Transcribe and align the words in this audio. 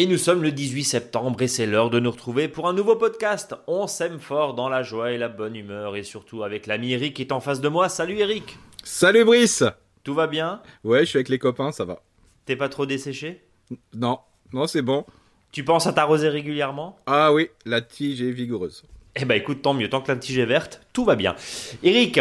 Et 0.00 0.06
nous 0.06 0.16
sommes 0.16 0.42
le 0.42 0.50
18 0.50 0.84
septembre 0.84 1.42
et 1.42 1.46
c'est 1.46 1.66
l'heure 1.66 1.90
de 1.90 2.00
nous 2.00 2.10
retrouver 2.10 2.48
pour 2.48 2.66
un 2.66 2.72
nouveau 2.72 2.96
podcast. 2.96 3.54
On 3.66 3.86
s'aime 3.86 4.18
fort 4.18 4.54
dans 4.54 4.70
la 4.70 4.82
joie 4.82 5.12
et 5.12 5.18
la 5.18 5.28
bonne 5.28 5.54
humeur 5.54 5.94
et 5.94 6.04
surtout 6.04 6.42
avec 6.42 6.66
l'ami 6.66 6.92
Eric 6.92 7.12
qui 7.12 7.20
est 7.20 7.32
en 7.32 7.40
face 7.40 7.60
de 7.60 7.68
moi. 7.68 7.90
Salut 7.90 8.16
Eric 8.16 8.56
Salut 8.82 9.26
Brice 9.26 9.62
Tout 10.02 10.14
va 10.14 10.26
bien? 10.26 10.62
Ouais, 10.84 11.00
je 11.00 11.04
suis 11.04 11.18
avec 11.18 11.28
les 11.28 11.38
copains, 11.38 11.70
ça 11.70 11.84
va. 11.84 12.00
T'es 12.46 12.56
pas 12.56 12.70
trop 12.70 12.86
desséché? 12.86 13.42
Non, 13.92 14.20
non, 14.54 14.66
c'est 14.66 14.80
bon. 14.80 15.04
Tu 15.52 15.64
penses 15.64 15.86
à 15.86 15.92
t'arroser 15.92 16.30
régulièrement? 16.30 16.96
Ah 17.04 17.34
oui, 17.34 17.50
la 17.66 17.82
tige 17.82 18.22
est 18.22 18.30
vigoureuse. 18.30 18.84
Eh 19.16 19.26
ben 19.26 19.34
écoute, 19.34 19.60
tant 19.60 19.74
mieux, 19.74 19.90
tant 19.90 20.00
que 20.00 20.10
la 20.10 20.16
tige 20.16 20.38
est 20.38 20.46
verte, 20.46 20.80
tout 20.94 21.04
va 21.04 21.14
bien. 21.14 21.36
Eric, 21.82 22.20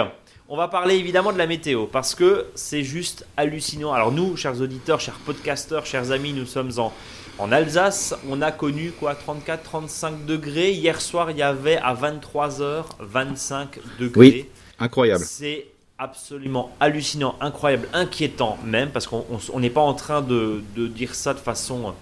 on 0.50 0.58
va 0.58 0.68
parler 0.68 0.96
évidemment 0.96 1.32
de 1.32 1.38
la 1.38 1.48
météo 1.48 1.86
parce 1.86 2.14
que 2.14 2.48
c'est 2.56 2.84
juste 2.84 3.26
hallucinant. 3.38 3.94
Alors 3.94 4.12
nous, 4.12 4.36
chers 4.36 4.60
auditeurs, 4.60 5.00
chers 5.00 5.20
podcasteurs, 5.20 5.86
chers 5.86 6.12
amis, 6.12 6.34
nous 6.34 6.46
sommes 6.46 6.72
en 6.78 6.92
en 7.40 7.52
Alsace, 7.54 8.14
on 8.30 8.42
a 8.42 8.52
connu 8.52 8.92
quoi 8.92 9.14
34-35 9.16 10.26
degrés. 10.26 10.72
Hier 10.72 11.00
soir, 11.00 11.32
il 11.32 11.38
y 11.38 11.42
avait 11.42 11.78
à 11.78 11.94
23h 11.94 12.84
25 13.00 13.80
degrés. 13.98 14.20
Oui, 14.20 14.46
incroyable. 14.78 15.24
C'est 15.26 15.68
absolument 15.98 16.72
hallucinant, 16.80 17.36
incroyable, 17.42 17.88
inquiétant 17.94 18.58
même, 18.64 18.90
parce 18.90 19.08
qu'on 19.08 19.60
n'est 19.60 19.70
pas 19.70 19.82
en 19.82 19.94
train 19.94 20.22
de, 20.22 20.62
dire 20.76 21.16
ça 21.16 21.34
de 21.34 21.40
façon 21.40 21.94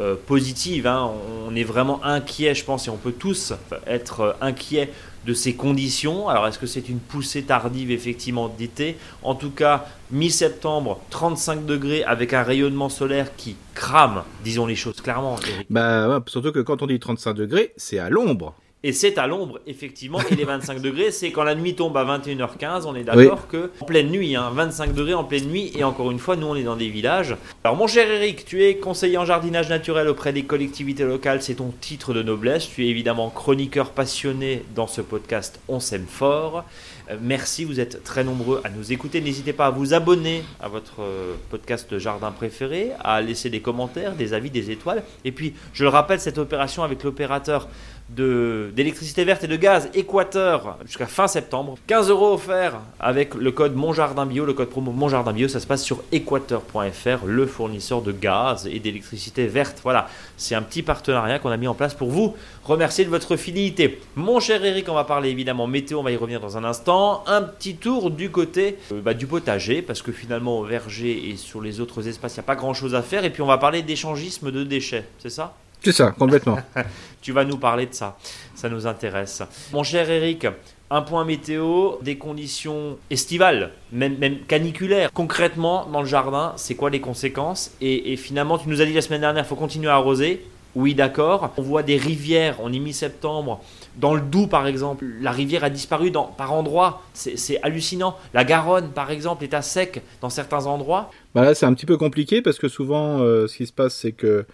euh, 0.00 0.16
positive. 0.26 0.86
Hein. 0.86 1.10
On 1.46 1.54
est 1.54 1.64
vraiment 1.64 2.04
inquiet, 2.04 2.54
je 2.54 2.64
pense, 2.64 2.86
et 2.86 2.90
on 2.90 2.96
peut 2.96 3.12
tous 3.12 3.52
être 3.86 4.36
inquiets 4.40 4.90
de 5.26 5.34
ces 5.34 5.54
conditions. 5.54 6.28
Alors 6.28 6.46
est-ce 6.46 6.58
que 6.58 6.66
c'est 6.66 6.88
une 6.88 6.98
poussée 6.98 7.44
tardive 7.44 7.90
effectivement 7.90 8.48
d'été? 8.48 8.96
En 9.22 9.34
tout 9.34 9.50
cas, 9.50 9.86
mi-septembre, 10.10 11.00
35 11.10 11.64
degrés 11.64 12.04
avec 12.04 12.32
un 12.32 12.42
rayonnement 12.42 12.88
solaire 12.88 13.34
qui 13.36 13.56
crame, 13.74 14.24
disons 14.42 14.66
les 14.66 14.76
choses 14.76 15.00
clairement. 15.00 15.36
Bah, 15.70 16.22
surtout 16.26 16.52
que 16.52 16.60
quand 16.60 16.82
on 16.82 16.86
dit 16.86 16.98
35 16.98 17.34
degrés, 17.34 17.72
c'est 17.76 17.98
à 17.98 18.10
l'ombre. 18.10 18.54
Et 18.86 18.92
c'est 18.92 19.16
à 19.16 19.26
l'ombre, 19.26 19.60
effectivement. 19.66 20.18
Et 20.30 20.34
les 20.34 20.44
25 20.44 20.82
degrés, 20.82 21.10
c'est 21.10 21.32
quand 21.32 21.42
la 21.42 21.54
nuit 21.54 21.74
tombe 21.74 21.96
à 21.96 22.04
21h15. 22.04 22.82
On 22.84 22.94
est 22.94 23.02
d'accord 23.02 23.48
que 23.48 23.70
en 23.80 23.86
pleine 23.86 24.10
nuit, 24.10 24.36
hein, 24.36 24.50
25 24.52 24.92
degrés 24.92 25.14
en 25.14 25.24
pleine 25.24 25.46
nuit. 25.46 25.72
Et 25.74 25.82
encore 25.84 26.10
une 26.10 26.18
fois, 26.18 26.36
nous, 26.36 26.48
on 26.48 26.54
est 26.54 26.64
dans 26.64 26.76
des 26.76 26.90
villages. 26.90 27.34
Alors, 27.64 27.78
mon 27.78 27.86
cher 27.86 28.10
Eric, 28.10 28.44
tu 28.44 28.62
es 28.62 28.76
conseiller 28.76 29.16
en 29.16 29.24
jardinage 29.24 29.70
naturel 29.70 30.06
auprès 30.06 30.34
des 30.34 30.42
collectivités 30.42 31.04
locales. 31.04 31.40
C'est 31.40 31.54
ton 31.54 31.72
titre 31.80 32.12
de 32.12 32.22
noblesse. 32.22 32.68
Tu 32.68 32.84
es 32.84 32.88
évidemment 32.90 33.30
chroniqueur 33.30 33.88
passionné 33.88 34.62
dans 34.74 34.86
ce 34.86 35.00
podcast 35.00 35.60
On 35.68 35.80
s'aime 35.80 36.06
fort. 36.06 36.64
Euh, 37.10 37.16
merci, 37.20 37.64
vous 37.64 37.80
êtes 37.80 38.02
très 38.04 38.22
nombreux 38.22 38.60
à 38.64 38.70
nous 38.70 38.92
écouter. 38.92 39.20
N'hésitez 39.22 39.52
pas 39.52 39.66
à 39.66 39.70
vous 39.70 39.94
abonner 39.94 40.42
à 40.60 40.68
votre 40.68 41.00
euh, 41.00 41.34
podcast 41.50 41.98
jardin 41.98 42.30
préféré, 42.32 42.90
à 43.00 43.20
laisser 43.20 43.50
des 43.50 43.60
commentaires, 43.60 44.14
des 44.14 44.34
avis, 44.34 44.50
des 44.50 44.70
étoiles. 44.70 45.02
Et 45.24 45.32
puis, 45.32 45.54
je 45.72 45.84
le 45.84 45.88
rappelle, 45.90 46.20
cette 46.20 46.38
opération 46.38 46.82
avec 46.82 47.02
l'opérateur 47.02 47.68
d'électricité 48.10 49.24
verte 49.24 49.44
et 49.44 49.46
de 49.46 49.56
gaz 49.56 49.88
Équateur 49.94 50.78
jusqu'à 50.84 51.06
fin 51.06 51.26
septembre. 51.26 51.76
15 51.86 52.10
euros 52.10 52.34
offerts 52.34 52.80
avec 53.00 53.34
le 53.34 53.50
code 53.50 53.74
Mon 53.74 53.92
Jardin 53.92 54.26
Bio, 54.26 54.44
le 54.44 54.52
code 54.52 54.68
promo 54.68 54.92
Mon 54.92 55.08
Jardin 55.08 55.32
Bio. 55.32 55.48
Ça 55.48 55.60
se 55.60 55.66
passe 55.66 55.82
sur 55.82 56.02
équateur.fr, 56.12 57.24
le 57.26 57.46
fournisseur 57.46 58.02
de 58.02 58.12
gaz 58.12 58.66
et 58.66 58.78
d'électricité 58.78 59.46
verte. 59.46 59.80
Voilà, 59.82 60.08
c'est 60.36 60.54
un 60.54 60.62
petit 60.62 60.82
partenariat 60.82 61.38
qu'on 61.38 61.50
a 61.50 61.56
mis 61.56 61.68
en 61.68 61.74
place 61.74 61.94
pour 61.94 62.10
vous. 62.10 62.34
Remercier 62.64 63.04
de 63.04 63.10
votre 63.10 63.36
fidélité. 63.36 64.00
Mon 64.16 64.40
cher 64.40 64.64
Eric, 64.64 64.88
on 64.88 64.94
va 64.94 65.04
parler 65.04 65.30
évidemment 65.30 65.66
météo, 65.66 65.98
on 65.98 66.02
va 66.02 66.12
y 66.12 66.16
revenir 66.16 66.40
dans 66.40 66.56
un 66.56 66.64
instant. 66.64 67.24
Un 67.26 67.42
petit 67.42 67.76
tour 67.76 68.10
du 68.10 68.30
côté 68.30 68.78
euh, 68.92 69.00
bah, 69.00 69.14
du 69.14 69.26
potager, 69.26 69.82
parce 69.82 70.02
que 70.02 70.12
finalement 70.12 70.58
au 70.58 70.64
verger 70.64 71.30
et 71.30 71.36
sur 71.36 71.60
les 71.60 71.80
autres 71.80 72.06
espaces, 72.06 72.34
il 72.34 72.40
n'y 72.40 72.44
a 72.44 72.46
pas 72.46 72.56
grand 72.56 72.74
chose 72.74 72.94
à 72.94 73.02
faire. 73.02 73.24
Et 73.24 73.30
puis 73.30 73.42
on 73.42 73.46
va 73.46 73.58
parler 73.58 73.82
d'échangisme 73.82 74.50
de 74.50 74.62
déchets, 74.64 75.06
c'est 75.18 75.30
ça? 75.30 75.54
C'est 75.84 75.92
ça, 75.92 76.12
complètement. 76.12 76.58
tu 77.24 77.32
vas 77.32 77.44
nous 77.44 77.56
parler 77.56 77.86
de 77.86 77.94
ça, 77.94 78.18
ça 78.54 78.68
nous 78.68 78.86
intéresse. 78.86 79.42
Mon 79.72 79.82
cher 79.82 80.10
Eric, 80.10 80.46
un 80.90 81.00
point 81.00 81.24
météo, 81.24 81.92
des 82.02 82.18
conditions 82.18 82.98
estivales, 83.08 83.72
même, 83.92 84.18
même 84.18 84.40
caniculaires. 84.40 85.10
Concrètement, 85.10 85.86
dans 85.90 86.02
le 86.02 86.06
jardin, 86.06 86.52
c'est 86.56 86.74
quoi 86.74 86.90
les 86.90 87.00
conséquences? 87.00 87.72
Et, 87.80 88.16
finalement, 88.16 88.58
tu 88.58 88.68
nous 88.68 88.82
as 88.82 88.84
dit 88.84 88.92
la 88.92 89.00
semaine 89.00 89.22
dernière, 89.22 89.42
il 89.42 89.46
faut 89.46 89.56
continuer 89.56 89.88
à 89.88 89.94
arroser. 89.94 90.44
Oui, 90.74 90.94
d'accord. 90.94 91.54
On 91.56 91.62
voit 91.62 91.82
des 91.82 91.96
rivières, 91.96 92.58
on 92.60 92.70
est 92.72 92.78
mi-septembre. 92.78 93.62
Dans 93.96 94.14
le 94.14 94.20
Doubs, 94.20 94.48
par 94.48 94.66
exemple, 94.66 95.06
la 95.20 95.30
rivière 95.30 95.64
a 95.64 95.70
disparu 95.70 96.10
dans, 96.10 96.24
par 96.24 96.52
endroits. 96.52 97.02
C'est 97.14 97.58
hallucinant. 97.62 98.18
La 98.34 98.44
Garonne, 98.44 98.90
par 98.90 99.10
exemple, 99.10 99.44
est 99.44 99.54
à 99.54 99.62
sec 99.62 100.02
dans 100.20 100.30
certains 100.30 100.66
endroits. 100.66 101.10
Bah 101.34 101.42
là, 101.42 101.54
c'est 101.54 101.64
un 101.64 101.72
petit 101.72 101.86
peu 101.86 101.96
compliqué 101.96 102.42
parce 102.42 102.58
que 102.58 102.68
souvent, 102.68 103.20
euh, 103.20 103.46
ce 103.46 103.56
qui 103.56 103.66
se 103.66 103.72
passe, 103.72 103.94
c'est 103.94 104.12
que 104.12 104.44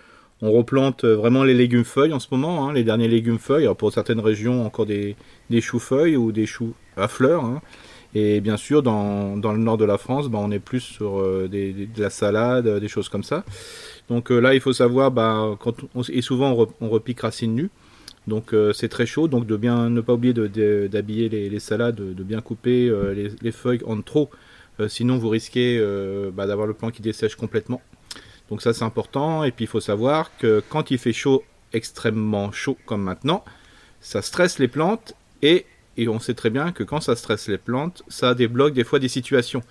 on 0.43 0.53
replante 0.53 1.05
euh, 1.05 1.17
vraiment 1.17 1.45
les 1.45 1.55
légumes 1.55 1.85
feuilles 1.85 2.13
en 2.13 2.19
ce 2.19 2.29
moment, 2.31 2.69
hein, 2.69 2.73
les 2.73 2.85
derniers 2.85 3.09
légumes 3.09 3.39
feuilles. 3.39 3.69
Pour 3.77 3.93
certaines 3.93 4.21
régions, 4.21 4.65
encore 4.65 4.87
des, 4.87 5.17
choux 5.61 5.79
feuilles 5.79 6.17
ou 6.17 6.33
des 6.33 6.47
choux 6.47 6.75
à 6.97 7.09
fleurs. 7.09 7.45
Hein. 7.45 7.61
Et 8.15 8.41
bien 8.41 8.57
sûr, 8.57 8.83
dans, 8.83 9.37
le 9.37 9.59
nord 9.59 9.77
de 9.77 9.85
la 9.85 9.99
France, 9.99 10.29
bah, 10.29 10.39
on 10.41 10.51
est 10.51 10.59
plus 10.59 10.81
sur 10.81 11.21
euh, 11.21 11.49
de 11.49 12.01
la 12.01 12.11
salade, 12.11 12.79
des 12.79 12.89
choses 12.89 13.09
comme 13.09 13.23
ça. 13.23 13.45
Donc 14.09 14.33
euh, 14.33 14.41
là, 14.41 14.55
il 14.55 14.61
faut 14.61 14.73
savoir, 14.73 15.11
bah, 15.11 15.59
et 16.09 16.23
souvent 16.23 16.67
on, 16.81 16.89
repique 16.89 17.21
racines 17.21 17.55
nues. 17.55 17.71
Donc 18.27 18.55
c'est 18.75 18.89
très 18.89 19.07
chaud, 19.07 19.29
donc 19.29 19.47
de 19.47 19.57
bien 19.57 19.89
ne 19.89 20.01
pas 20.03 20.13
oublier 20.13 20.35
d'habiller 20.35 21.29
les, 21.29 21.59
salades, 21.59 21.97
de, 21.97 22.23
bien 22.23 22.41
couper 22.41 22.93
les, 23.15 23.29
les, 23.41 23.51
feuilles 23.51 23.81
en 23.87 24.01
trop, 24.03 24.31
sinon 24.89 25.17
vous 25.17 25.31
risquez 25.31 25.83
bah, 26.33 26.47
d'avoir 26.47 26.67
le 26.67 26.75
plant 26.75 26.91
qui 26.91 27.03
dessèche 27.03 27.35
complètement. 27.35 27.81
Donc 28.51 28.63
ça 28.63 28.73
c'est 28.73 28.85
important. 28.85 29.45
Et 29.45 29.53
puis 29.53 29.65
il 29.65 29.69
faut 29.69 29.81
savoir 29.81 30.37
que 30.39 30.63
quand 30.69 30.91
il 30.91 30.99
fait 30.99 31.13
chaud, 31.13 31.45
extrêmement 31.73 32.53
chaud 32.53 32.77
comme 32.87 33.03
maintenant, 33.03 33.45
ça 34.01 34.23
stresse 34.23 34.59
les 34.59 34.69
plantes 34.69 35.15
et, 35.43 35.67
et 35.97 36.09
on 36.09 36.19
sait 36.19 36.35
très 36.35 36.51
bien 36.51 36.73
que 36.73 36.83
quand 36.83 37.01
ça 37.01 37.17
stresse 37.17 37.49
les 37.49 37.59
plantes, 37.59 38.03
ça 38.09 38.35
débloque 38.35 38.75
des 38.75 38.85
fois 38.85 38.99
des 38.99 39.09
situations. 39.09 39.63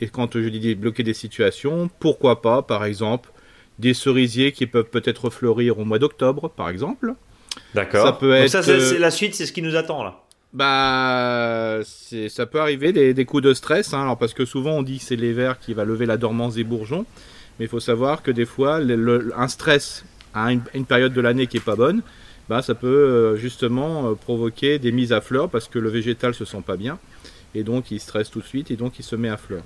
Et 0.00 0.08
quand 0.08 0.34
je 0.34 0.48
dis 0.48 0.60
débloquer 0.60 1.02
des 1.02 1.14
situations, 1.14 1.90
pourquoi 1.98 2.42
pas 2.42 2.62
par 2.62 2.84
exemple 2.84 3.30
des 3.78 3.94
cerisiers 3.94 4.52
qui 4.52 4.66
peuvent 4.66 4.90
peut-être 4.90 5.30
fleurir 5.30 5.78
au 5.78 5.84
mois 5.84 5.98
d'octobre 5.98 6.50
par 6.50 6.68
exemple. 6.68 7.14
D'accord. 7.74 8.06
Ça 8.06 8.12
peut 8.12 8.32
être. 8.34 8.50
ça 8.50 8.62
c'est 8.62 8.98
la 8.98 9.10
suite, 9.10 9.34
c'est 9.34 9.46
ce 9.46 9.52
qui 9.52 9.62
nous 9.62 9.76
attend 9.76 10.04
là. 10.04 10.22
Bah, 10.52 11.78
ça 12.28 12.46
peut 12.46 12.60
arriver 12.60 12.92
des, 12.92 13.14
des 13.14 13.24
coups 13.24 13.42
de 13.42 13.54
stress, 13.54 13.94
hein, 13.94 14.02
alors 14.02 14.18
parce 14.18 14.34
que 14.34 14.44
souvent 14.44 14.72
on 14.72 14.82
dit 14.82 14.98
que 14.98 15.04
c'est 15.04 15.14
l'hiver 15.14 15.60
qui 15.60 15.74
va 15.74 15.84
lever 15.84 16.06
la 16.06 16.16
dormance 16.16 16.54
des 16.54 16.64
bourgeons, 16.64 17.06
mais 17.60 17.66
il 17.66 17.68
faut 17.68 17.78
savoir 17.78 18.22
que 18.22 18.30
des 18.30 18.46
fois, 18.46 18.80
un 19.36 19.48
stress 19.48 20.06
à 20.32 20.50
une, 20.50 20.86
période 20.88 21.12
de 21.12 21.20
l'année 21.20 21.46
qui 21.46 21.58
est 21.58 21.64
pas 21.64 21.76
bonne, 21.76 22.00
bah, 22.48 22.62
ça 22.62 22.74
peut 22.74 22.86
euh, 22.86 23.36
justement 23.36 24.08
euh, 24.08 24.14
provoquer 24.14 24.78
des 24.78 24.92
mises 24.92 25.12
à 25.12 25.20
fleur 25.20 25.50
parce 25.50 25.68
que 25.68 25.78
le 25.78 25.90
végétal 25.90 26.32
se 26.32 26.46
sent 26.46 26.62
pas 26.66 26.78
bien 26.78 26.98
et 27.54 27.62
donc 27.62 27.90
il 27.90 28.00
stresse 28.00 28.30
tout 28.30 28.40
de 28.40 28.46
suite 28.46 28.70
et 28.70 28.76
donc 28.76 28.98
il 28.98 29.02
se 29.02 29.14
met 29.14 29.28
à 29.28 29.36
fleur. 29.36 29.62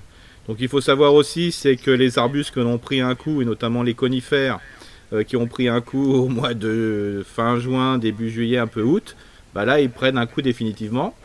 Donc 0.49 0.57
il 0.59 0.67
faut 0.67 0.81
savoir 0.81 1.13
aussi 1.13 1.53
c'est 1.53 1.77
que 1.77 1.89
les 1.89 2.19
arbustes 2.19 2.51
qui 2.51 2.59
ont 2.59 2.77
pris 2.77 2.99
un 2.99 3.15
coup 3.15 3.41
et 3.41 3.45
notamment 3.45 3.81
les 3.81 3.93
conifères 3.93 4.59
euh, 5.13 5.23
qui 5.23 5.37
ont 5.37 5.47
pris 5.47 5.69
un 5.69 5.79
coup 5.79 6.13
au 6.13 6.27
mois 6.27 6.53
de 6.53 7.23
fin 7.25 7.57
juin, 7.59 7.97
début 7.97 8.29
juillet, 8.29 8.57
un 8.57 8.67
peu 8.67 8.81
août, 8.81 9.15
bah 9.53 9.63
là 9.63 9.79
ils 9.79 9.89
prennent 9.89 10.17
un 10.17 10.25
coup 10.25 10.41
définitivement. 10.41 11.15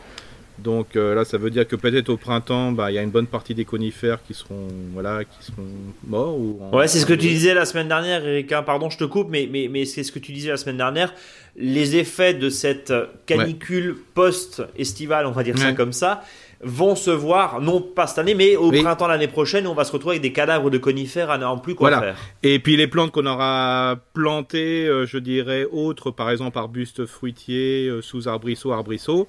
Donc 0.63 0.95
euh, 0.95 1.15
là, 1.15 1.25
ça 1.25 1.37
veut 1.37 1.49
dire 1.49 1.67
que 1.67 1.75
peut-être 1.75 2.09
au 2.09 2.17
printemps, 2.17 2.71
bah, 2.71 2.91
il 2.91 2.95
y 2.95 2.97
a 2.97 3.01
une 3.01 3.09
bonne 3.09 3.27
partie 3.27 3.55
des 3.55 3.65
conifères 3.65 4.19
qui 4.23 4.33
seront, 4.33 4.67
voilà, 4.93 5.23
qui 5.23 5.45
seront 5.45 5.67
morts. 6.07 6.37
Ou 6.37 6.59
Ouais, 6.71 6.87
c'est 6.87 6.99
ce 6.99 7.05
que 7.05 7.13
tu 7.13 7.27
disais 7.27 7.53
la 7.53 7.65
semaine 7.65 7.87
dernière, 7.87 8.25
Eric. 8.25 8.51
Hein. 8.51 8.63
Pardon, 8.63 8.89
je 8.89 8.97
te 8.97 9.03
coupe, 9.03 9.29
mais, 9.29 9.47
mais, 9.51 9.67
mais 9.69 9.85
c'est 9.85 10.03
ce 10.03 10.11
que 10.11 10.19
tu 10.19 10.31
disais 10.31 10.49
la 10.49 10.57
semaine 10.57 10.77
dernière. 10.77 11.13
Les 11.55 11.97
effets 11.97 12.33
de 12.33 12.49
cette 12.49 12.93
canicule 13.25 13.97
post-estivale, 14.13 15.25
on 15.25 15.31
va 15.31 15.43
dire 15.43 15.57
ça 15.57 15.73
comme 15.73 15.93
ça, 15.93 16.23
vont 16.63 16.95
se 16.95 17.11
voir, 17.11 17.61
non 17.61 17.81
pas 17.81 18.07
cette 18.07 18.19
année, 18.19 18.35
mais 18.35 18.55
au 18.55 18.71
printemps 18.71 19.07
l'année 19.07 19.27
prochaine, 19.27 19.65
on 19.67 19.73
va 19.73 19.83
se 19.83 19.91
retrouver 19.91 20.15
avec 20.15 20.21
des 20.21 20.31
cadavres 20.31 20.69
de 20.69 20.77
conifères 20.77 21.31
à 21.31 21.37
n'en 21.37 21.57
plus 21.57 21.75
quoi 21.75 21.99
faire. 21.99 22.17
Et 22.43 22.59
puis 22.59 22.77
les 22.77 22.87
plantes 22.87 23.11
qu'on 23.11 23.25
aura 23.25 23.97
plantées, 24.13 24.87
euh, 24.87 25.05
je 25.05 25.17
dirais 25.17 25.67
autres, 25.71 26.11
par 26.11 26.29
exemple 26.29 26.57
arbustes 26.57 27.05
fruitiers, 27.05 27.87
euh, 27.87 28.01
sous 28.01 28.27
arbrisseaux, 28.27 28.71
arbrisseaux, 28.71 29.27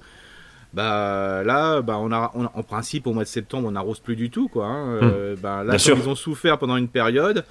bah 0.73 1.43
là, 1.45 1.81
bah 1.81 1.99
on 1.99 2.11
a, 2.11 2.31
en 2.33 2.63
principe 2.63 3.05
au 3.05 3.13
mois 3.13 3.23
de 3.23 3.29
septembre, 3.29 3.67
on 3.67 3.71
n'arrose 3.71 3.99
plus 3.99 4.15
du 4.15 4.29
tout, 4.29 4.47
quoi. 4.47 4.65
Hein. 4.65 4.97
Hum. 4.97 5.11
Euh, 5.13 5.35
bah, 5.39 5.63
là, 5.63 5.75
ils 5.75 6.09
ont 6.09 6.15
souffert 6.15 6.57
pendant 6.57 6.77
une 6.77 6.87
période, 6.87 7.45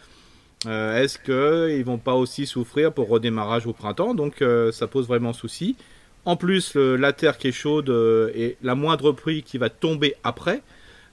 euh, 0.67 1.01
est-ce 1.01 1.19
qu'ils 1.19 1.85
vont 1.85 1.99
pas 1.99 2.15
aussi 2.15 2.47
souffrir 2.47 2.93
pour 2.93 3.09
redémarrage 3.09 3.67
au 3.67 3.73
printemps? 3.73 4.15
Donc 4.15 4.43
euh, 4.43 4.73
ça 4.73 4.89
pose 4.89 5.07
vraiment 5.07 5.33
souci. 5.33 5.77
En 6.25 6.37
plus, 6.37 6.77
la 6.77 7.13
terre 7.13 7.37
qui 7.37 7.49
est 7.49 7.53
chaude 7.53 7.91
et 8.37 8.57
la 8.63 8.77
moindre 8.77 9.11
pluie 9.11 9.43
qui 9.43 9.59
va 9.59 9.71
tomber 9.71 10.15
après, 10.23 10.63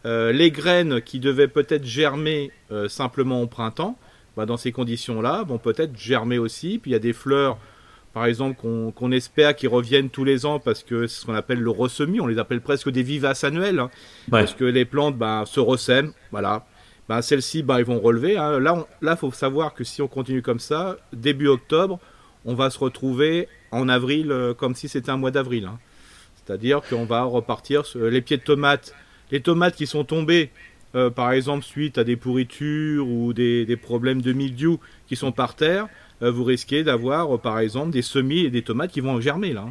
les 0.05 0.51
graines 0.51 1.01
qui 1.01 1.19
devaient 1.19 1.47
peut-être 1.47 1.83
germer 1.83 2.51
simplement 2.87 3.41
au 3.41 3.47
printemps, 3.47 3.97
bah, 4.37 4.45
dans 4.45 4.57
ces 4.57 4.71
conditions-là, 4.71 5.43
vont 5.47 5.57
peut-être 5.57 5.97
germer 5.97 6.37
aussi. 6.37 6.77
Puis 6.77 6.91
il 6.91 6.93
y 6.93 6.95
a 6.95 6.99
des 6.99 7.13
fleurs 7.13 7.57
par 8.13 8.25
exemple, 8.25 8.57
qu'on 8.59 9.11
espère 9.11 9.55
qu'ils 9.55 9.69
reviennent 9.69 10.09
tous 10.09 10.23
les 10.23 10.45
ans 10.45 10.59
parce 10.59 10.83
que 10.83 11.07
c'est 11.07 11.21
ce 11.21 11.25
qu'on 11.25 11.35
appelle 11.35 11.59
le 11.59 11.69
ressemis, 11.69 12.19
on 12.19 12.27
les 12.27 12.39
appelle 12.39 12.61
presque 12.61 12.89
des 12.89 13.03
vivaces 13.03 13.43
annuelles, 13.43 13.79
hein. 13.79 13.91
parce 14.31 14.53
que 14.53 14.63
les 14.63 14.85
plantes 14.85 15.17
bah, 15.17 15.43
se 15.45 15.59
ressèment, 15.59 16.11
voilà. 16.31 16.65
bah, 17.07 17.21
celles-ci, 17.21 17.61
bah, 17.61 17.79
ils 17.79 17.85
vont 17.85 17.99
relever. 17.99 18.37
Hein. 18.37 18.59
Là, 18.59 18.85
il 19.01 19.17
faut 19.17 19.31
savoir 19.31 19.73
que 19.73 19.83
si 19.83 20.01
on 20.01 20.07
continue 20.07 20.41
comme 20.41 20.59
ça, 20.59 20.97
début 21.13 21.47
octobre, 21.47 21.99
on 22.45 22.55
va 22.55 22.69
se 22.69 22.79
retrouver 22.79 23.47
en 23.71 23.87
avril 23.89 24.31
euh, 24.31 24.53
comme 24.53 24.75
si 24.75 24.87
c'était 24.87 25.11
un 25.11 25.17
mois 25.17 25.31
d'avril. 25.31 25.65
Hein. 25.65 25.77
C'est-à-dire 26.35 26.81
qu'on 26.81 27.05
va 27.05 27.23
repartir 27.23 27.85
sur 27.85 28.05
les 28.05 28.21
pieds 28.21 28.37
de 28.37 28.41
tomates. 28.41 28.95
Les 29.29 29.41
tomates 29.41 29.75
qui 29.75 29.85
sont 29.85 30.03
tombées, 30.03 30.49
euh, 30.95 31.11
par 31.11 31.31
exemple, 31.31 31.63
suite 31.63 31.99
à 31.99 32.03
des 32.03 32.15
pourritures 32.15 33.07
ou 33.07 33.33
des, 33.33 33.77
problèmes 33.79 34.23
de 34.23 34.33
mildiou 34.33 34.79
qui 35.07 35.15
sont 35.15 35.31
par 35.31 35.55
terre, 35.55 35.83
euh, 35.83 35.89
vous 36.21 36.43
risquez 36.43 36.83
d'avoir, 36.83 37.39
par 37.39 37.59
exemple, 37.59 37.91
des 37.91 38.01
semis 38.01 38.39
et 38.39 38.49
des 38.49 38.61
tomates 38.61 38.91
qui 38.91 39.01
vont 39.01 39.19
germer 39.21 39.53
là. 39.53 39.65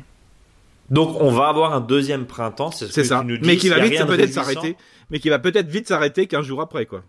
Donc 0.91 1.21
on 1.21 1.31
va 1.31 1.49
avoir 1.49 1.75
un 1.75 1.81
deuxième 1.81 2.25
printemps, 2.25 2.71
c'est 2.71 2.87
ce 2.87 2.95
que 2.95 3.05
ça. 3.05 3.21
Tu 3.21 3.27
nous 3.27 3.39
dis, 3.39 3.47
mais 3.47 3.57
qui 3.57 3.69
va 3.69 3.79
vite 3.79 4.07
peut-être 4.07 4.33
s'arrêter, 4.33 4.77
mais 5.11 5.19
qui 5.19 5.29
va 5.29 5.39
peut-être 5.39 5.69
vite 5.69 5.87
s'arrêter 5.87 6.27
15 6.27 6.45
jours 6.45 6.61
après 6.61 6.87
quoi. 6.87 7.03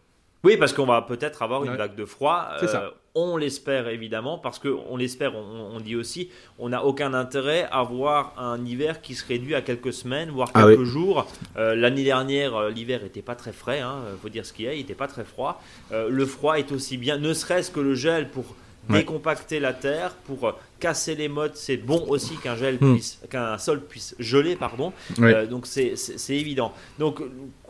Oui, 0.44 0.56
parce 0.56 0.72
qu'on 0.72 0.86
va 0.86 1.02
peut-être 1.02 1.42
avoir 1.42 1.66
une 1.66 1.76
vague 1.76 1.96
de 1.96 2.06
froid. 2.06 2.48
Euh, 2.64 2.90
on 3.14 3.36
l'espère 3.36 3.90
évidemment, 3.90 4.38
parce 4.38 4.58
qu'on 4.58 4.96
l'espère, 4.96 5.36
on, 5.36 5.80
dit 5.82 5.98
aussi, 5.98 6.30
on 6.60 6.70
n'a 6.70 6.86
aucun 6.86 7.14
intérêt 7.14 7.68
à 7.72 7.80
avoir 7.80 8.34
un 8.38 8.64
hiver 8.64 9.02
qui 9.02 9.16
se 9.16 9.28
réduit 9.28 9.54
à 9.54 9.62
quelques 9.62 9.92
semaines, 9.92 10.30
voire 10.30 10.50
ah 10.54 10.64
quelques 10.64 10.86
jours. 10.86 11.28
Euh, 11.58 11.76
l'année 11.76 12.06
dernière, 12.06 12.56
euh, 12.56 12.70
l'hiver 12.70 13.02
n'était 13.04 13.22
pas 13.22 13.36
très 13.36 13.52
frais, 13.52 13.82
hein, 13.82 13.98
faut 14.22 14.30
dire 14.30 14.46
ce 14.46 14.54
qu'il 14.54 14.66
y 14.66 14.68
a, 14.70 14.74
il 14.74 14.78
n'était 14.78 14.94
pas 14.94 15.08
très 15.08 15.26
froid. 15.26 15.62
le 15.92 16.26
froid 16.26 16.58
est 16.58 16.72
aussi 16.72 16.96
bien, 16.96 17.18
ne 17.18 17.34
serait-ce 17.34 17.70
que 17.70 17.82
le 17.82 17.96
gel 17.96 18.30
pour 18.30 18.56
décompacter 18.90 19.60
la 19.60 19.74
terre, 19.74 20.14
pour 20.26 20.54
casser 20.80 21.16
les 21.16 21.28
mottes, 21.28 21.56
c'est 21.56 21.78
bon 21.78 22.06
aussi 22.08 22.38
qu'un 22.38 22.56
gel 22.56 22.78
hmm. 22.80 22.94
puisse, 22.94 23.20
qu'un 23.30 23.58
sol 23.58 23.82
puisse 23.82 24.16
geler, 24.20 24.56
pardon. 24.56 24.94
donc 25.50 25.66
c'est 25.66 25.96
évident. 26.30 26.74
Donc 26.98 27.22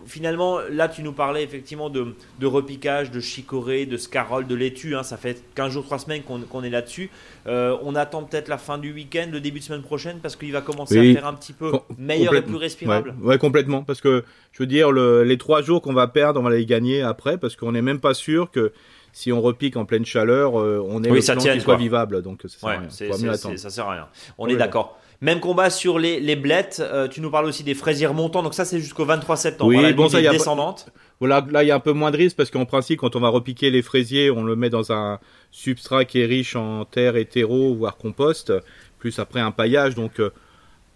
finalement, 0.06 0.60
là, 0.72 0.88
tu 0.88 1.04
nous 1.04 1.12
parlais 1.12 1.44
effectivement 1.44 1.90
de, 1.90 2.14
repiquage, 2.44 3.12
de 3.12 3.20
chicorée, 3.20 3.86
de 3.86 3.98
scarole, 3.98 4.48
de 4.48 4.56
laitue. 4.56 4.96
Hein. 4.96 5.04
ça 5.04 5.18
fait 5.18 5.44
15 5.56 5.74
jours, 5.74 5.86
3 5.86 6.00
semaines 6.00 6.24
qu'on 6.24 6.64
est 6.64 6.70
là-dessus. 6.70 7.10
Euh, 7.48 7.78
on 7.84 7.96
attend 7.96 8.24
peut-être 8.24 8.48
la 8.48 8.58
fin 8.58 8.78
du 8.78 8.94
week-end, 8.94 9.28
le 9.32 9.42
début 9.42 9.60
de 9.60 9.64
semaine 9.64 9.82
prochaine, 9.82 10.20
parce 10.22 10.36
qu'il 10.36 10.52
va 10.52 10.62
commencer 10.62 11.00
à 11.00 11.14
faire 11.14 11.28
un 11.28 11.34
petit 11.34 11.54
peu 11.54 11.72
meilleur 11.98 12.36
et 12.36 12.42
plus 12.42 12.56
respirable. 12.56 13.16
Ouais, 13.22 13.38
complètement. 13.38 13.84
Parce 13.84 14.02
que, 14.02 14.24
je 14.52 14.64
veux 14.64 14.68
dire, 14.68 14.92
les 14.92 15.38
3 15.38 15.62
jours 15.62 15.82
qu'on 15.82 15.94
va 15.94 16.08
perdre, 16.08 16.40
on 16.40 16.44
va 16.44 16.52
les 16.52 16.66
gagner 16.66 17.02
après, 17.02 17.38
parce 17.38 17.56
qu'on 17.56 17.72
n'est 17.72 17.82
même 17.82 18.00
pas 18.00 18.14
sûr 18.14 18.52
que 18.52 18.72
si 19.14 19.32
on 19.32 19.42
repique 19.42 19.78
en 19.78 19.86
pleine 19.86 20.06
chaleur, 20.06 20.60
euh, 20.60 20.84
on 20.88 21.04
est 21.04 21.10
oui, 21.10 21.20
le 21.26 21.54
qui 21.54 21.62
soit 21.62 21.76
vivable. 21.76 22.22
Donc 22.22 22.42
ça 22.44 22.50
sert 22.50 22.70
à 22.70 22.72
rien. 22.80 23.58
ça 23.58 23.70
sert 23.70 23.88
à 23.88 23.92
rien. 23.92 24.08
On 24.38 24.48
est 24.48 24.56
d'accord. 24.56 25.00
Même 25.22 25.42
combat 25.42 25.70
sur 25.70 26.00
les, 26.00 26.22
les 26.22 26.38
blettes. 26.38 26.82
Euh, 26.82 27.10
tu 27.10 27.20
nous 27.20 27.30
parles 27.30 27.46
aussi 27.46 27.64
des 27.64 27.74
fraisiers 27.74 28.08
remontants. 28.08 28.42
Donc 28.42 28.54
ça, 28.54 28.64
c'est 28.64 28.80
jusqu'au 28.80 29.04
23 29.04 29.36
septembre. 29.36 29.70
Oui, 29.70 29.94
bon, 29.94 30.08
ça, 30.08 30.22
y 30.22 30.28
a 30.28 30.32
descendante. 30.32 30.88
Voilà, 31.20 31.46
là, 31.52 31.64
il 31.64 31.68
y 31.68 31.72
a 31.72 31.76
un 31.76 31.82
peu 31.82 31.92
moins 31.92 32.12
de 32.12 32.18
risque 32.18 32.38
parce 32.38 32.50
qu'en 32.50 32.66
principe, 32.66 33.02
quand 33.02 33.18
on 33.18 33.20
va 33.20 33.28
repiquer 33.28 33.70
les 33.70 33.82
fraisiers, 33.82 34.32
on 34.32 34.44
le 34.44 34.56
met 34.56 34.70
dans 34.70 34.94
un 34.94 35.20
substrat 35.52 36.06
qui 36.06 36.22
est 36.22 36.26
riche 36.26 36.56
en 36.56 36.86
terre 36.86 37.18
et 37.18 37.26
terreau, 37.26 37.76
voire 37.76 37.98
compost, 37.98 38.54
plus 38.98 39.20
après 39.20 39.42
un 39.42 39.52
paillage. 39.52 39.96
Donc, 39.96 40.22
euh, 40.22 40.32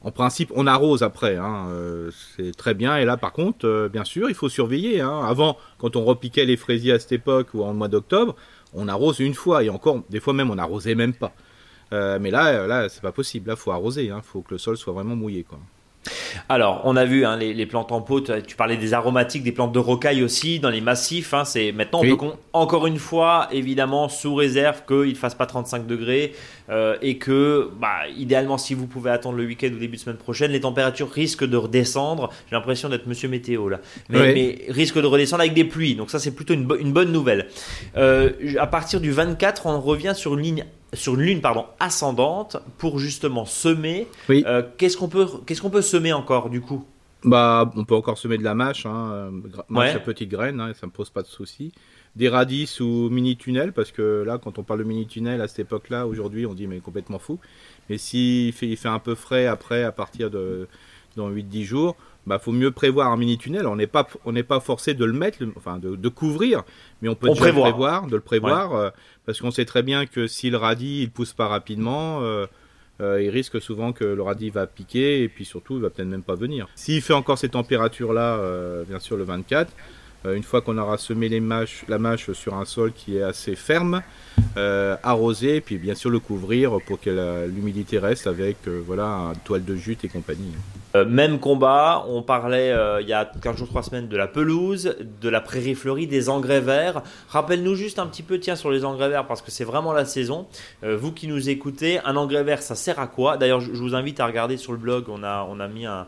en 0.03 0.11
principe, 0.11 0.51
on 0.55 0.67
arrose 0.67 1.01
après. 1.01 1.38
Hein, 1.38 1.67
euh, 1.69 2.11
c'est 2.35 2.55
très 2.55 2.73
bien. 2.73 2.97
Et 2.97 3.05
là, 3.05 3.15
par 3.15 3.31
contre, 3.31 3.89
bien 3.91 4.03
sûr, 4.03 4.29
il 4.29 4.35
faut 4.35 4.50
surveiller. 4.50 5.00
Hein. 5.00 5.21
Avant, 5.25 5.57
quand 5.77 5.95
on 5.95 6.03
repiquait 6.03 6.45
les 6.45 6.57
fraisiers 6.57 6.91
à 6.91 7.00
cette 7.00 7.13
époque 7.13 7.47
ou 7.53 7.63
en 7.63 7.73
mois 7.73 7.88
d'octobre, 7.88 8.35
on 8.73 8.88
arrose 8.88 9.19
une 9.19 9.33
fois. 9.33 9.63
Et 9.63 9.69
encore, 9.69 10.03
des 10.09 10.19
fois 10.19 10.33
même, 10.33 10.51
on 10.51 10.55
n'arrosait 10.55 10.95
même 10.95 11.13
pas. 11.13 11.33
Euh, 11.94 12.17
mais 12.19 12.31
là, 12.31 12.47
euh, 12.47 12.67
là, 12.67 12.89
c'est 12.89 13.01
pas 13.01 13.11
possible. 13.11 13.50
Là, 13.50 13.55
faut 13.55 13.71
arroser. 13.71 14.05
Il 14.05 14.11
hein. 14.11 14.21
faut 14.21 14.41
que 14.41 14.53
le 14.53 14.57
sol 14.57 14.77
soit 14.77 14.94
vraiment 14.94 15.15
mouillé. 15.15 15.45
Alors, 16.50 16.81
on 16.83 16.95
a 16.95 17.05
vu 17.05 17.25
hein, 17.25 17.38
les, 17.38 17.65
plantes 17.65 17.91
en 17.91 18.01
pot. 18.01 18.21
Tu 18.45 18.55
parlais 18.55 18.77
des 18.77 18.94
aromatiques, 18.94 19.44
des 19.44 19.51
plantes 19.51 19.71
de 19.71 19.79
rocaille 19.79 20.23
aussi 20.23 20.59
dans 20.59 20.69
les 20.69 20.81
massifs. 20.81 21.33
Hein, 21.33 21.45
c'est 21.45 21.71
maintenant 21.71 22.01
on 22.03 22.15
peut 22.15 22.25
encore 22.53 22.88
une 22.88 23.00
fois, 23.00 23.47
évidemment, 23.51 24.09
sous 24.09 24.35
réserve 24.35 24.83
qu'il 24.88 25.09
ne 25.09 25.15
fasse 25.15 25.35
pas 25.35 25.45
35 25.45 25.88
degrés 25.88 26.33
euh, 26.69 26.97
et 27.01 27.17
que, 27.17 27.69
bah, 27.79 28.07
idéalement, 28.15 28.57
si 28.57 28.73
vous 28.73 28.88
pouvez 28.88 29.11
attendre 29.11 29.38
le 29.38 29.45
week-end 29.45 29.67
ou 29.67 29.79
début 29.79 29.97
de 29.97 30.01
semaine 30.01 30.17
prochaine, 30.17 30.51
les 30.51 30.61
températures 30.61 31.09
risquent 31.09 31.45
de 31.45 31.57
redescendre. 31.57 32.29
J'ai 32.50 32.55
l'impression 32.55 32.89
d'être 32.89 33.07
Monsieur 33.07 33.29
météo 33.29 33.69
là, 33.69 33.79
mais, 34.09 34.33
mais, 34.33 34.65
risquent 34.69 35.01
de 35.01 35.07
redescendre 35.07 35.41
avec 35.41 35.53
des 35.53 35.65
pluies. 35.65 35.95
Donc 35.95 36.09
ça, 36.09 36.19
c'est 36.19 36.31
plutôt 36.31 36.53
une, 36.53 36.67
une, 36.79 36.94
bonne 36.94 37.11
nouvelle. 37.11 37.47
Euh, 37.97 38.31
à 38.59 38.67
partir 38.67 39.01
du 39.01 39.11
24, 39.11 39.65
on 39.65 39.79
revient 39.79 40.13
sur 40.15 40.33
une 40.35 40.41
ligne 40.41 40.65
sur 40.93 41.15
une 41.15 41.21
lune 41.21 41.41
pardon 41.41 41.65
ascendante 41.79 42.57
pour 42.77 42.99
justement 42.99 43.45
semer. 43.45 44.07
Euh, 44.29 44.63
qu'est-ce 44.77 44.97
qu'on 44.97 45.09
peut 45.09 45.27
qu'est-ce 45.45 45.61
qu'on 45.61 45.69
peut 45.69 45.81
semer 45.81 46.13
encore 46.13 46.49
du 46.49 46.61
coup? 46.61 46.85
Bah, 47.23 47.71
on 47.77 47.85
peut 47.85 47.95
encore 47.95 48.17
semer 48.17 48.37
de 48.37 48.43
la 48.43 48.53
mâche, 48.53 48.85
hein, 48.85 49.11
euh, 49.13 49.31
mâche 49.69 49.95
à 49.95 49.99
petites 49.99 50.29
graines, 50.29 50.59
hein, 50.59 50.73
ça 50.73 50.87
me 50.87 50.91
pose 50.91 51.09
pas 51.09 51.21
de 51.21 51.27
souci. 51.27 51.71
Des 52.17 52.27
radis 52.27 52.77
ou 52.81 53.09
mini 53.09 53.37
tunnels 53.37 53.71
parce 53.71 53.91
que 53.91 54.23
là, 54.25 54.37
quand 54.37 54.59
on 54.59 54.63
parle 54.63 54.79
de 54.79 54.83
mini 54.83 55.07
tunnel 55.07 55.41
à 55.41 55.47
cette 55.47 55.59
époque-là, 55.59 56.05
aujourd'hui, 56.05 56.45
on 56.45 56.53
dit 56.53 56.67
mais 56.67 56.79
complètement 56.79 57.19
fou. 57.19 57.39
Mais 57.89 57.97
s'il 57.97 58.51
fait, 58.53 58.67
il 58.67 58.77
fait 58.77 58.89
un 58.89 58.99
peu 58.99 59.15
frais 59.15 59.47
après, 59.47 59.83
à 59.83 59.91
partir 59.91 60.29
de 60.29 60.67
dans 61.15 61.29
8-10 61.29 61.63
jours, 61.63 61.95
bah 62.25 62.39
faut 62.39 62.51
mieux 62.51 62.71
prévoir 62.71 63.11
un 63.11 63.17
mini 63.17 63.37
tunnel. 63.37 63.67
On 63.67 63.75
n'est 63.75 63.87
pas 63.87 64.07
on 64.25 64.31
n'est 64.31 64.43
pas 64.43 64.59
forcé 64.59 64.93
de 64.93 65.05
le 65.05 65.13
mettre, 65.13 65.39
enfin 65.55 65.79
de, 65.79 66.09
couvrir, 66.09 66.63
mais 67.01 67.09
on 67.09 67.15
peut 67.15 67.27
le 67.27 67.33
prévoir, 67.33 68.07
de 68.07 68.15
le 68.15 68.21
prévoir, 68.21 68.73
euh, 68.73 68.89
parce 69.25 69.41
qu'on 69.41 69.51
sait 69.51 69.65
très 69.65 69.83
bien 69.83 70.05
que 70.05 70.27
si 70.27 70.49
le 70.49 70.57
radis 70.57 71.01
il 71.01 71.09
pousse 71.09 71.33
pas 71.33 71.47
rapidement, 71.47 72.21
euh, 72.21 72.45
euh, 73.01 73.21
il 73.21 73.29
risque 73.29 73.59
souvent 73.61 73.91
que 73.91 74.03
le 74.03 74.21
radis 74.21 74.49
va 74.49 74.67
piquer 74.67 75.23
et 75.23 75.27
puis 75.27 75.45
surtout 75.45 75.75
il 75.75 75.81
va 75.81 75.89
peut-être 75.89 76.07
même 76.07 76.23
pas 76.23 76.35
venir. 76.35 76.67
S'il 76.75 77.01
fait 77.01 77.13
encore 77.13 77.37
ces 77.37 77.49
températures 77.49 78.13
là, 78.13 78.39
bien 78.87 78.99
sûr 78.99 79.17
le 79.17 79.23
24, 79.23 79.71
une 80.25 80.43
fois 80.43 80.61
qu'on 80.61 80.77
aura 80.77 80.97
semé 80.97 81.27
les 81.27 81.41
mâches, 81.41 81.83
la 81.89 81.99
mâche 81.99 82.31
sur 82.31 82.53
un 82.53 82.63
sol 82.63 82.93
qui 82.93 83.17
est 83.17 83.23
assez 83.23 83.55
ferme, 83.55 84.01
arroser, 84.55 85.59
puis 85.59 85.77
bien 85.77 85.95
sûr 85.95 86.09
le 86.09 86.19
couvrir 86.19 86.77
pour 86.85 87.01
que 87.01 87.47
l'humidité 87.47 87.99
reste 87.99 88.27
avec 88.27 88.57
voilà 88.67 89.33
une 89.33 89.39
toile 89.43 89.65
de 89.65 89.75
jute 89.75 90.05
et 90.05 90.07
compagnie. 90.07 90.53
Euh, 90.95 91.05
même 91.05 91.39
combat, 91.39 92.05
on 92.07 92.21
parlait 92.21 92.71
euh, 92.71 93.01
il 93.01 93.07
y 93.07 93.13
a 93.13 93.25
15 93.25 93.57
jours, 93.57 93.67
3 93.67 93.83
semaines 93.83 94.07
de 94.07 94.17
la 94.17 94.27
pelouse, 94.27 94.95
de 95.21 95.29
la 95.29 95.41
prairie 95.41 95.73
fleurie, 95.73 96.05
des 96.05 96.29
engrais 96.29 96.61
verts. 96.61 97.01
Rappelle-nous 97.29 97.73
juste 97.73 97.97
un 97.97 98.05
petit 98.05 98.21
peu, 98.21 98.39
tiens, 98.39 98.55
sur 98.55 98.69
les 98.69 98.85
engrais 98.85 99.09
verts, 99.09 99.25
parce 99.25 99.41
que 99.41 99.49
c'est 99.49 99.63
vraiment 99.63 99.93
la 99.93 100.05
saison. 100.05 100.47
Euh, 100.83 100.95
vous 100.95 101.11
qui 101.11 101.27
nous 101.27 101.49
écoutez, 101.49 101.99
un 102.05 102.15
engrais 102.15 102.43
vert, 102.43 102.61
ça 102.61 102.75
sert 102.75 102.99
à 102.99 103.07
quoi? 103.07 103.37
D'ailleurs, 103.37 103.59
je, 103.59 103.71
vous 103.71 103.95
invite 103.95 104.19
à 104.19 104.27
regarder 104.27 104.57
sur 104.57 104.71
le 104.71 104.77
blog, 104.77 105.05
on 105.09 105.23
a, 105.23 105.47
on 105.50 105.59
a 105.59 105.67
mis 105.67 105.85
un, 105.85 106.07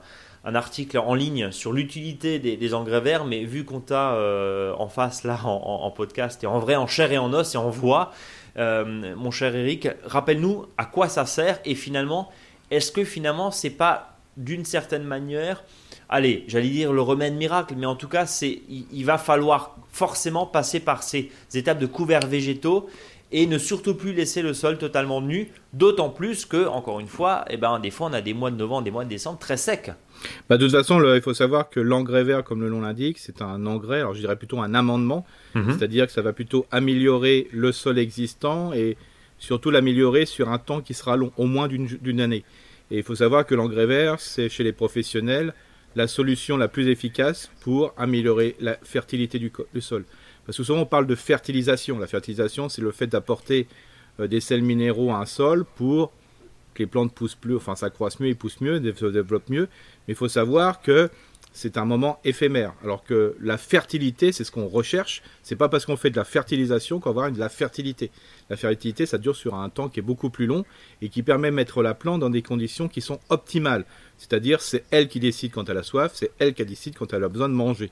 article 0.54 1.00
en 1.00 1.16
ligne 1.16 1.50
sur 1.50 1.74
l'utilité 1.74 2.38
des, 2.38 2.74
engrais 2.76 3.02
verts, 3.02 3.26
mais 3.26 3.44
vu 3.46 3.66
qu'on 3.66 3.80
t'a 3.80 4.16
en 4.78 4.88
face 4.88 5.24
là 5.24 5.40
en, 5.44 5.90
podcast 5.90 6.44
et 6.44 6.48
en 6.48 6.60
vrai, 6.60 6.76
en 6.76 6.86
chair 6.86 7.12
et 7.12 7.18
en 7.18 7.34
os 7.34 7.56
et 7.56 7.58
en 7.58 7.72
voix, 7.72 8.12
mon 8.56 9.32
cher 9.32 9.56
Eric, 9.56 9.90
rappelle-nous 10.06 10.68
à 10.78 10.86
quoi 10.86 11.10
ça 11.10 11.26
sert 11.26 11.60
et 11.66 11.74
finalement, 11.74 12.30
est-ce 12.70 12.92
que 12.92 13.04
finalement 13.04 13.50
c'est 13.50 13.72
pas 13.72 14.15
d'une 14.38 14.66
certaine 14.66 15.04
manière, 15.04 15.64
allez, 16.10 16.44
j'allais 16.48 16.70
dire 16.70 16.94
le 16.94 17.02
remède 17.02 17.36
miracle, 17.36 17.76
mais 17.78 17.86
en 17.86 17.96
tout 17.96 18.08
cas, 18.08 18.26
c'est, 18.26 18.62
il, 18.70 19.06
va 19.06 19.18
falloir 19.18 19.78
forcément 19.92 20.46
passer 20.46 20.80
par 20.80 21.04
ces 21.04 21.32
étapes 21.54 21.80
de 21.80 21.86
couverts 21.86 22.28
végétaux 22.28 22.90
et 23.32 23.48
ne 23.48 23.58
surtout 23.58 23.96
plus 23.96 24.14
laisser 24.14 24.42
le 24.42 24.54
sol 24.54 24.78
totalement 24.78 25.22
nu, 25.22 25.50
d'autant 25.74 26.10
plus 26.10 26.46
que, 26.46 26.68
encore 26.68 27.00
une 27.00 27.08
fois, 27.08 27.44
eh 27.50 27.58
ben, 27.58 27.80
des 27.80 27.92
fois, 27.92 28.08
on 28.08 28.14
a 28.14 28.22
des 28.22 28.34
mois 28.34 28.52
de 28.52 28.56
novembre, 28.56 28.84
des 28.84 28.92
mois 28.92 29.04
de 29.04 29.10
décembre 29.10 29.40
très 29.40 29.58
secs. 29.58 29.92
Bah, 30.48 30.58
de 30.58 30.66
toute 30.66 30.76
façon, 30.76 31.02
il 31.14 31.22
faut 31.22 31.34
savoir 31.34 31.70
que 31.70 31.80
l'engrais 31.80 32.24
vert, 32.24 32.44
comme 32.44 32.62
le 32.62 32.70
nom 32.70 32.82
l'indique, 32.82 33.18
c'est 33.18 33.42
un 33.42 33.66
engrais, 33.66 34.00
alors 34.00 34.14
je 34.14 34.20
dirais 34.20 34.36
plutôt 34.36 34.60
un 34.60 34.74
amendement, 34.74 35.26
mhm. 35.56 35.72
c'est-à-dire 35.72 36.06
que 36.06 36.12
ça 36.12 36.22
va 36.22 36.34
plutôt 36.34 36.66
améliorer 36.72 37.48
le 37.52 37.72
sol 37.72 37.98
existant 37.98 38.74
et 38.74 38.96
surtout 39.38 39.72
l'améliorer 39.72 40.26
sur 40.26 40.50
un 40.50 40.58
temps 40.58 40.82
qui 40.82 40.94
sera 40.94 41.18
long, 41.18 41.32
au 41.38 41.46
moins 41.46 41.68
d'une 41.68 42.22
année. 42.22 42.44
Et 42.92 42.98
il 42.98 43.04
faut 43.04 43.16
savoir 43.16 43.46
que 43.46 43.56
l'engrais 43.56 43.86
vert, 43.86 44.20
c'est 44.20 44.50
chez 44.50 44.64
les 44.64 44.74
professionnels 44.74 45.54
la 45.96 46.08
solution 46.08 46.58
la 46.58 46.68
plus 46.68 46.88
efficace 46.88 47.50
pour 47.62 47.94
améliorer 47.98 48.56
la 48.60 48.78
fertilité 48.84 49.40
du, 49.40 49.52
sol. 49.80 50.04
Parce 50.46 50.58
que 50.58 50.64
souvent 50.64 50.82
on 50.82 50.86
parle 50.86 51.08
de 51.08 51.16
fertilisation. 51.16 51.98
La 51.98 52.08
fertilisation, 52.08 52.70
c'est 52.70 52.82
le 52.82 52.92
fait 52.92 53.08
d'apporter 53.08 53.68
euh, 54.20 54.28
des 54.28 54.42
sels 54.42 54.62
minéraux 54.62 55.12
à 55.12 55.18
un 55.18 55.26
sol 55.26 55.66
pour 55.76 56.12
que 56.74 56.84
les 56.84 56.88
plantes 56.88 57.14
poussent 57.14 57.36
plus, 57.36 57.56
enfin 57.56 57.76
s'accroissent 57.76 58.20
mieux, 58.20 58.28
et 58.28 58.36
poussent 58.36 58.60
mieux, 58.60 58.82
se 58.96 59.06
développent 59.06 59.50
mieux. 59.50 59.70
Mais 60.08 60.14
il 60.14 60.16
faut 60.16 60.28
savoir 60.28 60.82
que 60.82 61.10
c'est 61.56 61.78
un 61.78 61.86
moment 61.86 62.20
éphémère. 62.26 62.74
Alors 62.84 63.06
que 63.06 63.38
la 63.40 63.58
fertilité, 63.58 64.34
c'est 64.34 64.44
ce 64.44 64.52
qu'on 64.52 64.68
recherche. 64.68 65.24
C'est 65.42 65.56
pas 65.56 65.70
parce 65.70 65.86
qu'on 65.86 65.96
fait 65.96 66.10
de 66.10 66.18
la 66.18 66.26
fertilisation 66.26 67.00
qu'on 67.00 67.12
va 67.12 67.22
avoir 67.22 67.32
de 67.32 67.40
la 67.40 67.48
fertilité. 67.48 68.12
La 68.50 68.58
fertilité, 68.58 69.06
ça 69.06 69.18
dure 69.18 69.38
sur 69.38 69.56
un 69.56 69.70
temps 69.70 69.88
qui 69.88 70.02
est 70.02 70.04
beaucoup 70.04 70.30
plus 70.30 70.48
long 70.48 70.66
et 71.02 71.08
qui 71.08 71.24
permet 71.24 71.50
de 71.52 71.56
mettre 71.56 71.82
la 71.82 71.94
plante 71.94 72.20
dans 72.20 72.30
des 72.30 72.42
conditions 72.42 72.90
qui 72.90 73.00
sont 73.00 73.22
optimales. 73.30 73.86
C'est-à-dire, 74.18 74.60
c'est 74.60 74.84
elle 74.92 75.08
qui 75.08 75.22
décide 75.22 75.54
quand 75.54 75.70
elle 75.70 75.78
a 75.78 75.84
soif, 75.84 76.12
c'est 76.14 76.32
elle 76.40 76.54
qui 76.54 76.66
décide 76.66 76.98
quand 76.98 77.14
elle 77.14 77.24
a 77.24 77.30
besoin 77.30 77.48
de 77.48 77.54
manger. 77.54 77.90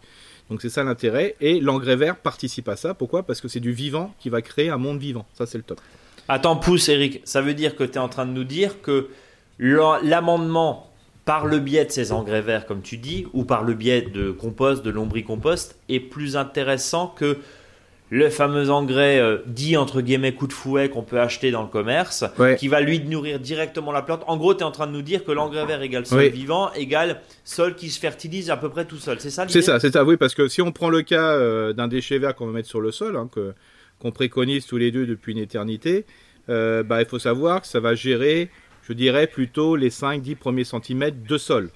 Donc 0.49 0.61
c'est 0.61 0.69
ça 0.69 0.83
l'intérêt. 0.83 1.37
Et 1.39 1.61
l'engrais 1.61 1.95
vert 1.95 2.17
participe 2.17 2.67
à 2.67 2.75
ça. 2.75 2.93
Pourquoi? 2.93 3.23
Parce 3.23 3.39
que 3.39 3.47
c'est 3.47 3.61
du 3.61 3.71
vivant 3.71 4.13
qui 4.19 4.27
va 4.27 4.41
créer 4.41 4.69
un 4.69 4.77
monde 4.77 4.99
vivant. 4.99 5.25
Ça, 5.35 5.45
c'est 5.45 5.57
le 5.57 5.63
top. 5.63 5.79
Attends, 6.27 6.57
pousse, 6.57 6.89
Eric. 6.89 7.21
Ça 7.23 7.41
veut 7.41 7.53
dire 7.53 7.77
que 7.77 7.85
tu 7.85 7.93
es 7.93 7.99
en 7.99 8.09
train 8.09 8.25
de 8.25 8.31
nous 8.31 8.43
dire 8.43 8.81
que 8.81 9.07
l'amendement 9.57 10.92
par 11.25 11.45
le 11.45 11.59
biais 11.59 11.85
de 11.85 11.91
ces 11.91 12.11
engrais 12.11 12.41
verts, 12.41 12.65
comme 12.65 12.81
tu 12.81 12.97
dis, 12.97 13.27
ou 13.33 13.45
par 13.45 13.63
le 13.63 13.73
biais 13.73 14.01
de 14.01 14.31
compost, 14.31 14.83
de 14.83 14.89
lombricompost, 14.89 15.77
est 15.89 15.99
plus 15.99 16.35
intéressant 16.35 17.07
que 17.07 17.37
le 18.09 18.29
fameux 18.29 18.69
engrais 18.69 19.19
euh, 19.19 19.37
dit 19.47 19.75
entre 19.75 20.01
guillemets 20.01 20.33
coup 20.33 20.45
de 20.45 20.53
fouet 20.53 20.89
qu'on 20.89 21.01
peut 21.01 21.19
acheter 21.19 21.49
dans 21.49 21.63
le 21.63 21.67
commerce, 21.67 22.23
qui 22.59 22.67
va 22.67 22.79
lui 22.79 22.99
nourrir 22.99 23.39
directement 23.39 23.91
la 23.91 24.03
plante. 24.03 24.23
En 24.27 24.37
gros, 24.37 24.53
tu 24.53 24.59
es 24.59 24.63
en 24.63 24.71
train 24.71 24.85
de 24.85 24.91
nous 24.91 25.01
dire 25.01 25.23
que 25.23 25.31
l'engrais 25.31 25.65
vert 25.65 25.81
égale 25.81 26.05
sol 26.05 26.27
vivant 26.27 26.71
égale 26.73 27.21
sol 27.43 27.75
qui 27.75 27.89
se 27.89 27.99
fertilise 27.99 28.51
à 28.51 28.57
peu 28.57 28.69
près 28.69 28.85
tout 28.85 28.97
seul. 28.97 29.19
C'est 29.19 29.31
ça 29.31 29.45
C'est 29.47 29.63
ça, 29.63 29.79
c'est 29.79 29.93
ça, 29.93 30.03
oui, 30.03 30.17
parce 30.17 30.35
que 30.35 30.47
si 30.47 30.61
on 30.61 30.71
prend 30.71 30.89
le 30.89 31.01
cas 31.01 31.31
euh, 31.31 31.73
d'un 31.73 31.87
déchet 31.87 32.19
vert 32.19 32.35
qu'on 32.35 32.45
va 32.45 32.51
mettre 32.51 32.69
sur 32.69 32.81
le 32.81 32.91
sol, 32.91 33.17
hein, 33.17 33.29
qu'on 33.99 34.11
préconise 34.11 34.67
tous 34.67 34.77
les 34.77 34.91
deux 34.91 35.07
depuis 35.07 35.31
une 35.31 35.39
éternité, 35.39 36.05
euh, 36.49 36.83
bah, 36.83 37.01
il 37.01 37.07
faut 37.07 37.19
savoir 37.19 37.61
que 37.61 37.67
ça 37.67 37.79
va 37.79 37.95
gérer, 37.95 38.49
je 38.87 38.93
dirais, 38.93 39.27
plutôt 39.27 39.75
les 39.75 39.89
5-10 39.89 40.35
premiers 40.35 40.63
centimètres 40.63 41.23
de 41.27 41.37
sol. 41.37 41.69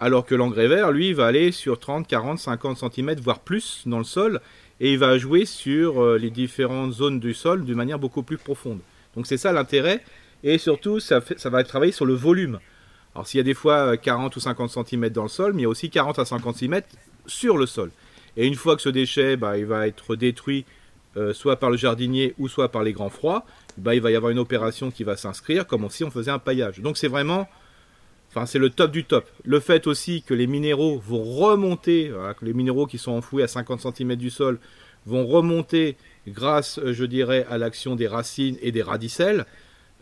Alors 0.00 0.26
que 0.26 0.34
l'engrais 0.34 0.68
vert, 0.68 0.90
lui, 0.90 1.12
va 1.12 1.26
aller 1.26 1.52
sur 1.52 1.78
30, 1.78 2.06
40, 2.06 2.38
50 2.38 2.76
centimètres, 2.76 3.22
voire 3.22 3.40
plus 3.40 3.82
dans 3.86 3.98
le 3.98 4.04
sol 4.04 4.40
et 4.82 4.92
il 4.92 4.98
va 4.98 5.16
jouer 5.16 5.44
sur 5.44 6.02
euh, 6.02 6.18
les 6.18 6.30
différentes 6.30 6.92
zones 6.92 7.20
du 7.20 7.34
sol 7.34 7.64
d'une 7.64 7.76
manière 7.76 8.00
beaucoup 8.00 8.24
plus 8.24 8.36
profonde. 8.36 8.80
Donc 9.14 9.28
c'est 9.28 9.36
ça 9.36 9.52
l'intérêt, 9.52 10.02
et 10.42 10.58
surtout 10.58 10.98
ça, 10.98 11.20
ça 11.36 11.50
va 11.50 11.62
travailler 11.62 11.92
sur 11.92 12.04
le 12.04 12.14
volume. 12.14 12.58
Alors 13.14 13.26
s'il 13.26 13.38
y 13.38 13.40
a 13.40 13.44
des 13.44 13.54
fois 13.54 13.96
40 13.96 14.32
euh, 14.32 14.36
ou 14.36 14.40
50 14.40 14.70
cm 14.88 15.08
dans 15.10 15.22
le 15.22 15.28
sol, 15.28 15.52
mais 15.52 15.60
il 15.60 15.64
y 15.64 15.66
a 15.66 15.68
aussi 15.68 15.88
40 15.88 16.18
à 16.18 16.24
50 16.24 16.56
cm 16.56 16.82
sur 17.26 17.56
le 17.56 17.66
sol. 17.66 17.92
Et 18.36 18.46
une 18.46 18.56
fois 18.56 18.74
que 18.74 18.82
ce 18.82 18.88
déchet 18.88 19.36
bah, 19.36 19.56
il 19.56 19.66
va 19.66 19.86
être 19.86 20.16
détruit 20.16 20.64
euh, 21.16 21.32
soit 21.32 21.56
par 21.56 21.70
le 21.70 21.76
jardinier 21.76 22.34
ou 22.38 22.48
soit 22.48 22.70
par 22.70 22.82
les 22.82 22.92
grands 22.92 23.10
froids, 23.10 23.44
bah, 23.76 23.94
il 23.94 24.00
va 24.00 24.10
y 24.10 24.16
avoir 24.16 24.30
une 24.30 24.38
opération 24.38 24.90
qui 24.90 25.04
va 25.04 25.16
s'inscrire 25.16 25.66
comme 25.66 25.88
si 25.90 26.04
on 26.04 26.10
faisait 26.10 26.30
un 26.30 26.38
paillage. 26.38 26.80
Donc 26.80 26.96
c'est 26.96 27.08
vraiment 27.08 27.48
Enfin, 28.34 28.46
c'est 28.46 28.58
le 28.58 28.70
top 28.70 28.92
du 28.92 29.04
top. 29.04 29.28
Le 29.44 29.60
fait 29.60 29.86
aussi 29.86 30.22
que 30.22 30.32
les 30.32 30.46
minéraux 30.46 30.98
vont 30.98 31.22
remonter, 31.22 32.10
que 32.40 32.46
les 32.46 32.54
minéraux 32.54 32.86
qui 32.86 32.96
sont 32.96 33.12
enfouis 33.12 33.42
à 33.42 33.46
50 33.46 33.94
cm 33.94 34.16
du 34.16 34.30
sol 34.30 34.58
vont 35.04 35.26
remonter 35.26 35.96
grâce, 36.26 36.78
euh, 36.78 36.92
je 36.92 37.04
dirais, 37.04 37.46
à 37.50 37.58
l'action 37.58 37.96
des 37.96 38.06
racines 38.06 38.56
et 38.62 38.72
des 38.72 38.82
radicelles. 38.82 39.46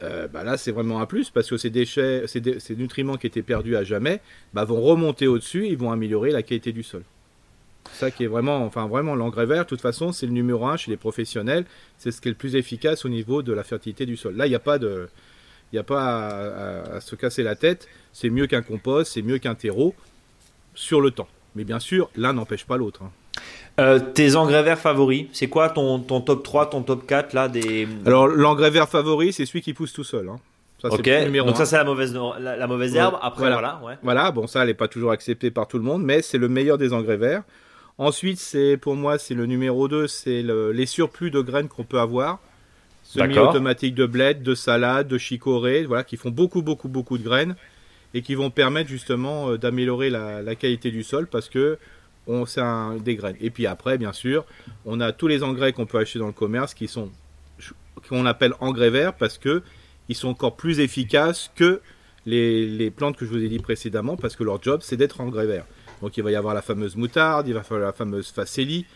Euh, 0.02 0.28
bah 0.28 0.44
là, 0.44 0.56
c'est 0.56 0.72
vraiment 0.72 1.00
un 1.00 1.06
plus 1.06 1.30
parce 1.30 1.48
que 1.48 1.56
ces 1.56 1.70
déchets, 1.70 2.24
ces, 2.26 2.40
nutriments 2.76 3.16
qui 3.16 3.26
étaient 3.26 3.42
perdus 3.42 3.76
à 3.76 3.84
jamais, 3.84 4.20
bah, 4.54 4.64
vont 4.64 4.80
remonter 4.80 5.26
au-dessus, 5.26 5.66
ils 5.66 5.76
vont 5.76 5.90
améliorer 5.90 6.30
la 6.30 6.42
qualité 6.42 6.72
du 6.72 6.82
sol. 6.82 7.02
Ça 7.92 8.10
qui 8.10 8.24
est 8.24 8.28
vraiment, 8.28 8.64
enfin 8.64 8.86
vraiment 8.86 9.14
l'engrais 9.14 9.46
vert, 9.46 9.64
de 9.64 9.68
toute 9.68 9.80
façon, 9.80 10.12
c'est 10.12 10.26
le 10.26 10.32
numéro 10.32 10.66
un 10.66 10.76
chez 10.76 10.90
les 10.90 10.96
professionnels. 10.96 11.64
C'est 11.98 12.10
ce 12.10 12.20
qui 12.20 12.28
est 12.28 12.32
le 12.32 12.36
plus 12.36 12.56
efficace 12.56 13.04
au 13.04 13.08
niveau 13.08 13.42
de 13.42 13.52
la 13.52 13.64
fertilité 13.64 14.06
du 14.06 14.16
sol. 14.16 14.36
Là, 14.36 14.46
il 14.46 14.50
n'y 14.50 14.54
a 14.54 14.60
pas 14.60 14.78
de, 14.78 15.08
il 15.72 15.76
n'y 15.76 15.80
a 15.80 15.84
pas 15.84 16.28
à, 16.96 17.00
se 17.00 17.14
casser 17.14 17.42
la 17.42 17.56
tête. 17.56 17.88
C'est 18.12 18.30
mieux 18.30 18.46
qu'un 18.46 18.62
compost, 18.62 19.12
c'est 19.12 19.22
mieux 19.22 19.38
qu'un 19.38 19.54
terreau 19.54 19.94
sur 20.74 21.00
le 21.00 21.10
temps. 21.10 21.28
Mais 21.54 21.64
bien 21.64 21.80
sûr, 21.80 22.10
l'un 22.16 22.32
n'empêche 22.32 22.64
pas 22.64 22.76
l'autre. 22.76 23.02
Hein. 23.02 23.10
Euh, 23.78 23.98
tes 23.98 24.36
engrais 24.36 24.62
verts 24.62 24.78
favoris, 24.78 25.26
c'est 25.32 25.48
quoi 25.48 25.70
ton, 25.70 26.00
ton, 26.00 26.20
top 26.20 26.42
3, 26.42 26.70
ton 26.70 26.82
top 26.82 27.06
4 27.06 27.32
là 27.32 27.48
des... 27.48 27.88
Alors 28.04 28.26
l'engrais 28.26 28.70
vert 28.70 28.88
favori, 28.88 29.32
c'est 29.32 29.46
celui 29.46 29.62
qui 29.62 29.72
pousse 29.72 29.92
tout 29.92 30.04
seul. 30.04 30.28
Hein. 30.28 30.36
Ça, 30.82 30.88
ok, 30.88 31.10
donc 31.44 31.56
ça 31.56 31.66
c'est 31.66 31.76
la 31.76 31.84
mauvaise, 31.84 32.18
la, 32.40 32.66
mauvaise 32.66 32.96
herbe. 32.96 33.18
Après 33.20 33.50
voilà, 33.50 33.80
voilà, 34.02 34.30
bon 34.30 34.46
ça 34.46 34.62
elle 34.62 34.68
n'est 34.68 34.74
pas 34.74 34.88
toujours 34.88 35.12
acceptée 35.12 35.50
par 35.50 35.68
tout 35.68 35.76
le 35.76 35.84
monde, 35.84 36.02
mais 36.02 36.22
c'est 36.22 36.38
le 36.38 36.48
meilleur 36.48 36.78
des 36.78 36.94
engrais 36.94 37.18
verts. 37.18 37.42
Ensuite, 38.00 38.38
c'est 38.38 38.78
pour 38.78 38.96
moi 38.96 39.18
c'est 39.18 39.34
le 39.34 39.44
numéro 39.44 39.86
2, 39.86 40.06
c'est 40.06 40.42
les 40.42 40.86
surplus 40.86 41.30
de 41.30 41.42
graines 41.42 41.68
qu'on 41.68 41.84
peut 41.84 42.00
avoir 42.00 42.40
semi-automatique 43.02 43.94
de 43.94 44.06
bled, 44.06 44.42
de 44.42 44.54
salade, 44.54 45.06
de 45.06 45.18
chicorée, 45.18 45.84
voilà, 45.84 46.02
qui 46.02 46.16
font 46.16 46.30
beaucoup, 46.30 46.62
beaucoup, 46.62 46.88
beaucoup 46.88 47.18
de 47.18 47.22
graines 47.22 47.56
et 48.14 48.22
qui 48.22 48.34
vont 48.34 48.48
permettre 48.48 48.88
justement 48.88 49.50
euh, 49.50 49.58
d'améliorer 49.58 50.08
la, 50.08 50.54
qualité 50.54 50.90
du 50.90 51.02
sol 51.02 51.26
parce 51.26 51.50
que 51.50 51.76
on 52.26 52.46
c'est 52.46 52.62
des 53.04 53.16
graines. 53.16 53.36
Et 53.38 53.50
puis 53.50 53.66
après, 53.66 53.98
bien 53.98 54.14
sûr, 54.14 54.46
on 54.86 54.98
a 55.00 55.12
tous 55.12 55.26
les 55.26 55.42
engrais 55.42 55.74
qu'on 55.74 55.84
peut 55.84 55.98
acheter 55.98 56.18
dans 56.18 56.26
le 56.26 56.32
commerce 56.32 56.72
qui 56.72 56.88
sont 56.88 57.10
qu'on 58.08 58.24
appelle 58.24 58.54
engrais 58.60 58.88
verts 58.88 59.12
parce 59.12 59.36
que 59.36 59.62
ils 60.08 60.16
sont 60.16 60.28
encore 60.28 60.56
plus 60.56 60.80
efficaces 60.80 61.50
que 61.54 61.82
les, 62.24 62.66
les, 62.66 62.90
plantes 62.90 63.18
que 63.18 63.26
je 63.26 63.30
vous 63.30 63.44
ai 63.44 63.48
dit 63.48 63.58
précédemment 63.58 64.16
parce 64.16 64.36
que 64.36 64.44
leur 64.44 64.62
job 64.62 64.80
c'est 64.82 64.96
d'être 64.96 65.20
engrais 65.20 65.44
verts. 65.44 65.66
Donc 66.02 66.16
il 66.16 66.22
va 66.22 66.30
y 66.30 66.36
avoir 66.36 66.54
la 66.54 66.62
fameuse 66.62 66.96
moutarde, 66.96 67.48
il 67.48 67.54
va 67.54 67.62
falloir 67.62 67.88
la 67.88 67.92
fameuse 67.92 68.30
facélie, 68.30 68.86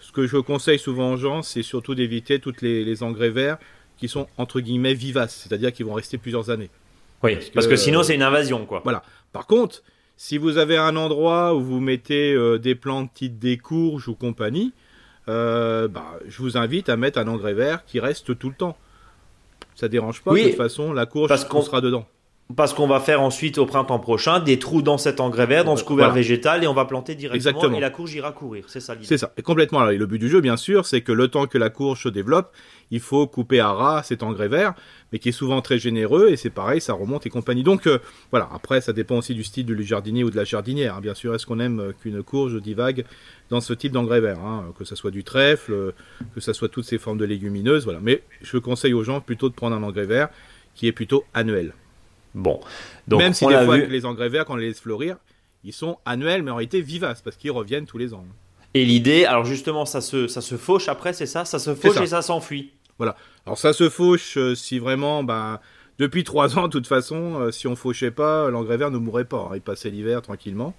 ce 0.00 0.12
que 0.12 0.26
je 0.26 0.36
conseille 0.36 0.78
souvent 0.78 1.12
aux 1.12 1.16
gens, 1.16 1.42
c'est 1.42 1.62
surtout 1.62 1.94
d'éviter 1.94 2.38
tous 2.38 2.56
les, 2.60 3.02
engrais 3.02 3.30
verts 3.30 3.58
qui 3.98 4.08
sont 4.08 4.26
entre 4.36 4.60
guillemets 4.60 4.94
vivaces, 4.94 5.46
c'est-à-dire 5.46 5.72
qui 5.72 5.82
vont 5.82 5.94
rester 5.94 6.18
plusieurs 6.18 6.50
années. 6.50 6.70
Oui, 7.22 7.38
parce 7.54 7.68
que, 7.68 7.76
sinon 7.76 8.02
c'est 8.02 8.14
une 8.14 8.22
invasion, 8.22 8.66
quoi. 8.66 8.80
Voilà. 8.82 9.04
Par 9.32 9.46
contre, 9.46 9.82
si 10.16 10.38
vous 10.38 10.58
avez 10.58 10.76
un 10.76 10.96
endroit 10.96 11.54
où 11.54 11.60
vous 11.60 11.80
mettez 11.80 12.34
euh, 12.34 12.58
des 12.58 12.74
plantes 12.74 13.12
petites, 13.12 13.38
des 13.38 13.58
courges 13.58 14.08
ou 14.08 14.14
compagnie, 14.14 14.72
euh, 15.28 15.86
bah, 15.86 16.18
je 16.26 16.42
vous 16.42 16.56
invite 16.56 16.88
à 16.88 16.96
mettre 16.96 17.18
un 17.18 17.28
engrais 17.28 17.54
vert 17.54 17.84
qui 17.84 18.00
reste 18.00 18.36
tout 18.36 18.48
le 18.48 18.54
temps. 18.54 18.76
Ça 19.76 19.88
dérange 19.88 20.22
pas, 20.22 20.34
de 20.34 20.42
toute 20.42 20.56
façon, 20.56 20.92
la 20.92 21.06
courge 21.06 21.34
sera 21.36 21.80
dedans 21.80 22.06
parce 22.56 22.74
qu'on 22.74 22.86
va 22.86 23.00
faire 23.00 23.22
ensuite 23.22 23.58
au 23.58 23.66
printemps 23.66 23.98
prochain 23.98 24.40
des 24.40 24.58
trous 24.58 24.82
dans 24.82 24.98
cet 24.98 25.20
engrais 25.20 25.46
vert, 25.46 25.64
dans 25.64 25.76
ce 25.76 25.84
couvert 25.84 26.12
végétal, 26.12 26.62
et 26.62 26.66
on 26.66 26.74
va 26.74 26.84
planter 26.84 27.14
directement 27.14 27.36
Exactement. 27.36 27.76
et 27.76 27.80
la 27.80 27.90
courge 27.90 28.14
ira 28.14 28.32
courir. 28.32 28.64
C'est 28.68 28.80
ça 28.80 28.94
l'idée. 28.94 29.06
C'est 29.06 29.18
ça. 29.18 29.32
Et 29.36 29.42
complètement. 29.42 29.88
et 29.88 29.96
le 29.96 30.06
but 30.06 30.18
du 30.18 30.28
jeu, 30.28 30.40
bien 30.40 30.56
sûr, 30.56 30.86
c'est 30.86 31.00
que 31.00 31.12
le 31.12 31.28
temps 31.28 31.46
que 31.46 31.58
la 31.58 31.70
courge 31.70 32.02
se 32.02 32.08
développe, 32.08 32.52
il 32.90 33.00
faut 33.00 33.26
couper 33.26 33.60
à 33.60 33.72
ras 33.72 34.02
cet 34.02 34.22
engrais 34.22 34.48
vert, 34.48 34.74
mais 35.12 35.18
qui 35.18 35.30
est 35.30 35.32
souvent 35.32 35.62
très 35.62 35.78
généreux, 35.78 36.28
et 36.30 36.36
c'est 36.36 36.50
pareil, 36.50 36.80
ça 36.80 36.92
remonte 36.92 37.24
et 37.26 37.30
compagnie. 37.30 37.62
Donc 37.62 37.86
euh, 37.86 37.98
voilà. 38.30 38.48
Après, 38.54 38.80
ça 38.80 38.92
dépend 38.92 39.16
aussi 39.16 39.34
du 39.34 39.44
style 39.44 39.64
du 39.64 39.82
jardinier 39.82 40.24
ou 40.24 40.30
de 40.30 40.36
la 40.36 40.44
jardinière. 40.44 40.96
Hein. 40.96 41.00
Bien 41.00 41.14
sûr, 41.14 41.34
est-ce 41.34 41.46
qu'on 41.46 41.60
aime 41.60 41.80
euh, 41.80 41.92
qu'une 41.92 42.22
courge 42.22 42.60
divague 42.60 43.04
dans 43.48 43.60
ce 43.60 43.72
type 43.72 43.92
d'engrais 43.92 44.20
vert, 44.20 44.40
hein, 44.40 44.66
que 44.78 44.84
ce 44.84 44.94
soit 44.94 45.10
du 45.10 45.24
trèfle, 45.24 45.92
que 46.34 46.40
ce 46.40 46.52
soit 46.52 46.68
toutes 46.68 46.84
ces 46.86 46.98
formes 46.98 47.18
de 47.18 47.24
légumineuses, 47.24 47.84
voilà. 47.84 48.00
Mais 48.02 48.22
je 48.42 48.56
conseille 48.56 48.94
aux 48.94 49.04
gens 49.04 49.20
plutôt 49.20 49.48
de 49.48 49.54
prendre 49.54 49.76
un 49.76 49.82
engrais 49.82 50.06
vert 50.06 50.28
qui 50.74 50.86
est 50.86 50.92
plutôt 50.92 51.24
annuel. 51.34 51.74
Bon. 52.34 52.60
Donc, 53.08 53.20
Même 53.20 53.34
si 53.34 53.46
des 53.46 53.64
fois, 53.64 53.76
les 53.76 54.04
engrais 54.06 54.28
verts, 54.28 54.44
quand 54.44 54.54
on 54.54 54.56
les 54.56 54.68
laisse 54.68 54.80
fleurir, 54.80 55.16
ils 55.64 55.72
sont 55.72 55.98
annuels, 56.04 56.42
mais 56.42 56.50
en 56.50 56.56
réalité 56.56 56.80
vivaces, 56.80 57.22
parce 57.22 57.36
qu'ils 57.36 57.50
reviennent 57.52 57.86
tous 57.86 57.98
les 57.98 58.14
ans. 58.14 58.24
Et 58.74 58.84
l'idée, 58.84 59.24
alors 59.26 59.44
justement, 59.44 59.84
ça 59.84 60.00
se, 60.00 60.28
ça 60.28 60.40
se 60.40 60.56
fauche 60.56 60.88
après, 60.88 61.12
c'est 61.12 61.26
ça? 61.26 61.44
Ça 61.44 61.58
se 61.58 61.74
fauche 61.74 62.00
et 62.00 62.06
ça 62.06 62.22
s'enfuit. 62.22 62.72
Voilà. 62.98 63.16
Alors 63.46 63.58
ça 63.58 63.72
se 63.72 63.88
fauche 63.88 64.36
euh, 64.38 64.54
si 64.54 64.78
vraiment, 64.78 65.24
bah, 65.24 65.60
depuis 65.98 66.24
trois 66.24 66.58
ans, 66.58 66.68
de 66.68 66.72
toute 66.72 66.86
façon, 66.86 67.40
euh, 67.40 67.50
si 67.50 67.66
on 67.66 67.76
fauchait 67.76 68.10
pas, 68.10 68.48
l'engrais 68.50 68.76
vert 68.76 68.90
ne 68.90 68.98
mourrait 68.98 69.24
pas. 69.24 69.48
Hein. 69.50 69.56
il 69.56 69.60
passait 69.60 69.90
l'hiver 69.90 70.22
tranquillement. 70.22 70.74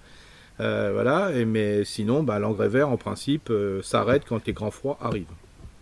Euh, 0.60 0.90
voilà. 0.92 1.32
Et, 1.32 1.44
mais 1.44 1.84
sinon, 1.84 2.22
bah, 2.22 2.38
l'engrais 2.38 2.68
vert, 2.68 2.88
en 2.88 2.96
principe, 2.96 3.52
s'arrête 3.82 4.24
quand 4.28 4.44
les 4.46 4.52
grands 4.52 4.70
froids 4.70 4.98
arrivent. 5.00 5.26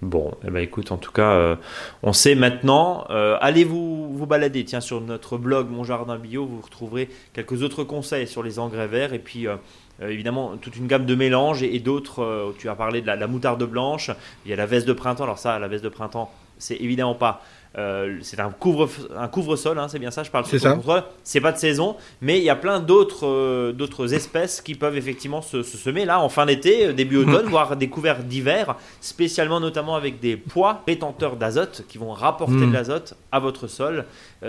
Bon, 0.03 0.33
eh 0.45 0.51
ben 0.51 0.59
écoute, 0.59 0.91
en 0.91 0.97
tout 0.97 1.13
cas, 1.13 1.31
euh, 1.31 1.57
on 2.03 2.13
sait 2.13 2.35
maintenant. 2.35 3.07
Euh, 3.11 3.39
allez 3.41 3.63
vous, 3.63 4.13
vous 4.13 4.27
balader, 4.27 4.65
tiens, 4.65 4.81
sur 4.81 5.01
notre 5.01 5.39
blog 5.39 5.69
Mon 5.71 5.85
Jardin 5.85 6.19
Bio, 6.19 6.45
vous 6.45 6.61
retrouverez 6.61 7.09
quelques 7.35 7.63
autres 7.63 7.85
conseils 7.85 8.27
sur 8.27 8.43
les 8.43 8.59
engrais 8.59 8.89
verts 8.89 9.15
et 9.15 9.21
puis 9.21 9.47
euh, 9.47 9.55
évidemment 10.01 10.57
toute 10.57 10.75
une 10.75 10.89
gamme 10.89 11.07
de 11.07 11.15
mélanges 11.15 11.63
et, 11.63 11.79
d'autres. 11.79 12.53
tu 12.59 12.69
as 12.69 12.75
parlé 12.75 13.01
de 13.01 13.07
la, 13.07 13.15
la, 13.15 13.29
moutarde 13.29 13.63
blanche, 13.63 14.11
il 14.45 14.51
y 14.51 14.53
a 14.53 14.57
la 14.57 14.67
veste 14.67 14.89
de 14.89 14.93
printemps. 14.93 15.23
Alors 15.23 15.39
ça, 15.39 15.57
la 15.61 15.69
veste 15.69 15.85
de 15.85 15.89
printemps, 15.89 16.33
c'est 16.59 16.77
évidemment 16.77 17.15
pas 17.15 17.41
euh, 17.79 18.19
c'est 18.21 18.39
un 18.39 18.51
couvre 18.51 18.89
un 19.17 19.29
couvre-sol, 19.29 19.79
hein, 19.79 19.89
c'est 19.89 19.99
bien 19.99 20.11
ça. 20.11 20.23
Je 20.23 20.31
parle 20.31 20.45
c'est 20.45 20.59
ça. 20.59 20.79
C'est 21.25 21.41
pas 21.41 21.53
de 21.53 21.59
saison, 21.59 21.97
mais 22.21 22.39
il 22.39 22.45
y 22.45 22.51
a 22.51 22.57
plein 22.57 22.81
d'autres 22.81 23.27
euh, 23.27 23.73
d'autres 23.73 24.13
espèces 24.13 24.61
qui 24.61 24.75
peuvent 24.75 24.97
effectivement 24.97 25.41
se, 25.41 25.63
semer 25.63 26.05
là 26.05 26.21
en 26.21 26.29
fin 26.29 26.45
d'été, 26.45 26.87
euh, 26.87 26.93
début 26.93 27.17
automne, 27.17 27.47
voire 27.47 27.77
des 27.77 27.89
couverts 27.89 28.25
d'hiver, 28.25 28.77
spécialement 29.01 29.59
notamment 29.59 29.95
avec 29.95 30.21
des 30.21 30.37
pois 30.37 30.83
rétenteurs 30.87 31.37
d'azote 31.37 31.85
qui 31.89 31.97
vont 31.97 32.13
rapporter 32.13 32.53
de 32.53 32.67
hmm. 32.67 32.73
l'azote 32.73 33.15
à 33.31 33.41
votre 33.41 33.67
sol. 33.67 34.05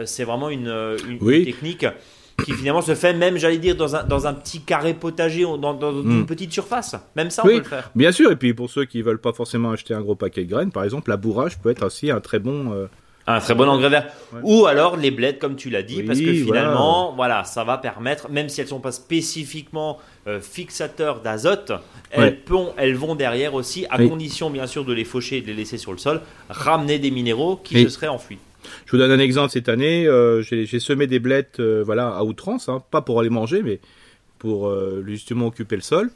c'est 0.05 0.25
vraiment 0.25 0.49
une, 0.49 0.97
une, 1.07 1.45
technique 1.45 1.85
qui 2.43 2.51
finalement 2.51 2.81
se 2.81 2.95
fait 2.95 3.13
même, 3.13 3.37
j'allais 3.37 3.59
dire, 3.59 3.75
dans 3.75 3.95
un, 3.95 4.03
dans 4.03 4.27
un 4.27 4.33
petit 4.33 4.61
carré 4.61 4.93
potager, 4.93 5.43
dans, 5.43 5.73
dans 5.73 6.01
une 6.01 6.21
hmm. 6.21 6.25
petite 6.25 6.51
surface. 6.51 6.95
Même 7.15 7.29
ça, 7.29 7.43
on 7.45 7.47
peut 7.47 7.57
le 7.57 7.63
faire. 7.63 7.91
Bien 7.95 8.11
sûr, 8.11 8.31
et 8.31 8.35
puis 8.35 8.53
pour 8.53 8.69
ceux 8.69 8.85
qui 8.85 9.01
veulent 9.01 9.21
pas 9.21 9.33
forcément 9.33 9.71
acheter 9.71 9.93
un 9.93 10.01
gros 10.01 10.15
paquet 10.15 10.43
de 10.43 10.49
graines, 10.49 10.71
par 10.71 10.83
exemple, 10.83 11.09
la 11.09 11.17
bourrage 11.17 11.59
peut 11.59 11.69
être 11.69 11.85
aussi 11.85 12.11
un 12.11 12.19
très 12.19 12.39
bon, 12.39 12.87
un 13.25 13.39
très 13.39 13.55
bon 13.55 13.67
engrais 13.67 13.89
vert. 13.89 14.07
Ou 14.43 14.65
alors 14.65 14.97
les 14.97 15.11
bleds, 15.11 15.37
comme 15.37 15.55
tu 15.55 15.69
l'as 15.69 15.83
dit, 15.83 16.03
parce 16.03 16.19
que 16.19 16.33
finalement, 16.33 17.13
voilà. 17.15 17.43
ça 17.43 17.63
va 17.63 17.77
permettre, 17.77 18.29
même 18.29 18.49
si 18.49 18.59
elles 18.59 18.67
ne 18.67 18.71
sont 18.71 18.79
pas 18.79 18.91
spécifiquement 18.91 19.99
euh, 20.27 20.41
fixateurs 20.41 21.21
d'azote, 21.21 21.71
elles, 22.11 22.39
elles, 22.77 22.95
vont 22.95 23.15
derrière 23.15 23.53
aussi, 23.53 23.85
à 23.89 23.97
condition 23.97 24.49
bien 24.49 24.67
sûr 24.67 24.85
de 24.85 24.93
les 24.93 25.05
faucher 25.05 25.37
et 25.37 25.41
de 25.41 25.47
les 25.47 25.53
laisser 25.53 25.77
sur 25.77 25.91
le 25.91 25.97
sol, 25.97 26.21
ramener 26.49 26.99
des 26.99 27.11
minéraux 27.11 27.55
qui 27.55 27.81
se 27.83 27.89
seraient 27.89 28.07
enfouis. 28.07 28.39
Je 28.85 28.91
vous 28.91 28.97
donne 28.97 29.11
un 29.11 29.19
exemple 29.19 29.51
cette 29.51 29.69
année, 29.69 30.07
euh, 30.07 30.41
j'ai 30.41 30.79
semé 30.79 31.07
des 31.07 31.19
blettes 31.19 31.59
euh, 31.59 31.83
voilà, 31.85 32.09
à 32.09 32.23
outrance, 32.23 32.69
hein, 32.69 32.81
pas 32.91 33.01
pour 33.01 33.19
aller 33.19 33.29
manger, 33.29 33.61
mais 33.63 33.79
pour 34.39 34.69
justement 35.05 35.47
occuper 35.47 35.77
le 35.77 35.81
sol. 35.81 36.11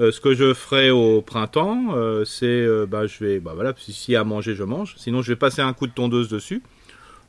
Euh, 0.00 0.12
ce 0.12 0.20
que 0.20 0.34
je 0.34 0.54
ferai 0.54 0.90
au 0.90 1.20
printemps, 1.20 1.94
euh, 1.94 2.24
c'est, 2.24 2.46
euh, 2.46 2.86
bah, 2.86 3.06
je 3.06 3.22
vais, 3.22 3.38
bah 3.38 3.52
voilà, 3.54 3.74
si 3.76 4.12
y 4.12 4.16
a 4.16 4.20
à 4.20 4.24
manger, 4.24 4.54
je 4.54 4.64
mange. 4.64 4.94
Sinon, 4.96 5.20
je 5.20 5.32
vais 5.32 5.36
passer 5.36 5.60
un 5.60 5.72
coup 5.74 5.86
de 5.86 5.92
tondeuse 5.92 6.28
dessus. 6.28 6.62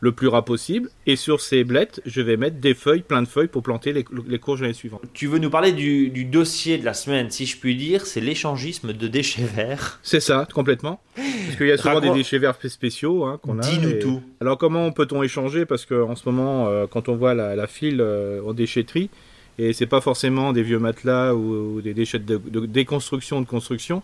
le 0.03 0.11
plus 0.11 0.29
ras 0.29 0.41
possible. 0.41 0.89
Et 1.05 1.15
sur 1.15 1.41
ces 1.41 1.63
blettes, 1.63 2.01
je 2.07 2.21
vais 2.21 2.35
mettre 2.35 2.59
des 2.59 2.73
feuilles, 2.73 3.03
plein 3.03 3.21
de 3.21 3.27
feuilles 3.27 3.49
pour 3.49 3.61
planter 3.61 3.93
les, 3.93 4.03
les 4.27 4.39
courges 4.39 4.61
l'année 4.61 4.73
suivante. 4.73 5.03
Tu 5.13 5.27
veux 5.27 5.37
nous 5.37 5.51
parler 5.51 5.73
du, 5.73 6.25
dossier 6.25 6.79
de 6.79 6.85
la 6.85 6.95
semaine, 6.95 7.29
si 7.29 7.45
je 7.45 7.55
puis 7.55 7.75
dire, 7.75 8.07
c'est 8.07 8.19
l'échangisme 8.19 8.93
de 8.93 9.07
déchets 9.07 9.43
verts. 9.43 9.99
C'est 10.01 10.19
ça, 10.19 10.47
complètement. 10.51 11.03
Parce 11.15 11.55
qu'il 11.55 11.67
y 11.67 11.71
a 11.71 11.77
souvent 11.77 11.99
des 11.99 12.09
déchets 12.09 12.39
verts 12.39 12.57
spéciaux 12.63 13.25
hein, 13.25 13.39
qu'on 13.43 13.59
a. 13.59 13.61
Dis-nous 13.61 13.99
tout. 13.99 14.23
Alors 14.39 14.57
comment 14.57 14.91
peut-on 14.91 15.21
échanger? 15.21 15.67
Parce 15.67 15.85
qu'en 15.85 16.15
ce 16.15 16.27
moment, 16.27 16.87
quand 16.87 17.07
on 17.07 17.15
voit 17.15 17.35
la, 17.35 17.67
file 17.67 18.01
euh, 18.01 18.41
en 18.41 18.53
déchetterie, 18.53 19.11
et 19.58 19.74
c'est 19.74 19.86
pas 19.86 20.01
forcément 20.01 20.53
des 20.53 20.63
vieux 20.63 20.79
matelas 20.79 21.34
ou, 21.34 21.81
des 21.81 21.93
déchets 21.93 22.20
de, 22.20 22.38
de 22.38 22.65
déconstruction 22.65 23.41
de 23.41 23.46
construction, 23.46 24.01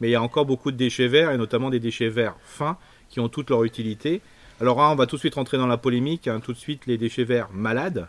mais 0.00 0.08
il 0.08 0.12
y 0.12 0.16
a 0.16 0.22
encore 0.22 0.46
beaucoup 0.46 0.70
de 0.70 0.76
déchets 0.76 1.08
verts, 1.08 1.30
et 1.30 1.38
notamment 1.38 1.70
des 1.70 1.80
déchets 1.80 2.08
verts 2.08 2.36
fins, 2.44 2.76
qui 3.08 3.20
ont 3.20 3.28
toute 3.28 3.50
leur 3.50 3.64
utilité. 3.64 4.20
Alors 4.60 4.78
on 4.78 4.94
va 4.94 5.06
tout 5.06 5.16
de 5.16 5.20
suite 5.20 5.36
rentrer 5.36 5.56
dans 5.56 5.66
la 5.66 5.76
polémique, 5.76 6.28
hein, 6.28 6.40
tout 6.40 6.52
de 6.52 6.58
suite 6.58 6.86
les 6.86 6.98
déchets 6.98 7.24
verts 7.24 7.48
malades, 7.52 8.08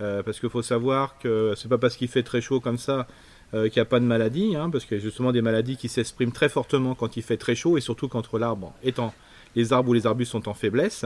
euh, 0.00 0.22
parce 0.22 0.40
qu'il 0.40 0.50
faut 0.50 0.62
savoir 0.62 1.18
que 1.18 1.54
c'est 1.56 1.68
pas 1.68 1.78
parce 1.78 1.96
qu'il 1.96 2.08
fait 2.08 2.24
très 2.24 2.40
chaud 2.40 2.60
comme 2.60 2.78
ça 2.78 3.06
euh, 3.54 3.68
qu'il 3.68 3.80
n'y 3.80 3.82
a 3.82 3.88
pas 3.88 4.00
de 4.00 4.04
maladie, 4.04 4.56
hein, 4.56 4.70
parce 4.70 4.84
qu'il 4.84 4.96
y 4.96 5.00
a 5.00 5.02
justement 5.02 5.30
des 5.30 5.42
maladies 5.42 5.76
qui 5.76 5.88
s'expriment 5.88 6.32
très 6.32 6.48
fortement 6.48 6.96
quand 6.96 7.16
il 7.16 7.22
fait 7.22 7.36
très 7.36 7.54
chaud, 7.54 7.78
et 7.78 7.80
surtout 7.80 8.08
quand 8.08 8.32
l'arbre 8.34 8.72
étant 8.82 9.14
les 9.54 9.72
arbres 9.72 9.90
ou 9.90 9.92
les 9.92 10.06
arbustes 10.06 10.32
sont 10.32 10.48
en 10.48 10.54
faiblesse. 10.54 11.04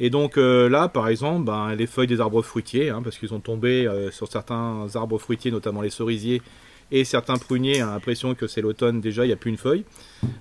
Et 0.00 0.10
donc 0.10 0.38
euh, 0.38 0.68
là, 0.68 0.88
par 0.88 1.08
exemple, 1.08 1.44
ben, 1.44 1.74
les 1.74 1.86
feuilles 1.86 2.06
des 2.06 2.20
arbres 2.20 2.42
fruitiers, 2.42 2.90
hein, 2.90 3.02
parce 3.02 3.18
qu'ils 3.18 3.34
ont 3.34 3.40
tombé 3.40 3.88
sur 4.10 4.26
certains 4.28 4.86
arbres 4.94 5.18
fruitiers, 5.18 5.50
notamment 5.50 5.82
les 5.82 5.90
cerisiers, 5.90 6.42
et 6.92 7.04
certains 7.04 7.36
pruniers 7.36 7.82
ont 7.82 7.86
l'impression 7.86 8.34
que 8.34 8.46
c'est 8.46 8.60
l'automne 8.60 9.00
déjà, 9.00 9.24
il 9.24 9.28
n'y 9.28 9.32
a 9.32 9.36
plus 9.36 9.50
une 9.50 9.58
feuille. 9.58 9.84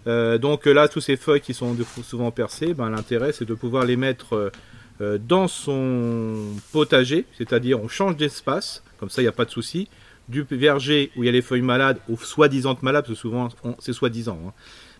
Euh, 0.08 0.38
donc 0.38 0.66
là, 0.66 0.88
tous 0.88 1.02
ces 1.02 1.18
feuilles 1.18 1.42
qui 1.42 1.54
sont 1.54 1.76
souvent 2.04 2.32
percées, 2.32 2.74
ben, 2.74 2.90
l'intérêt 2.90 3.32
c'est 3.32 3.46
de 3.46 3.54
pouvoir 3.54 3.86
les 3.86 3.98
mettre 3.98 4.52
euh, 5.02 5.18
dans 5.18 5.48
son 5.48 6.36
potager, 6.72 7.26
c'est-à-dire 7.38 7.82
on 7.82 7.88
change 7.88 8.18
d'espace, 8.18 8.84
comme 9.00 9.10
ça 9.10 9.22
il 9.22 9.26
n'y 9.26 9.30
a 9.30 9.34
pas 9.34 9.46
de 9.46 9.52
souci, 9.52 9.88
du 10.28 10.46
verger 10.50 11.12
où 11.16 11.24
il 11.24 11.26
y 11.26 11.30
a 11.30 11.32
les 11.32 11.42
feuilles 11.42 11.62
malades 11.62 11.98
ou 12.08 12.18
soi-disant 12.18 12.78
malades, 12.82 13.06
parce 13.06 13.16
que 13.16 13.20
souvent 13.20 13.50
c'est 13.80 13.94
soi-disant. 13.94 14.40
Hein. 14.48 14.54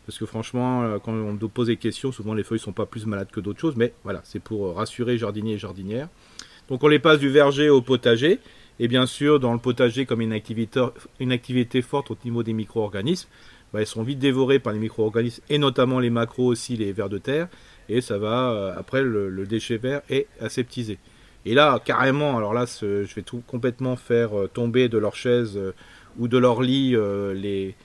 Parce 0.10 0.18
que 0.18 0.26
franchement, 0.26 0.82
euh, 0.82 0.98
quand 0.98 1.14
on 1.14 1.38
pose 1.48 1.68
des 1.68 1.78
questions, 1.78 2.12
souvent 2.12 2.34
les 2.34 2.44
feuilles 2.44 2.58
sont 2.58 2.74
pas 2.74 2.88
plus 2.88 3.06
malades 3.06 3.30
que 3.32 3.40
d'autres 3.40 3.60
choses, 3.60 3.76
mais 3.76 3.94
voilà, 4.04 4.22
c'est 4.24 4.42
pour 4.42 4.76
rassurer 4.76 5.20
jardiniers 5.20 5.54
et 5.54 5.58
jardinières. 5.60 6.10
Donc 6.68 6.84
on 6.84 6.88
les 6.88 6.98
passe 6.98 7.20
du 7.20 7.30
verger 7.30 7.70
au 7.70 7.82
potager, 7.82 8.40
et 8.80 8.88
bien 8.88 9.06
sûr, 9.06 9.40
dans 9.40 9.54
le 9.54 9.60
potager, 9.60 10.08
comme 10.08 10.22
une 10.22 10.34
activité, 10.34 11.82
forte 11.84 12.10
au 12.10 12.18
niveau 12.26 12.42
des 12.42 12.54
micro-organismes, 12.54 13.30
bah, 13.72 13.82
elles 13.82 13.88
sont 13.88 14.02
vite 14.02 14.18
dévorées 14.18 14.58
par 14.58 14.74
les 14.74 14.80
micro-organismes 14.80 15.44
et 15.48 15.60
notamment 15.60 16.00
les 16.00 16.10
macros 16.10 16.48
aussi, 16.48 16.76
les 16.76 16.92
vers 16.92 17.10
de 17.10 17.20
terre. 17.20 17.48
Et 17.88 18.02
ça 18.02 18.18
va, 18.18 18.52
euh, 18.52 18.74
après, 18.76 19.04
le, 19.04 19.46
déchet 19.46 19.78
vert 19.78 20.02
est 20.10 20.26
aseptisé. 20.40 20.98
Et 21.46 21.54
là, 21.54 21.80
carrément, 21.84 22.36
alors 22.36 22.56
là, 22.56 22.66
je 22.66 23.14
vais 23.14 23.22
tout 23.22 23.44
complètement 23.46 23.96
faire 23.96 24.38
euh, 24.38 24.48
tomber 24.48 24.90
de 24.90 24.98
leur 24.98 25.16
chaise 25.16 25.54
euh, 25.56 25.74
ou 26.18 26.28
de 26.28 26.38
leur 26.38 26.62
lit 26.62 26.96
les, 27.36 27.76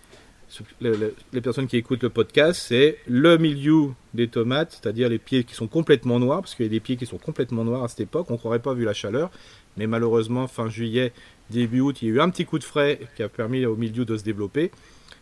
les, 0.80 1.40
personnes 1.40 1.66
qui 1.66 1.76
écoutent 1.76 2.02
le 2.02 2.10
podcast, 2.10 2.60
c'est 2.68 2.98
le 3.06 3.38
milieu 3.38 3.90
des 4.12 4.28
tomates, 4.28 4.80
c'est-à-dire 4.80 5.08
les 5.08 5.18
pieds 5.18 5.44
qui 5.44 5.54
sont 5.54 5.66
complètement 5.66 6.18
noirs, 6.18 6.40
parce 6.40 6.54
qu'il 6.54 6.66
y 6.66 6.68
a 6.68 6.70
des 6.70 6.80
pieds 6.80 6.96
qui 6.96 7.06
sont 7.06 7.18
complètement 7.18 7.64
noirs 7.64 7.84
à 7.84 7.88
cette 7.88 8.00
époque, 8.00 8.30
on 8.30 8.38
n'aurait 8.42 8.60
pas 8.60 8.74
vu 8.74 8.84
la 8.84 8.94
chaleur, 8.94 9.30
mais 9.76 9.86
malheureusement, 9.86 10.46
fin 10.46 10.68
juillet, 10.68 11.12
début 11.50 11.80
août, 11.80 12.02
il 12.02 12.08
y 12.08 12.10
a 12.10 12.14
eu 12.14 12.20
un 12.20 12.30
petit 12.30 12.44
coup 12.44 12.58
de 12.58 12.64
frais 12.64 13.00
qui 13.16 13.22
a 13.22 13.28
permis 13.28 13.66
au 13.66 13.76
milieu 13.76 14.04
de 14.04 14.16
se 14.16 14.24
développer. 14.24 14.70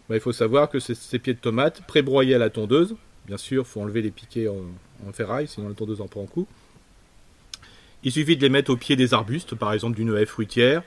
Bah, 0.08 0.16
il 0.16 0.20
faut 0.20 0.32
savoir 0.32 0.68
que 0.68 0.78
ces 0.78 1.18
pieds 1.18 1.34
de 1.34 1.38
tomates, 1.38 1.82
pré-broyés 1.86 2.34
à 2.34 2.38
la 2.38 2.50
tondeuse, 2.50 2.96
bien 3.26 3.36
sûr, 3.36 3.62
il 3.62 3.68
faut 3.68 3.80
enlever 3.80 4.02
les 4.02 4.10
piquets 4.10 4.48
en, 4.48 5.12
ferraille, 5.12 5.48
sinon 5.48 5.68
la 5.68 5.74
tondeuse 5.74 6.00
en 6.00 6.06
prend 6.06 6.22
un 6.22 6.26
coup. 6.26 6.46
Il 8.04 8.12
suffit 8.12 8.36
de 8.36 8.42
les 8.42 8.48
mettre 8.48 8.70
au 8.70 8.76
pied 8.76 8.96
des 8.96 9.14
arbustes, 9.14 9.54
par 9.54 9.72
exemple 9.72 9.96
d'une 9.96 10.16
haie 10.16 10.26
fruitière, 10.26 10.82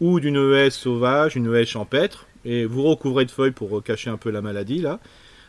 ou 0.00 0.20
d'une 0.20 0.52
haie 0.52 0.70
sauvage, 0.70 1.36
une 1.36 1.54
haie 1.54 1.64
champêtre, 1.64 2.26
et 2.46 2.64
vous 2.64 2.82
recouvrez 2.82 3.26
de 3.26 3.30
feuilles 3.30 3.50
pour 3.50 3.82
cacher 3.82 4.08
un 4.08 4.16
peu 4.16 4.30
la 4.30 4.40
maladie 4.40 4.78
là. 4.78 5.00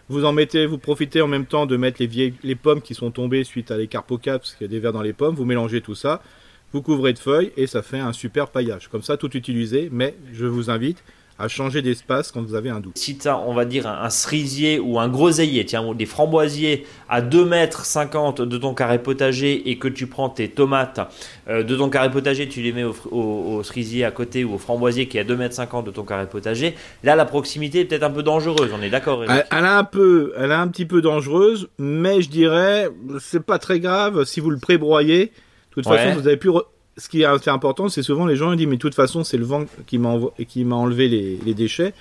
Vous 0.10 0.24
en 0.24 0.32
mettez, 0.32 0.66
vous 0.66 0.78
profitez 0.78 1.22
en 1.22 1.28
même 1.28 1.46
temps 1.46 1.66
de 1.66 1.76
mettre 1.76 1.98
les, 2.00 2.08
vieilles, 2.08 2.34
les 2.42 2.56
pommes 2.56 2.82
qui 2.82 2.96
sont 2.96 3.12
tombées 3.12 3.44
suite 3.44 3.72
à 3.72 3.78
l'écart 3.78 4.06
parce 4.06 4.56
qu'il 4.56 4.66
y 4.66 4.70
a 4.70 4.72
des 4.72 4.80
vers 4.80 4.94
dans 4.94 5.02
les 5.02 5.12
pommes, 5.12 5.36
vous 5.36 5.44
mélangez 5.44 5.82
tout 5.82 5.96
ça, 5.96 6.22
vous 6.72 6.82
couvrez 6.82 7.12
de 7.12 7.20
feuilles 7.20 7.52
et 7.58 7.68
ça 7.68 7.82
fait 7.82 8.00
un 8.00 8.14
super 8.14 8.50
paillage. 8.50 8.88
Comme 8.88 9.04
ça, 9.04 9.18
tout 9.18 9.36
utilisé, 9.36 9.90
mais 9.92 10.16
je 10.34 10.46
vous 10.46 10.70
invite 10.70 11.04
à 11.40 11.48
changer 11.48 11.82
d'espace 11.82 12.32
quand 12.32 12.42
vous 12.42 12.56
avez 12.56 12.70
un 12.70 12.80
doute. 12.80 12.98
Si 12.98 13.18
tu 13.18 13.28
as, 13.28 13.38
on 13.38 13.54
va 13.54 13.66
dire, 13.66 13.88
un, 13.88 14.10
cerisier 14.10 14.80
ou 14.80 15.00
un 15.00 15.08
groseillier, 15.08 15.66
tiens, 15.66 15.94
des 15.94 16.06
framboisiers 16.06 16.86
à 17.10 17.22
2 17.22 17.46
mètres 17.46 17.86
50 17.86 18.42
de 18.42 18.58
ton 18.58 18.74
carré 18.74 19.02
potager 19.02 19.70
et 19.70 19.78
que 19.78 19.88
tu 19.88 20.08
prends 20.08 20.30
tes 20.30 20.50
tomates 20.50 21.00
euh, 21.48 21.64
de 21.64 21.76
ton 21.76 21.90
carré 21.90 22.10
potager, 22.10 22.48
tu 22.48 22.62
les 22.62 22.74
mets 22.74 22.84
au, 22.84 23.62
cerisier 23.64 24.04
à 24.04 24.12
côté 24.12 24.44
ou 24.44 24.56
au 24.56 24.58
framboisier 24.58 25.08
qui 25.08 25.18
est 25.18 25.22
à 25.22 25.24
2 25.24 25.36
mètres 25.36 25.56
50 25.56 25.86
de 25.86 25.92
ton 25.92 26.04
carré 26.04 26.28
potager, 26.28 26.76
là, 27.04 27.16
la 27.16 27.26
proximité 27.26 27.82
est 27.82 27.86
peut-être 27.86 28.04
un 28.04 28.12
peu 28.12 28.24
dangereuse, 28.24 28.72
on 28.78 28.82
est 28.82 28.90
d'accord 28.90 29.24
elle, 29.24 29.46
elle, 29.52 29.66
a 29.66 29.78
un 29.78 29.84
peu, 29.84 30.34
elle 30.38 30.52
a 30.52 30.60
un 30.60 30.68
petit 30.68 30.86
peu 30.86 31.02
dangereuse, 31.02 31.70
mais 31.78 32.22
je 32.22 32.30
dirais, 32.30 32.90
c'est 33.20 33.44
pas 33.44 33.60
très 33.60 33.80
grave 33.80 34.24
si 34.26 34.40
vous 34.40 34.50
le 34.50 34.58
prébroyez. 34.58 35.32
De 35.78 35.84
toute 35.84 35.94
façon, 35.94 36.16
vous 36.20 36.28
avez 36.28 36.38
pu 36.38 36.50
ce 36.98 37.10
qui 37.10 37.22
est 37.22 37.48
important, 37.48 37.90
c'est 37.90 38.04
souvent 38.04 38.26
les 38.26 38.36
gens 38.36 38.54
disent 38.56 38.68
mais 38.68 38.76
de 38.76 38.82
toute 38.82 38.96
façon 38.96 39.24
c'est 39.24 39.38
le 39.38 39.46
vent 39.46 39.66
qui 39.86 39.98
m'a 40.00 40.76
enlevé 40.76 41.08
les, 41.08 41.54
déchets. 41.54 41.94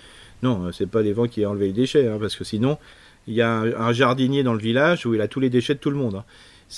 Non, 0.43 0.71
c'est 0.73 0.89
pas 0.89 1.03
les 1.03 1.13
vents 1.13 1.27
qui 1.27 1.45
ont 1.45 1.51
enlevé 1.51 1.67
les 1.69 1.73
déchets, 1.73 2.09
hein, 2.09 2.19
parce 2.21 2.37
que 2.37 2.45
sinon 2.45 2.79
il 3.27 3.35
y 3.35 3.43
a 3.43 3.51
un, 3.51 3.93
jardinier 3.93 4.43
dans 4.43 4.53
le 4.53 4.61
village 4.61 5.05
où 5.05 5.15
il 5.15 5.21
a 5.21 5.29
tous 5.29 5.41
les 5.41 5.51
déchets 5.51 5.75
de 5.75 5.81
tout 5.81 5.91
le 5.91 5.97
monde. 5.97 6.17
Hein. 6.17 6.25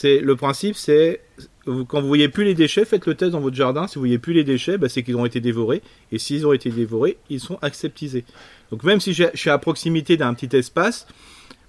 Le 0.02 0.34
principe, 0.34 0.76
c'est 0.76 1.20
quand 1.66 2.00
vous 2.00 2.08
voyez 2.08 2.28
plus 2.28 2.44
les 2.44 2.54
déchets, 2.54 2.84
faites 2.84 3.06
le 3.06 3.14
test 3.14 3.32
dans 3.32 3.40
votre 3.40 3.56
jardin. 3.56 3.86
Si 3.86 3.96
vous 3.96 4.02
voyez 4.02 4.18
plus 4.18 4.32
les 4.32 4.44
déchets, 4.44 4.78
bah, 4.78 4.88
c'est 4.88 5.02
qu'ils 5.02 5.16
ont 5.16 5.26
été 5.26 5.40
dévorés. 5.40 5.82
Et 6.12 6.18
s'ils 6.18 6.46
ont 6.46 6.52
été 6.52 6.70
dévorés, 6.70 7.18
ils 7.28 7.40
sont 7.40 7.58
acceptisés. 7.62 8.24
Donc 8.70 8.84
même 8.84 9.00
si 9.00 9.12
je 9.12 9.24
suis 9.34 9.50
à 9.50 9.58
proximité 9.58 10.16
d'un 10.16 10.34
petit 10.34 10.54
espace, 10.56 11.06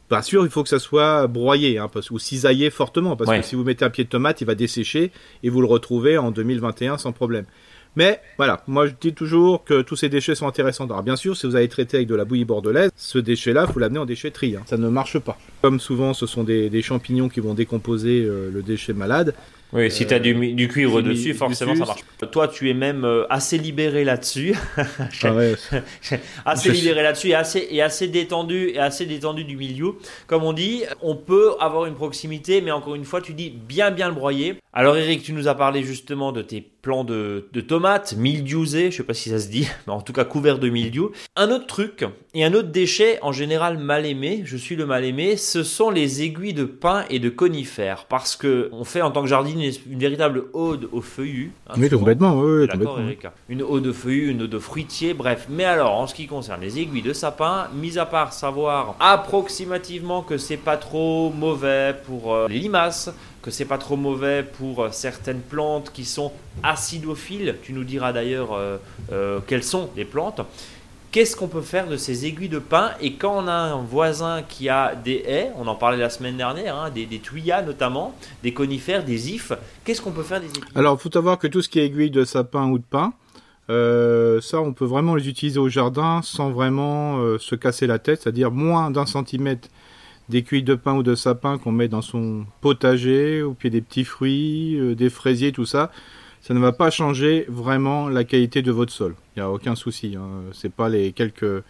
Bien 0.10 0.22
sûr, 0.22 0.44
il 0.44 0.50
faut 0.50 0.64
que 0.64 0.70
ça 0.70 0.80
soit 0.80 1.28
broyé 1.28 1.78
hein, 1.78 1.88
ou 2.10 2.20
cisaillé 2.20 2.70
fortement, 2.70 3.16
parce 3.16 3.30
que 3.30 3.46
si 3.46 3.56
vous 3.56 3.64
mettez 3.64 3.86
un 3.86 3.90
pied 3.90 4.04
de 4.04 4.10
tomate, 4.10 4.42
il 4.42 4.46
va 4.46 4.56
dessécher 4.56 5.12
et 5.44 5.50
vous 5.50 5.62
le 5.62 5.68
retrouvez 5.68 6.18
en 6.18 6.32
2021 6.32 6.98
sans 6.98 7.12
problème. 7.12 7.46
Mais 7.96 8.22
voilà, 8.38 8.64
moi 8.68 8.88
je 8.88 8.94
dis 9.00 9.14
toujours 9.14 9.64
que 9.64 9.82
tous 9.82 9.96
ces 9.96 10.10
déchets 10.10 10.36
sont 10.36 10.48
intéressants. 10.48 10.86
Alors 10.86 11.04
bien 11.04 11.16
sûr, 11.16 11.36
si 11.36 11.48
vous 11.48 11.56
avez 11.56 11.68
traité 11.68 11.98
avec 11.98 12.08
de 12.08 12.16
la 12.16 12.26
bouillie 12.26 12.46
bordelaise, 12.46 12.92
ce 12.96 13.18
déchet-là, 13.18 13.68
faut 13.68 13.80
l'amener 13.80 14.00
en 14.00 14.06
déchetterie. 14.06 14.56
Hein. 14.56 14.64
Ça 14.68 14.78
ne 14.78 14.90
marche 14.90 15.20
pas. 15.20 15.38
Comme 15.62 15.80
souvent, 15.80 16.14
ce 16.14 16.26
sont 16.26 16.44
des, 16.44 16.82
champignons 16.82 17.30
qui 17.30 17.40
vont 17.40 17.54
décomposer 17.54 18.24
euh, 18.24 18.50
le 18.52 18.62
déchet 18.62 18.94
malade. 18.94 19.34
Oui, 19.72 19.92
si 19.92 20.08
tu 20.08 20.14
as 20.14 20.20
du, 20.20 20.68
cuivre 20.68 21.02
dessus, 21.02 21.36
forcément 21.36 21.76
ça 21.76 21.86
marche. 21.86 22.02
Toi, 22.32 22.48
tu 22.48 22.70
es 22.70 22.74
même 22.74 23.06
euh, 23.06 23.26
assez 23.30 23.58
libéré 23.58 24.04
là-dessus. 24.04 24.56
Ah 25.24 25.34
assez 26.46 26.72
libéré 26.72 27.04
là-dessus 27.04 27.30
et 27.30 27.36
assez, 27.36 27.68
et 27.70 27.82
assez 27.82 28.08
détendu 28.08 28.70
et 28.70 28.80
assez 28.80 29.06
détendu 29.06 29.44
du 29.44 29.56
milieu. 29.56 29.94
Comme 30.26 30.44
on 30.44 30.54
dit, 30.54 30.84
on 31.02 31.16
peut 31.16 31.54
avoir 31.60 31.86
une 31.86 31.96
proximité, 31.96 32.62
mais 32.62 32.72
encore 32.72 32.96
une 32.96 33.06
fois, 33.06 33.22
tu 33.22 33.34
dis 33.34 33.52
bien 33.52 33.92
bien 33.92 34.08
le 34.08 34.16
broyer. 34.16 34.56
Alors 34.74 34.98
Eric, 34.98 35.22
tu 35.22 35.34
nous 35.34 35.48
as 35.48 35.56
parlé 35.56 35.84
justement 35.84 36.32
de 36.32 36.42
tes 36.42 36.62
plants 36.82 37.04
de, 37.04 37.48
tomates, 37.68 38.16
mildiouisés, 38.18 38.92
je 38.92 38.98
sais 38.98 39.04
pas 39.04 39.14
si 39.14 39.30
ça 39.30 39.40
se 39.40 39.50
dit, 39.50 39.68
mais 39.88 39.94
en 39.94 40.02
tout 40.02 40.14
cas 40.14 40.26
couverts 40.26 40.60
de 40.60 40.70
mildiou. 40.70 41.12
Un 41.36 41.52
autre 41.52 41.68
truc 41.68 42.06
et 42.34 42.44
un 42.44 42.54
autre 42.54 42.70
déchet 42.70 43.20
en 43.22 43.32
général 43.32 43.78
mal 43.78 44.06
aimé, 44.06 44.44
je 44.46 44.58
suis 44.58 44.76
le 44.76 44.86
mal 44.86 45.04
aimé, 45.04 45.38
ce 45.38 45.64
sont 45.64 45.90
les 45.90 46.22
aiguilles 46.22 46.54
de 46.54 46.66
pin 46.66 47.06
et 47.10 47.20
de 47.20 47.30
conifères, 47.30 48.06
parce 48.06 48.36
que 48.36 48.70
on 48.72 48.84
fait 48.84 49.02
en 49.02 49.12
tant 49.12 49.22
que 49.22 49.28
jardinier 49.28 49.72
une, 49.90 50.00
véritable 50.00 50.46
ode 50.54 50.90
aux 50.92 51.02
feuillus. 51.02 51.52
Hein, 51.68 51.74
oui, 51.78 51.90
complètement, 51.90 52.40
oui, 52.40 52.68
Eric. 53.04 53.28
Une 53.50 53.62
ode 53.62 53.84
de 53.84 53.92
feuillus, 53.92 54.32
une 54.32 54.44
ode 54.44 54.50
de 54.50 54.60
fruitier, 54.60 55.14
bref. 55.14 55.48
Mais 55.50 55.66
alors, 55.66 55.94
en 55.94 56.08
ce 56.08 56.16
qui 56.16 56.28
concerne 56.28 56.62
les 56.62 56.80
aiguilles 56.80 57.02
de 57.02 57.14
sapin, 57.14 57.68
mis 57.74 57.98
à 57.98 58.06
part 58.06 58.34
savoir 58.34 58.96
approximativement 59.00 60.22
que 60.22 60.38
c'est 60.38 60.58
pas 60.58 60.78
trop 60.78 61.32
mauvais 61.32 61.96
pour 62.06 62.34
euh, 62.34 62.48
les 62.48 62.60
limaces, 62.60 63.12
que 63.42 63.52
c'est 63.52 63.66
pas 63.66 63.78
trop 63.78 63.96
mauvais 63.96 64.44
pour 64.44 64.84
euh, 64.84 64.90
certaines 64.92 65.42
plantes 65.42 65.92
qui 65.94 66.06
sont 66.06 66.32
acidophiles. 66.64 67.56
Tu 67.64 67.74
nous 67.74 67.84
diras 67.84 68.12
d'ailleurs 68.12 68.54
euh, 68.54 68.78
euh, 69.12 69.40
quelles 69.46 69.64
sont 69.64 69.90
les 69.96 70.06
plantes. 70.06 70.42
Qu'est-ce 71.12 71.36
qu'on 71.36 71.48
peut 71.48 71.62
faire 71.62 71.88
de 71.88 71.98
ces 71.98 72.28
aiguilles 72.28 72.50
de 72.50 72.60
pin? 72.60 72.92
Et 73.02 73.14
quand 73.14 73.44
on 73.44 73.48
a 73.48 73.52
un 73.52 73.82
voisin 73.82 74.44
qui 74.48 74.70
a 74.70 74.94
des 74.94 75.24
haies, 75.26 75.50
on 75.58 75.66
en 75.68 75.74
parlait 75.74 75.98
la 75.98 76.12
semaine 76.12 76.38
dernière, 76.38 76.76
hein, 76.76 76.92
des, 76.92 77.08
des, 77.08 77.18
tuyas 77.18 77.64
notamment, 77.64 78.14
des 78.44 78.54
conifères, 78.54 79.04
des 79.04 79.32
ifs, 79.32 79.52
qu'est-ce 79.84 80.04
qu'on 80.04 80.12
peut 80.12 80.22
faire 80.22 80.40
des 80.40 80.48
aiguilles? 80.48 80.64
Alors, 80.76 81.00
il 81.00 81.02
faut 81.02 81.10
savoir 81.12 81.40
que 81.40 81.48
tout 81.48 81.64
ce 81.64 81.70
qui 81.70 81.80
est 81.80 81.86
aiguille 81.86 82.12
de 82.12 82.26
sapin 82.26 82.70
ou 82.70 82.78
de 82.78 82.84
pin, 82.84 83.14
ça, 83.70 84.62
on 84.62 84.74
peut 84.74 84.86
vraiment 84.86 85.16
les 85.16 85.28
utiliser 85.28 85.60
au 85.60 85.70
jardin 85.70 86.22
sans 86.24 86.52
vraiment 86.52 87.38
se 87.40 87.56
casser 87.56 87.88
la 87.88 87.98
tête, 87.98 88.22
c'est-à-dire 88.22 88.52
moins 88.52 88.92
d'un 88.92 89.08
centimètre 89.08 89.68
des 90.30 90.44
cuits 90.44 90.64
de 90.64 90.76
pain 90.76 90.94
ou 90.94 91.04
de 91.04 91.16
sapin 91.16 91.58
qu'on 91.58 91.72
met 91.72 91.88
dans 91.88 92.02
son 92.02 92.46
potager, 92.62 93.42
au 93.42 93.54
pied 93.54 93.70
des 93.70 93.82
petits 93.82 94.04
fruits, 94.04 94.80
euh, 94.80 94.96
des 94.96 95.10
fraisiers, 95.10 95.52
tout 95.52 95.66
ça, 95.66 95.92
ça 96.42 96.54
ne 96.54 96.60
va 96.60 96.72
pas 96.72 96.92
changer 96.92 97.46
vraiment 97.50 98.08
la 98.08 98.24
qualité 98.24 98.62
de 98.62 98.72
votre 98.72 98.94
sol. 98.94 99.16
Il 99.36 99.40
n'y 99.40 99.44
a 99.44 99.52
aucun 99.52 99.76
souci. 99.76 100.16
Hein. 100.16 100.44
C'est 100.54 100.72
pas 100.72 100.88
les 100.88 101.12
quelques, 101.12 101.64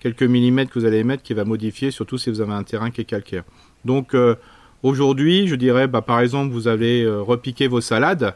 quelques 0.00 0.22
millimètres 0.22 0.70
que 0.70 0.78
vous 0.78 0.84
allez 0.84 1.02
mettre 1.02 1.22
qui 1.22 1.34
va 1.34 1.44
modifier, 1.44 1.90
surtout 1.90 2.18
si 2.18 2.30
vous 2.30 2.40
avez 2.40 2.52
un 2.52 2.62
terrain 2.62 2.90
qui 2.90 3.00
est 3.00 3.04
calcaire. 3.06 3.44
Donc, 3.84 4.14
euh, 4.14 4.36
Aujourd'hui, 4.82 5.46
je 5.46 5.54
dirais, 5.54 5.86
bah, 5.86 6.02
par 6.02 6.18
exemple, 6.18 6.52
vous 6.52 6.66
allez 6.66 7.06
repiquer 7.06 7.68
vos 7.68 7.80
salades, 7.80 8.34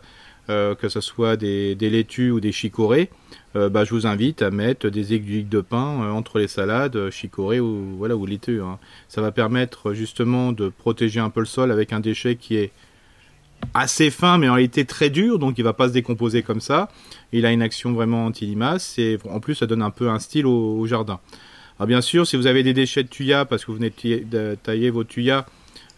que 0.49 0.89
ce 0.89 1.01
soit 1.01 1.37
des, 1.37 1.75
laitues 1.75 2.31
ou 2.31 2.41
des 2.41 2.53
chicorées. 2.53 3.11
bah, 3.55 3.85
je 3.85 3.91
vous 3.91 4.07
invite 4.07 4.43
à 4.43 4.51
mettre 4.51 4.89
des 4.89 5.15
aiguilles 5.15 5.45
de 5.45 5.61
pain 5.61 6.11
entre 6.13 6.39
les 6.39 6.49
salades, 6.49 7.11
chicorées 7.11 7.61
ou 7.61 7.97
voilà 7.99 8.17
ou 8.17 8.27
laitues. 8.27 8.63
Hein. 8.63 8.79
Ça 9.09 9.21
va 9.21 9.33
permettre 9.33 9.93
justement 9.93 10.53
de 10.53 10.69
protéger 10.69 11.21
un 11.21 11.31
peu 11.31 11.41
le 11.41 11.47
sol 11.47 11.73
avec 11.73 11.93
un 11.93 12.01
déchet 12.01 12.37
qui 12.37 12.57
est 12.57 12.71
assez 13.75 14.11
fin, 14.11 14.39
mais 14.39 14.49
en 14.49 14.55
réalité 14.55 14.85
très 14.85 15.11
dur, 15.11 15.39
donc 15.39 15.59
il 15.59 15.65
va 15.65 15.73
pas 15.73 15.89
se 15.89 15.93
décomposer 15.93 16.43
comme 16.43 16.61
ça. 16.61 16.89
Il 17.33 17.47
a 17.47 17.53
une 17.53 17.63
action 17.63 17.93
vraiment 17.93 18.27
anti-limace 18.27 18.99
et 18.99 19.19
en 19.29 19.41
plus 19.41 19.57
ça 19.57 19.67
donne 19.67 19.83
un 19.83 19.91
peu 19.91 20.09
un 20.09 20.19
style 20.19 20.47
au, 20.47 20.85
jardin. 20.87 21.21
Alors 21.79 21.87
bien 21.87 22.01
sûr, 22.01 22.27
si 22.27 22.37
vous 22.37 22.47
avez 22.47 22.63
des 22.63 22.73
déchets 22.73 23.03
de 23.03 23.09
tuya 23.09 23.45
parce 23.45 23.65
que 23.65 23.71
vous 23.71 23.79
venez 23.79 23.93
de 24.25 24.57
tailler 24.63 24.91
vos 24.91 25.05
tuyas, 25.05 25.47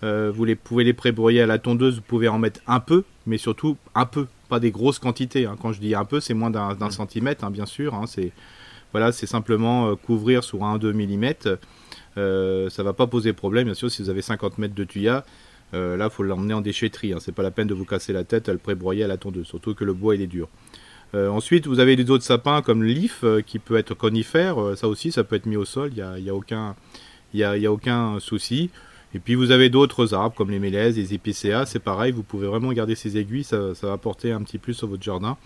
euh, 0.02 0.32
vous 0.34 0.46
pouvez 0.62 0.84
les 0.84 0.92
prébrouiller 0.92 1.42
à 1.42 1.46
la 1.46 1.58
tondeuse, 1.58 1.96
vous 1.96 2.02
pouvez 2.02 2.28
en 2.28 2.38
mettre 2.38 2.60
un 2.66 2.80
peu, 2.80 3.04
mais 3.28 3.38
surtout 3.38 3.76
un 3.94 4.06
peu, 4.06 4.26
pas 4.48 4.58
des 4.58 4.70
grosses 4.70 4.98
quantités. 4.98 5.46
Hein. 5.46 5.56
Quand 5.60 5.72
je 5.72 5.80
dis 5.80 5.94
un 5.94 6.04
peu, 6.04 6.18
c'est 6.20 6.34
moins 6.34 6.50
d'un 6.50 6.74
mmh. 6.74 6.90
centimètre, 6.90 7.44
hein, 7.44 7.50
bien 7.50 7.66
sûr. 7.66 7.94
Hein. 7.94 8.06
c'est 8.06 8.32
voilà, 8.92 9.12
c'est 9.12 9.26
simplement 9.26 9.90
euh, 9.90 9.94
couvrir 9.96 10.42
sur 10.42 10.60
1-2 10.60 10.92
mm. 10.92 11.58
Euh, 12.16 12.68
ça 12.70 12.82
va 12.82 12.94
pas 12.94 13.06
poser 13.06 13.32
problème, 13.32 13.66
bien 13.66 13.74
sûr, 13.74 13.90
si 13.90 14.02
vous 14.02 14.10
avez 14.10 14.22
50 14.22 14.58
mètres 14.58 14.74
de 14.74 14.84
tuyas. 14.84 15.24
Euh, 15.74 15.96
là, 15.96 16.06
il 16.06 16.10
faut 16.10 16.22
l'emmener 16.22 16.54
en 16.54 16.60
déchetterie. 16.60 17.12
Hein. 17.12 17.18
C'est 17.20 17.34
pas 17.34 17.42
la 17.42 17.50
peine 17.50 17.66
de 17.66 17.74
vous 17.74 17.84
casser 17.84 18.12
la 18.12 18.24
tête 18.24 18.48
à 18.48 18.52
le 18.52 18.58
prébroyer 18.58 19.04
à 19.04 19.06
la 19.06 19.16
tondeuse, 19.16 19.46
surtout 19.46 19.74
que 19.74 19.84
le 19.84 19.92
bois 19.92 20.14
il 20.14 20.22
est 20.22 20.26
dur. 20.26 20.48
Euh, 21.14 21.28
ensuite, 21.28 21.66
vous 21.66 21.80
avez 21.80 21.96
des 21.96 22.10
autres 22.10 22.24
sapins 22.24 22.60
comme 22.62 22.82
le 22.82 22.90
lif 22.90 23.20
euh, 23.24 23.40
qui 23.40 23.58
peut 23.58 23.76
être 23.76 23.94
conifère. 23.94 24.56
ça 24.76 24.88
aussi, 24.88 25.12
ça 25.12 25.24
peut 25.24 25.36
être 25.36 25.46
mis 25.46 25.56
au 25.56 25.64
sol. 25.64 25.90
Il 25.96 26.22
n'y 26.22 26.30
a, 26.30 26.34
aucun, 26.34 26.74
y 27.34 27.44
a, 27.44 27.72
aucun 27.72 28.18
souci. 28.20 28.70
Et 29.14 29.18
puis 29.18 29.34
vous 29.34 29.50
avez 29.50 29.70
d'autres 29.70 30.14
arbres 30.14 30.34
comme 30.34 30.50
les 30.50 30.58
mélèzes, 30.58 30.96
les 30.96 31.14
épicéas. 31.14 31.66
C'est 31.66 31.78
pareil, 31.78 32.12
vous 32.12 32.22
pouvez 32.22 32.46
vraiment 32.46 32.72
garder 32.72 32.94
ces 32.94 33.16
aiguilles. 33.16 33.44
Ça, 33.44 33.74
ça 33.74 33.86
va 33.86 33.94
apporter 33.94 34.32
un 34.32 34.42
petit 34.42 34.58
plus 34.58 34.74
sur 34.74 34.88
votre 34.88 35.02
jardin. 35.02 35.36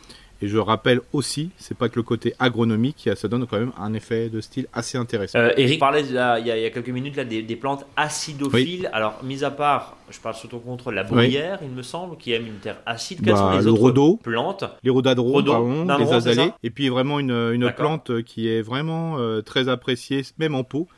Et 0.43 0.49
je 0.49 0.59
rappelle 0.59 1.01
aussi, 1.13 1.51
c'est 1.57 1.79
pas 1.79 1.89
que 1.89 1.95
le 1.95 2.03
côté 2.03 2.35
agronomique, 2.41 3.09
ça 3.15 3.29
donne 3.29 3.47
quand 3.47 3.61
même 3.61 3.71
un 3.79 3.95
effet 3.95 4.29
de 4.29 4.41
style 4.41 4.67
assez 4.73 4.99
intéressant. 4.99 5.39
Euh, 5.39 5.53
Eric 5.57 5.79
parlait 5.79 6.03
il, 6.03 6.15
y 6.15 6.19
a, 6.19 6.71
quelques 6.71 6.89
minutes 6.89 7.15
là, 7.15 7.25
des, 7.25 7.57
plantes 7.57 7.87
acidophiles. 7.97 8.91
Alors, 8.93 9.23
mis 9.23 9.45
à 9.45 9.53
part, 9.53 9.97
je 10.11 10.19
parle 10.19 10.35
sous 10.35 10.49
ton 10.49 10.59
contrôle, 10.59 10.95
la 10.95 11.05
bruyère, 11.05 11.61
il 11.63 11.71
me 11.71 11.83
semble, 11.83 12.17
qui 12.17 12.33
aime 12.33 12.49
une 12.49 12.59
terre 12.59 12.79
acide. 12.87 13.21
Quelles 13.23 13.35
bah, 13.35 13.53
sont 13.53 13.57
les 13.57 13.67
autres 13.69 14.19
plantes? 14.21 14.65
Les 14.83 14.91
rhododendrons, 14.91 15.87
les 15.97 16.13
azalées. 16.13 16.51
Et 16.65 16.71
puis 16.71 16.89
vraiment 16.89 17.21
une, 17.21 17.31
une 17.31 17.71
plante 17.71 18.25
qui 18.25 18.49
est 18.49 18.63
vraiment 18.63 19.19
euh, 19.19 19.43
très 19.43 19.69
appréciée, 19.69 20.23
même 20.39 20.57
en 20.57 20.65
pot. 20.65 20.89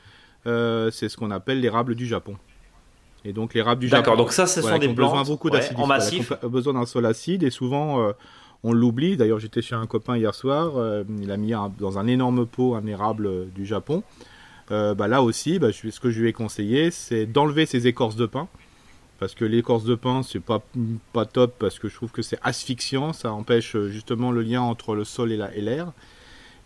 Euh, 0.47 0.91
c'est 0.91 1.11
ce 1.11 1.19
qu'on 1.19 1.31
appelle 1.31 1.61
l'érable 1.61 1.95
du 1.95 2.07
Japon. 2.07 2.37
Et 3.25 3.33
donc 3.33 3.55
l'érable 3.55 3.81
du 3.81 3.89
Japon. 3.89 4.03
D'accord, 4.03 4.17
donc 4.17 4.33
ça, 4.33 4.47
ce 4.47 4.61
sont 4.61 4.79
des 4.79 4.89
plantes 4.89 5.13
besoin 5.13 5.23
beaucoup 5.25 5.51
en 5.77 5.87
massif. 5.87 6.33
besoin 6.43 6.75
d'un 6.75 6.87
sol 6.87 7.07
acide 7.07 7.43
et 7.43 7.51
souvent 7.51 8.13
on 8.65 8.73
l'oublie. 8.73 9.17
D'ailleurs, 9.17 9.39
j'étais 9.39 9.63
chez 9.63 9.75
un 9.75 9.87
copain 9.87 10.17
hier 10.17 10.35
soir. 10.35 10.77
Euh, 10.77 11.05
il 11.21 11.31
a 11.31 11.37
mis 11.37 11.53
dans 11.79 11.99
un 11.99 12.07
énorme 12.07 12.47
pot 12.47 12.75
un 12.75 12.87
érable 12.87 13.27
euh, 13.27 13.45
du 13.55 13.67
Japon. 13.67 14.03
Euh, 14.71 14.95
bah, 14.95 15.07
là 15.07 15.23
aussi, 15.23 15.59
bah, 15.59 15.69
ce 15.73 16.01
que 16.01 16.11
je 16.11 16.21
lui 16.21 16.31
ai 16.31 16.33
conseillé, 16.33 16.91
c'est 16.91 17.27
d'enlever 17.27 17.67
ses 17.67 17.87
écorces 17.87 18.17
de 18.17 18.25
pin. 18.25 18.49
Parce 19.21 19.35
que 19.35 19.45
l'écorce 19.45 19.85
de 19.85 19.95
pin, 19.95 20.23
c'est 20.23 20.41
pas, 20.41 20.63
pas 21.13 21.27
top, 21.27 21.55
parce 21.59 21.79
que 21.79 21.89
je 21.89 21.95
trouve 21.95 22.11
que 22.11 22.23
c'est 22.23 22.39
asphyxiant. 22.43 23.13
Ça 23.13 23.33
empêche 23.33 23.77
justement 23.89 24.33
le 24.33 24.41
lien 24.41 24.63
entre 24.63 24.95
le 24.95 25.05
sol 25.05 25.31
et 25.31 25.61
l'air. 25.61 25.93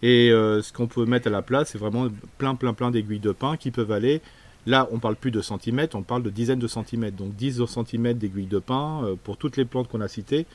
Et 0.02 0.30
ce 0.30 0.72
qu'on 0.72 0.86
peut 0.86 1.04
mettre 1.04 1.26
à 1.26 1.30
la 1.30 1.42
place, 1.42 1.70
c'est 1.70 1.78
vraiment 1.78 2.08
plein, 2.38 2.54
plein, 2.54 2.72
plein 2.72 2.90
d'aiguilles 2.90 3.18
de 3.18 3.32
pin 3.32 3.56
qui 3.56 3.70
peuvent 3.70 3.92
aller 3.92 4.22
Là, 4.68 4.88
on 4.92 4.98
parle 4.98 5.16
plus 5.16 5.30
de 5.30 5.40
centimètres, 5.40 5.96
on 5.96 6.02
parle 6.02 6.22
de 6.22 6.30
dizaines 6.30 6.58
de 6.58 6.68
centimètres. 6.68 7.16
Donc 7.16 7.34
10 7.34 7.64
centimètres 7.66 8.18
d'aiguilles 8.18 8.46
de 8.46 8.58
pin 8.58 9.16
pour 9.24 9.36
toutes 9.36 9.56
les 9.56 9.64
plantes 9.64 9.88
qu'on 9.88 10.00
a 10.00 10.08
citées. 10.08 10.46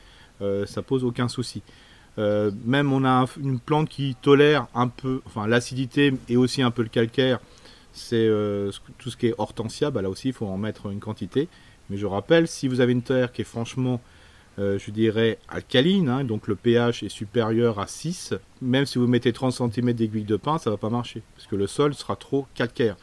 Euh, 0.42 0.66
ça 0.66 0.82
pose 0.82 1.04
aucun 1.04 1.28
souci. 1.28 1.62
Euh, 2.18 2.52
même 2.66 2.94
on 2.94 3.06
a 3.06 3.26
une 3.42 3.60
plante 3.60 3.90
qui 3.90 4.16
tolère 4.22 4.68
un 4.76 4.88
peu, 4.88 5.22
l'acidité 5.48 6.14
et 6.30 6.38
aussi 6.38 6.62
un 6.62 6.72
peu 6.72 6.84
le 6.84 6.90
calcaire, 6.90 7.40
c'est 7.92 8.16
euh, 8.16 8.72
tout 8.98 9.10
ce 9.10 9.18
qui 9.18 9.28
est 9.28 9.36
hortensia, 9.38 9.90
bah 9.90 10.02
là 10.02 10.10
aussi 10.10 10.30
il 10.30 10.34
faut 10.34 10.46
en 10.46 10.58
mettre 10.58 10.92
une 10.92 11.00
quantité. 11.00 11.48
Mais 11.90 11.98
je 11.98 12.06
rappelle, 12.06 12.48
si 12.48 12.68
vous 12.68 12.82
avez 12.82 12.92
une 12.92 13.02
terre 13.02 13.32
qui 13.32 13.42
est 13.42 13.46
franchement, 13.46 14.00
je 14.58 14.92
dirais, 14.92 15.40
alcaline, 15.50 16.08
hein, 16.10 16.24
donc 16.24 16.48
le 16.48 16.56
pH 16.56 17.02
est 17.02 17.10
supérieur 17.10 17.80
à 17.80 17.88
6, 17.88 18.36
même 18.62 18.86
si 18.86 19.00
vous 19.00 19.08
mettez 19.08 19.34
30 19.34 19.52
cm 19.52 19.94
d'aiguille 19.94 20.24
de 20.24 20.38
pin, 20.38 20.60
ça 20.60 20.70
va 20.70 20.78
pas 20.78 20.92
marcher, 20.92 21.24
parce 21.36 21.48
que 21.48 21.56
le 21.56 21.68
sol 21.68 21.94
sera 21.96 22.16
trop 22.16 22.46
calcaire. 22.54 22.96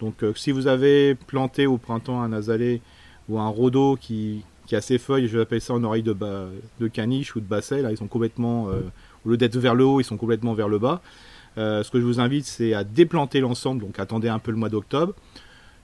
Donc 0.00 0.24
si 0.34 0.50
vous 0.50 0.66
avez 0.66 1.14
planté 1.14 1.66
au 1.66 1.76
printemps 1.76 2.22
un 2.22 2.32
azalée 2.32 2.80
ou 3.28 3.38
un 3.38 3.48
rhodo 3.48 3.96
qui, 4.00 4.42
qui 4.70 4.76
a 4.76 4.80
ses 4.80 4.98
feuilles, 4.98 5.26
je 5.26 5.36
vais 5.36 5.42
appeler 5.42 5.58
ça 5.58 5.74
en 5.74 5.82
oreille 5.82 6.04
de, 6.04 6.88
caniche 6.92 7.34
ou 7.34 7.40
de 7.40 7.44
basset. 7.44 7.82
Là, 7.82 7.90
ils 7.90 7.96
sont 7.96 8.06
complètement, 8.06 8.68
euh, 8.68 8.80
au 9.24 9.30
lieu 9.30 9.36
d'être 9.36 9.58
vers 9.58 9.74
le 9.74 9.84
haut, 9.84 10.00
ils 10.00 10.04
sont 10.04 10.16
complètement 10.16 10.54
vers 10.54 10.68
le 10.68 10.78
bas. 10.78 11.02
Euh, 11.58 11.82
ce 11.82 11.90
que 11.90 11.98
je 11.98 12.04
vous 12.04 12.20
invite, 12.20 12.46
c'est 12.46 12.72
à 12.72 12.84
déplanter 12.84 13.40
l'ensemble, 13.40 13.82
donc 13.82 13.98
attendez 13.98 14.28
un 14.28 14.38
peu 14.38 14.52
le 14.52 14.56
mois 14.56 14.68
d'octobre, 14.68 15.14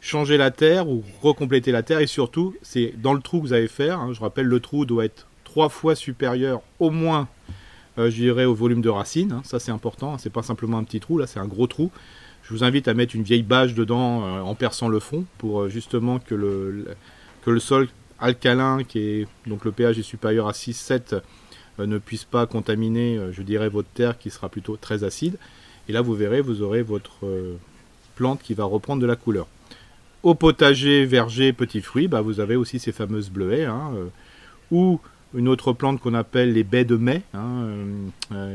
changer 0.00 0.36
la 0.36 0.52
terre 0.52 0.88
ou 0.88 1.02
recompléter 1.20 1.72
la 1.72 1.82
terre, 1.82 1.98
et 1.98 2.06
surtout, 2.06 2.54
c'est 2.62 2.94
dans 2.96 3.12
le 3.12 3.20
trou 3.20 3.40
que 3.40 3.48
vous 3.48 3.52
allez 3.52 3.66
faire. 3.66 3.98
Hein, 3.98 4.12
je 4.12 4.20
rappelle, 4.20 4.46
le 4.46 4.60
trou 4.60 4.86
doit 4.86 5.04
être 5.04 5.26
trois 5.42 5.68
fois 5.68 5.96
supérieur 5.96 6.60
au 6.78 6.90
moins, 6.90 7.26
euh, 7.98 8.08
je 8.08 8.16
dirais, 8.16 8.44
au 8.44 8.54
volume 8.54 8.82
de 8.82 8.88
racines. 8.88 9.32
Hein. 9.32 9.42
ça, 9.44 9.58
c'est 9.58 9.72
important. 9.72 10.14
Hein, 10.14 10.18
c'est 10.18 10.32
pas 10.32 10.44
simplement 10.44 10.78
un 10.78 10.84
petit 10.84 11.00
trou, 11.00 11.18
là, 11.18 11.26
c'est 11.26 11.40
un 11.40 11.48
gros 11.48 11.66
trou. 11.66 11.90
Je 12.46 12.54
vous 12.54 12.64
invite 12.64 12.86
à 12.86 12.94
mettre 12.94 13.16
une 13.16 13.24
vieille 13.24 13.42
bâche 13.42 13.74
dedans 13.74 14.22
en 14.42 14.54
perçant 14.54 14.88
le 14.88 15.00
fond 15.00 15.24
pour 15.38 15.68
justement 15.68 16.20
que 16.20 16.34
le, 16.34 16.86
que 17.42 17.50
le 17.50 17.58
sol 17.58 17.88
alcalin, 18.18 18.84
qui 18.84 18.98
est 18.98 19.28
donc 19.46 19.64
le 19.64 19.72
pH 19.72 19.98
est 19.98 20.02
supérieur 20.02 20.48
à 20.48 20.52
6-7, 20.52 21.20
euh, 21.78 21.86
ne 21.86 21.98
puisse 21.98 22.24
pas 22.24 22.46
contaminer, 22.46 23.18
euh, 23.18 23.32
je 23.32 23.42
dirais, 23.42 23.68
votre 23.68 23.88
terre 23.88 24.18
qui 24.18 24.30
sera 24.30 24.48
plutôt 24.48 24.76
très 24.76 25.04
acide. 25.04 25.38
Et 25.88 25.92
là, 25.92 26.00
vous 26.00 26.14
verrez, 26.14 26.40
vous 26.40 26.62
aurez 26.62 26.82
votre 26.82 27.24
euh, 27.24 27.56
plante 28.14 28.42
qui 28.42 28.54
va 28.54 28.64
reprendre 28.64 29.02
de 29.02 29.06
la 29.06 29.16
couleur. 29.16 29.46
Au 30.22 30.34
potager, 30.34 31.04
verger, 31.04 31.52
petits 31.52 31.82
fruits, 31.82 32.08
bah, 32.08 32.20
vous 32.20 32.40
avez 32.40 32.56
aussi 32.56 32.78
ces 32.78 32.92
fameuses 32.92 33.30
bleuets, 33.30 33.66
hein, 33.66 33.92
ou 34.72 34.98
une 35.34 35.46
autre 35.46 35.72
plante 35.72 36.00
qu'on 36.00 36.14
appelle 36.14 36.52
les 36.52 36.64
baies 36.64 36.84
de 36.84 36.96
mai. 36.96 37.22
Hein, 37.32 37.68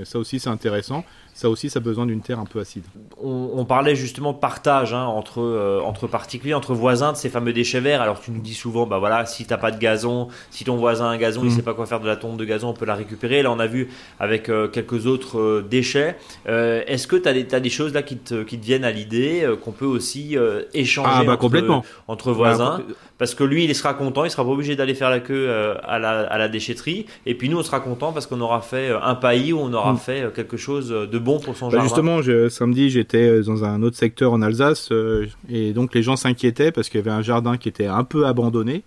ça 0.04 0.19
aussi, 0.19 0.39
c'est 0.39 0.49
intéressant 0.49 1.06
ça 1.34 1.50
aussi, 1.50 1.70
ça 1.70 1.80
a 1.80 1.82
besoin 1.82 2.06
d'une 2.06 2.22
terre 2.22 2.39
un 2.39 2.46
peu 2.46 2.60
acide. 2.60 2.84
On, 3.22 3.63
parlait 3.65 3.96
justement 3.96 4.34
de 4.34 4.38
partage 4.38 4.94
hein, 4.94 5.06
entre, 5.06 5.41
euh, 5.41 5.80
entre 5.82 6.08
particuliers, 6.08 6.54
entre 6.54 6.74
voisins 6.74 7.13
de 7.13 7.17
ces 7.17 7.30
fameux 7.30 7.54
déchets 7.54 7.80
verts. 7.80 8.02
Alors 8.02 8.20
tu 8.20 8.32
nous 8.32 8.41
dis 8.41 8.54
souvent, 8.54 8.86
bah 8.86 9.00
voilà, 9.00 9.26
si 9.26 9.46
t'as 9.46 9.58
pas 9.58 9.72
de 9.72 9.80
gazon, 9.80 10.28
si 10.50 10.65
ton 10.65 10.76
voisin 10.76 11.06
a 11.06 11.10
un 11.10 11.17
gazon, 11.17 11.41
il 11.44 11.48
il 11.48 11.54
mm. 11.54 11.56
sait 11.56 11.62
pas 11.62 11.74
quoi 11.74 11.86
faire 11.86 12.00
de 12.00 12.08
la 12.08 12.15
tombe 12.15 12.38
de 12.38 12.44
gazon, 12.44 12.70
on 12.70 12.74
peut 12.74 12.86
la 12.86 12.96
récupérer. 12.96 13.44
Là, 13.44 13.52
on 13.52 13.60
a 13.60 13.67
vu 13.67 13.89
avec 14.20 14.50
euh, 14.50 14.67
quelques 14.67 15.06
autres 15.06 15.39
euh, 15.39 15.67
déchets. 15.67 16.17
Est-ce 16.46 17.08
que 17.08 17.15
tu 17.15 17.30
as, 17.30 17.60
des 17.60 17.70
choses 17.70 17.94
là 17.94 18.04
qui 18.04 18.17
te, 18.17 18.44
qui 18.44 18.60
te 18.60 18.65
viennent 18.65 18.84
à 18.84 18.91
l'idée 18.91 19.48
qu'on 19.63 19.72
peut 19.72 19.86
aussi 19.86 20.36
échanger 20.74 21.10
ah, 21.12 21.24
bah, 21.24 21.38
entre, 21.39 21.84
entre, 22.08 22.32
voisins? 22.32 22.82
Parce 23.17 23.36
que 23.36 23.44
lui, 23.44 23.65
il 23.65 23.76
sera 23.76 23.94
content, 23.94 24.26
il 24.26 24.32
sera 24.32 24.44
pas 24.44 24.50
obligé 24.50 24.76
d'aller 24.76 24.96
faire 24.96 25.10
la 25.10 25.20
queue 25.20 25.50
à 25.84 26.00
la, 26.00 26.22
à, 26.22 26.38
la, 26.38 26.50
déchetterie. 26.50 27.06
Et 27.26 27.36
puis 27.36 27.50
nous, 27.50 27.60
on 27.60 27.63
sera 27.63 27.80
content 27.80 28.12
parce 28.12 28.26
qu'on 28.26 28.41
aura 28.41 28.62
fait 28.62 28.89
un 28.89 29.15
paillis 29.15 29.54
ou 29.54 29.60
on 29.60 29.74
aura 29.74 29.94
mm. 29.94 29.98
fait 29.98 30.34
quelque 30.34 30.58
chose 30.58 30.89
de 30.89 31.20
bon 31.21 31.39
pour 31.39 31.55
son 31.55 31.69
bah, 31.69 31.79
Justement, 31.81 32.21
je, 32.21 32.49
samedi, 32.49 32.89
j'étais 32.89 33.29
euh, 33.29 33.43
dans 33.43 33.63
un 33.63 33.81
autre 33.84 33.97
secteur 33.97 34.34
en 34.34 34.41
Alsace 34.41 34.89
euh, 34.91 35.27
et 35.49 35.73
donc 35.73 35.93
les 35.93 36.03
gens 36.03 36.15
s'inquiétaient 36.15 36.71
parce 36.71 36.89
qu'il 36.89 36.99
y 36.99 37.03
avait 37.03 37.12
un 37.12 37.21
jardin 37.21 37.57
qui 37.57 37.69
était 37.69 37.88
un 37.88 38.03
peu 38.03 38.25
abandonné. 38.25 38.84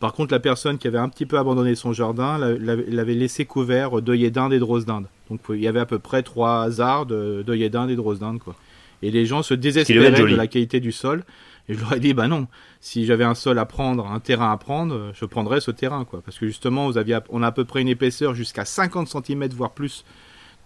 Par 0.00 0.12
contre, 0.12 0.32
la 0.32 0.40
personne 0.40 0.78
qui 0.78 0.86
avait 0.86 0.98
un 0.98 1.08
petit 1.08 1.26
peu 1.26 1.38
abandonné 1.38 1.74
son 1.74 1.92
jardin 1.92 2.38
l'avait 2.38 3.14
laissé 3.14 3.44
couvert 3.44 4.02
d'œillets 4.02 4.30
d'Inde 4.30 4.52
et 4.52 4.58
de 4.58 4.64
roses 4.64 4.86
d'Inde. 4.86 5.06
Donc 5.30 5.40
il 5.50 5.60
y 5.60 5.68
avait 5.68 5.80
à 5.80 5.86
peu 5.86 5.98
près 5.98 6.22
trois 6.22 6.62
hasards 6.62 7.06
d'œillets 7.06 7.70
d'Inde 7.70 7.90
et 7.90 7.96
de 7.96 8.00
roses 8.00 8.18
d'Inde. 8.18 8.38
Quoi. 8.38 8.54
Et 9.02 9.10
les 9.10 9.24
gens 9.24 9.42
se 9.42 9.54
désespéraient 9.54 10.10
de 10.10 10.24
la 10.24 10.46
qualité 10.46 10.80
du 10.80 10.92
sol. 10.92 11.24
Et 11.68 11.74
je 11.74 11.80
leur 11.80 11.94
ai 11.94 12.00
dit, 12.00 12.12
bah 12.12 12.28
non, 12.28 12.46
si 12.80 13.06
j'avais 13.06 13.24
un 13.24 13.34
sol 13.34 13.58
à 13.58 13.64
prendre, 13.64 14.06
un 14.06 14.20
terrain 14.20 14.52
à 14.52 14.56
prendre, 14.56 15.12
je 15.14 15.24
prendrais 15.24 15.60
ce 15.60 15.70
terrain. 15.70 16.04
quoi. 16.04 16.20
Parce 16.22 16.38
que 16.38 16.46
justement, 16.46 16.86
vous 16.86 16.98
aviez, 16.98 17.18
on 17.30 17.42
a 17.42 17.46
à 17.46 17.52
peu 17.52 17.64
près 17.64 17.80
une 17.80 17.88
épaisseur 17.88 18.34
jusqu'à 18.34 18.64
50 18.64 19.08
cm, 19.08 19.48
voire 19.48 19.70
plus, 19.70 20.04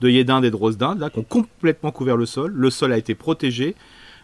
d'œillet 0.00 0.24
d'Inde 0.24 0.44
et 0.44 0.50
de 0.50 0.56
rose 0.56 0.78
d'Inde, 0.78 1.00
là, 1.00 1.10
qui 1.10 1.18
ont 1.18 1.24
complètement 1.24 1.90
couvert 1.90 2.16
le 2.16 2.26
sol. 2.26 2.52
Le 2.54 2.70
sol 2.70 2.92
a 2.92 2.98
été 2.98 3.14
protégé. 3.14 3.74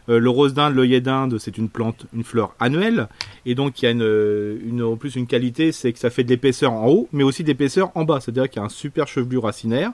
Euh, 0.08 0.18
le 0.18 0.30
rose 0.30 0.54
d'Inde, 0.54 0.74
l'œillet 0.74 1.00
d'Inde, 1.00 1.38
c'est 1.38 1.56
une 1.56 1.68
plante, 1.68 2.06
une 2.12 2.24
fleur 2.24 2.54
annuelle, 2.60 3.08
et 3.46 3.54
donc 3.54 3.80
il 3.80 3.86
y 3.86 3.88
a 3.88 3.90
une, 3.90 4.60
une, 4.66 4.82
en 4.82 4.96
plus 4.96 5.16
une 5.16 5.26
qualité, 5.26 5.72
c'est 5.72 5.92
que 5.92 5.98
ça 5.98 6.10
fait 6.10 6.24
de 6.24 6.28
l'épaisseur 6.28 6.72
en 6.72 6.88
haut, 6.88 7.08
mais 7.12 7.24
aussi 7.24 7.42
d'épaisseur 7.42 7.90
en 7.94 8.04
bas, 8.04 8.20
c'est-à-dire 8.20 8.50
qu'il 8.50 8.60
y 8.60 8.62
a 8.62 8.66
un 8.66 8.70
super 8.70 9.08
chevelu 9.08 9.38
racinaire. 9.38 9.92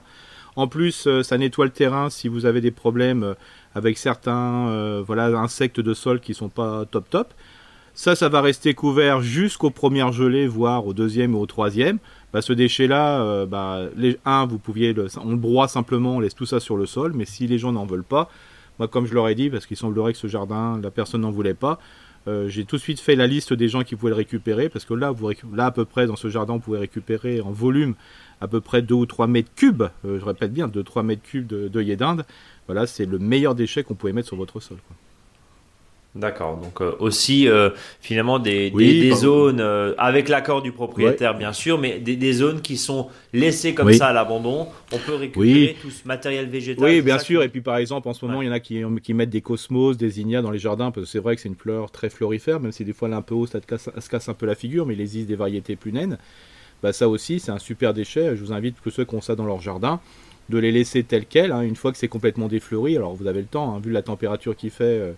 En 0.57 0.67
plus, 0.67 1.07
euh, 1.07 1.23
ça 1.23 1.37
nettoie 1.37 1.63
le 1.63 1.71
terrain 1.71 2.09
si 2.09 2.27
vous 2.27 2.45
avez 2.45 2.59
des 2.59 2.71
problèmes 2.71 3.23
euh, 3.23 3.33
avec 3.73 3.97
certains 3.97 5.01
voilà 5.07 5.27
insectes 5.27 5.79
de 5.79 5.93
sol 5.93 6.19
qui 6.19 6.33
sont 6.33 6.49
pas 6.49 6.83
top 6.91 7.09
top. 7.09 7.33
Ça, 7.93 8.15
ça 8.15 8.27
va 8.27 8.41
rester 8.41 8.73
couvert 8.73 9.21
jusqu'aux 9.21 9.69
premières 9.69 10.11
gelées, 10.11 10.47
voire 10.47 10.85
au 10.85 10.93
deuxième 10.93 11.35
ou 11.35 11.39
au 11.39 11.45
troisième. 11.45 11.99
Bah, 12.33 12.41
ce 12.41 12.53
déchet-là, 12.53 13.21
euh, 13.21 13.45
bah, 13.45 13.81
un, 14.25 14.45
vous 14.45 14.57
pouviez, 14.57 14.95
on 15.23 15.31
le 15.31 15.35
broie 15.35 15.67
simplement, 15.67 16.15
on 16.15 16.19
laisse 16.19 16.35
tout 16.35 16.45
ça 16.45 16.59
sur 16.59 16.77
le 16.77 16.85
sol, 16.85 17.13
mais 17.13 17.25
si 17.25 17.47
les 17.47 17.57
gens 17.57 17.71
n'en 17.73 17.85
veulent 17.85 18.03
pas, 18.03 18.29
moi, 18.79 18.87
comme 18.87 19.05
je 19.05 19.13
leur 19.13 19.27
ai 19.27 19.35
dit, 19.35 19.49
parce 19.49 19.65
qu'il 19.65 19.77
semblerait 19.77 20.13
que 20.13 20.19
ce 20.19 20.27
jardin, 20.27 20.79
la 20.81 20.91
personne 20.91 21.21
n'en 21.21 21.31
voulait 21.31 21.53
pas, 21.53 21.79
Euh, 22.27 22.47
j'ai 22.47 22.65
tout 22.65 22.75
de 22.75 22.81
suite 22.81 22.99
fait 22.99 23.15
la 23.15 23.25
liste 23.25 23.53
des 23.53 23.67
gens 23.67 23.83
qui 23.83 23.95
pouvaient 23.95 24.11
le 24.11 24.15
récupérer, 24.15 24.69
parce 24.69 24.85
que 24.85 24.93
là, 24.93 25.13
là 25.53 25.65
à 25.65 25.71
peu 25.71 25.85
près 25.85 26.05
dans 26.05 26.15
ce 26.15 26.29
jardin, 26.29 26.53
vous 26.53 26.59
pouvez 26.59 26.77
récupérer 26.79 27.41
en 27.41 27.51
volume 27.51 27.95
à 28.41 28.47
peu 28.47 28.61
près 28.61 28.81
2 28.81 28.93
ou 28.93 29.05
3 29.05 29.27
mètres 29.27 29.51
cubes, 29.55 29.83
euh, 30.05 30.19
je 30.19 30.25
répète 30.25 30.53
bien, 30.53 30.67
2-3 30.67 31.03
mètres 31.03 31.23
cubes 31.23 31.47
d'œillets 31.47 31.95
d'Inde. 31.95 32.23
Voilà, 32.67 32.85
c'est 32.87 33.05
le 33.05 33.19
meilleur 33.19 33.55
déchet 33.55 33.83
qu'on 33.83 33.95
pouvait 33.95 34.13
mettre 34.13 34.27
sur 34.27 34.37
votre 34.37 34.59
sol. 34.59 34.77
D'accord, 36.13 36.57
donc 36.57 36.81
euh, 36.81 36.93
aussi 36.99 37.47
euh, 37.47 37.69
finalement 38.01 38.37
des, 38.37 38.69
des, 38.69 39.11
zones 39.13 39.61
euh, 39.61 39.93
avec 39.97 40.27
l'accord 40.27 40.61
du 40.61 40.73
propriétaire 40.73 41.37
bien 41.37 41.53
sûr, 41.53 41.77
mais 41.77 41.99
des, 41.99 42.17
des, 42.17 42.33
zones 42.33 42.61
qui 42.61 42.75
sont 42.75 43.07
laissées 43.31 43.73
comme 43.73 43.93
ça 43.93 44.07
à 44.07 44.13
l'abandon. 44.13 44.67
On 44.91 44.97
peut 44.97 45.15
récupérer 45.15 45.77
tout 45.81 45.89
ce 45.89 46.05
matériel 46.05 46.49
végétal. 46.49 46.83
Oui, 46.83 47.01
bien 47.01 47.17
sûr. 47.17 47.43
Et 47.43 47.47
puis 47.49 47.61
par 47.61 47.77
exemple, 47.77 48.09
en 48.09 48.13
ce 48.13 48.25
moment, 48.25 48.41
il 48.41 48.47
y 48.47 48.49
en 48.49 48.53
a 48.53 48.59
qui, 48.59 48.83
qui 49.01 49.13
mettent 49.13 49.29
des 49.29 49.39
cosmos, 49.39 49.95
des 49.95 50.19
ignias 50.19 50.41
dans 50.41 50.51
les 50.51 50.59
jardins, 50.59 50.91
parce 50.91 51.05
que 51.05 51.11
c'est 51.11 51.19
vrai 51.19 51.37
que 51.37 51.41
c'est 51.41 51.47
une 51.47 51.55
fleur 51.55 51.91
très 51.91 52.09
florifère, 52.09 52.59
même 52.59 52.73
si 52.73 52.83
des 52.83 52.91
fois 52.91 53.07
elle 53.07 53.13
est 53.13 53.17
un 53.17 53.21
peu 53.21 53.35
haut, 53.35 53.47
ça, 53.47 53.59
se 53.61 54.09
casse 54.09 54.27
un 54.27 54.33
peu 54.33 54.45
la 54.45 54.55
figure, 54.55 54.85
mais 54.85 54.95
il 54.95 55.01
existe 55.01 55.29
des 55.29 55.37
variétés 55.37 55.77
plus 55.77 55.93
naines. 55.93 56.17
Bah, 56.83 56.91
ça 56.91 57.07
aussi, 57.07 57.39
c'est 57.39 57.51
un 57.51 57.59
super 57.59 57.93
déchet. 57.93 58.35
Je 58.35 58.43
vous 58.43 58.51
invite 58.51 58.75
que 58.81 58.89
ceux 58.89 59.05
qui 59.05 59.15
ont 59.15 59.21
ça 59.21 59.37
dans 59.37 59.45
leur 59.45 59.61
jardin, 59.61 60.01
de 60.49 60.57
les 60.57 60.73
laisser 60.73 61.03
telles 61.03 61.25
quelles, 61.25 61.53
hein, 61.53 61.61
une 61.61 61.77
fois 61.77 61.93
que 61.93 61.97
c'est 61.97 62.09
complètement 62.09 62.49
défleuri. 62.49 62.97
Alors 62.97 63.15
vous 63.15 63.27
avez 63.27 63.39
le 63.39 63.47
temps, 63.47 63.73
hein, 63.73 63.79
vu 63.81 63.93
la 63.93 64.01
température 64.01 64.57
qu'il 64.57 64.71
fait 64.71 65.13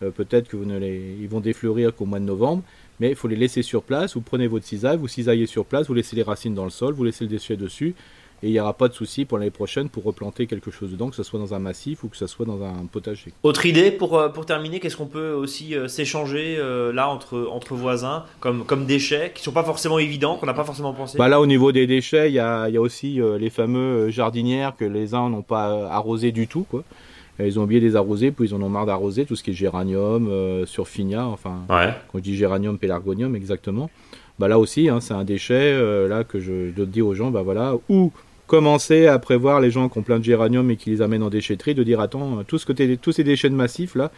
peut-être 0.00 0.48
que 0.48 0.56
vous 0.56 0.64
ne 0.64 0.78
les, 0.78 1.16
ils 1.20 1.28
vont 1.28 1.40
défleurir 1.40 1.94
qu'au 1.94 2.04
mois 2.04 2.18
de 2.18 2.24
novembre, 2.24 2.62
mais 3.00 3.10
il 3.10 3.16
faut 3.16 3.28
les 3.28 3.36
laisser 3.36 3.62
sur 3.62 3.82
place. 3.82 4.14
Vous 4.14 4.20
prenez 4.20 4.46
votre 4.46 4.64
cisaille, 4.64 4.96
vous 4.96 5.08
cisaillez 5.08 5.46
sur 5.46 5.64
place, 5.64 5.86
vous 5.88 5.94
laissez 5.94 6.16
les 6.16 6.22
racines 6.22 6.54
dans 6.54 6.64
le 6.64 6.70
sol, 6.70 6.94
vous 6.94 7.04
laissez 7.04 7.24
le 7.24 7.30
déchet 7.30 7.56
dessus, 7.56 7.94
et 8.42 8.48
il 8.48 8.52
n'y 8.52 8.60
aura 8.60 8.74
pas 8.74 8.88
de 8.88 8.92
souci 8.92 9.24
pour 9.24 9.38
l'année 9.38 9.50
prochaine 9.50 9.88
pour 9.88 10.04
replanter 10.04 10.46
quelque 10.46 10.70
chose 10.70 10.90
dedans, 10.90 11.08
que 11.08 11.16
ce 11.16 11.22
soit 11.22 11.38
dans 11.38 11.54
un 11.54 11.58
massif 11.58 12.04
ou 12.04 12.08
que 12.08 12.16
ce 12.18 12.26
soit 12.26 12.44
dans 12.44 12.62
un 12.62 12.84
potager. 12.90 13.32
Autre 13.42 13.64
idée 13.64 13.90
pour, 13.90 14.18
euh, 14.18 14.28
pour 14.28 14.44
terminer, 14.44 14.78
qu'est-ce 14.78 14.96
qu'on 14.96 15.06
peut 15.06 15.30
aussi 15.30 15.74
euh, 15.74 15.88
s'échanger 15.88 16.58
là 16.92 17.08
entre, 17.08 17.48
entre 17.50 17.74
voisins 17.74 18.24
comme, 18.40 18.64
comme 18.64 18.84
déchets 18.84 19.32
qui 19.34 19.40
ne 19.40 19.44
sont 19.44 19.52
pas 19.52 19.64
forcément 19.64 19.98
évidents, 19.98 20.36
qu'on 20.36 20.46
n'a 20.46 20.54
pas 20.54 20.64
forcément 20.64 20.92
pensé? 20.92 21.16
Bah 21.16 21.28
Là, 21.28 21.40
au 21.40 21.46
niveau 21.46 21.72
des 21.72 21.86
déchets, 21.86 22.28
il 22.30 22.34
y 22.34 22.38
a, 22.38 22.68
y 22.68 22.76
a, 22.76 22.80
aussi 22.80 23.20
les 23.38 23.50
fameux 23.50 24.10
jardinières 24.10 24.76
que 24.76 24.84
les 24.84 25.14
uns 25.14 25.30
n'ont 25.30 25.42
pas 25.42 25.88
arrosés 25.88 26.32
du 26.32 26.46
tout. 26.46 26.66
Quoi. 26.70 26.84
Ils 27.38 27.58
ont 27.58 27.64
oublié 27.64 27.80
des 27.80 27.96
arroser, 27.96 28.30
puis 28.30 28.48
ils 28.48 28.54
en 28.54 28.62
ont 28.62 28.68
marre 28.68 28.86
d'arroser 28.86 29.26
tout 29.26 29.36
ce 29.36 29.42
qui 29.42 29.50
est 29.50 29.54
géranium, 29.54 30.28
euh, 30.28 30.64
surfinia, 30.64 31.26
enfin, 31.26 31.64
quand 31.68 32.18
je 32.18 32.20
dis 32.20 32.36
géranium, 32.36 32.78
pélargonium, 32.78 33.36
exactement. 33.36 33.90
Bah 34.38 34.48
là 34.48 34.58
aussi, 34.58 34.88
hein, 34.88 35.00
c'est 35.00 35.14
un 35.14 35.24
déchet 35.24 35.54
euh, 35.54 36.08
là 36.08 36.24
que 36.24 36.40
je 36.40 36.70
dois 36.70 36.86
dire 36.86 37.06
aux 37.06 37.14
gens, 37.14 37.30
bah 37.30 37.42
voilà, 37.42 37.74
ou 37.88 38.12
commencer 38.46 39.06
à 39.06 39.18
prévoir 39.18 39.60
les 39.60 39.70
gens 39.70 39.88
qui 39.88 39.98
ont 39.98 40.02
plein 40.02 40.18
de 40.18 40.24
géranium 40.24 40.70
et 40.70 40.76
qui 40.76 40.90
les 40.90 41.02
amènent 41.02 41.22
en 41.22 41.30
déchetterie, 41.30 41.74
de 41.74 41.82
dire 41.82 42.00
attends, 42.00 42.42
tout 42.44 42.58
ce 42.58 42.66
côté, 42.66 42.96
tous 42.96 43.12
ces 43.12 43.24
déchets 43.24 43.50
de 43.50 43.54
massifs 43.54 43.94
là, 43.94 44.10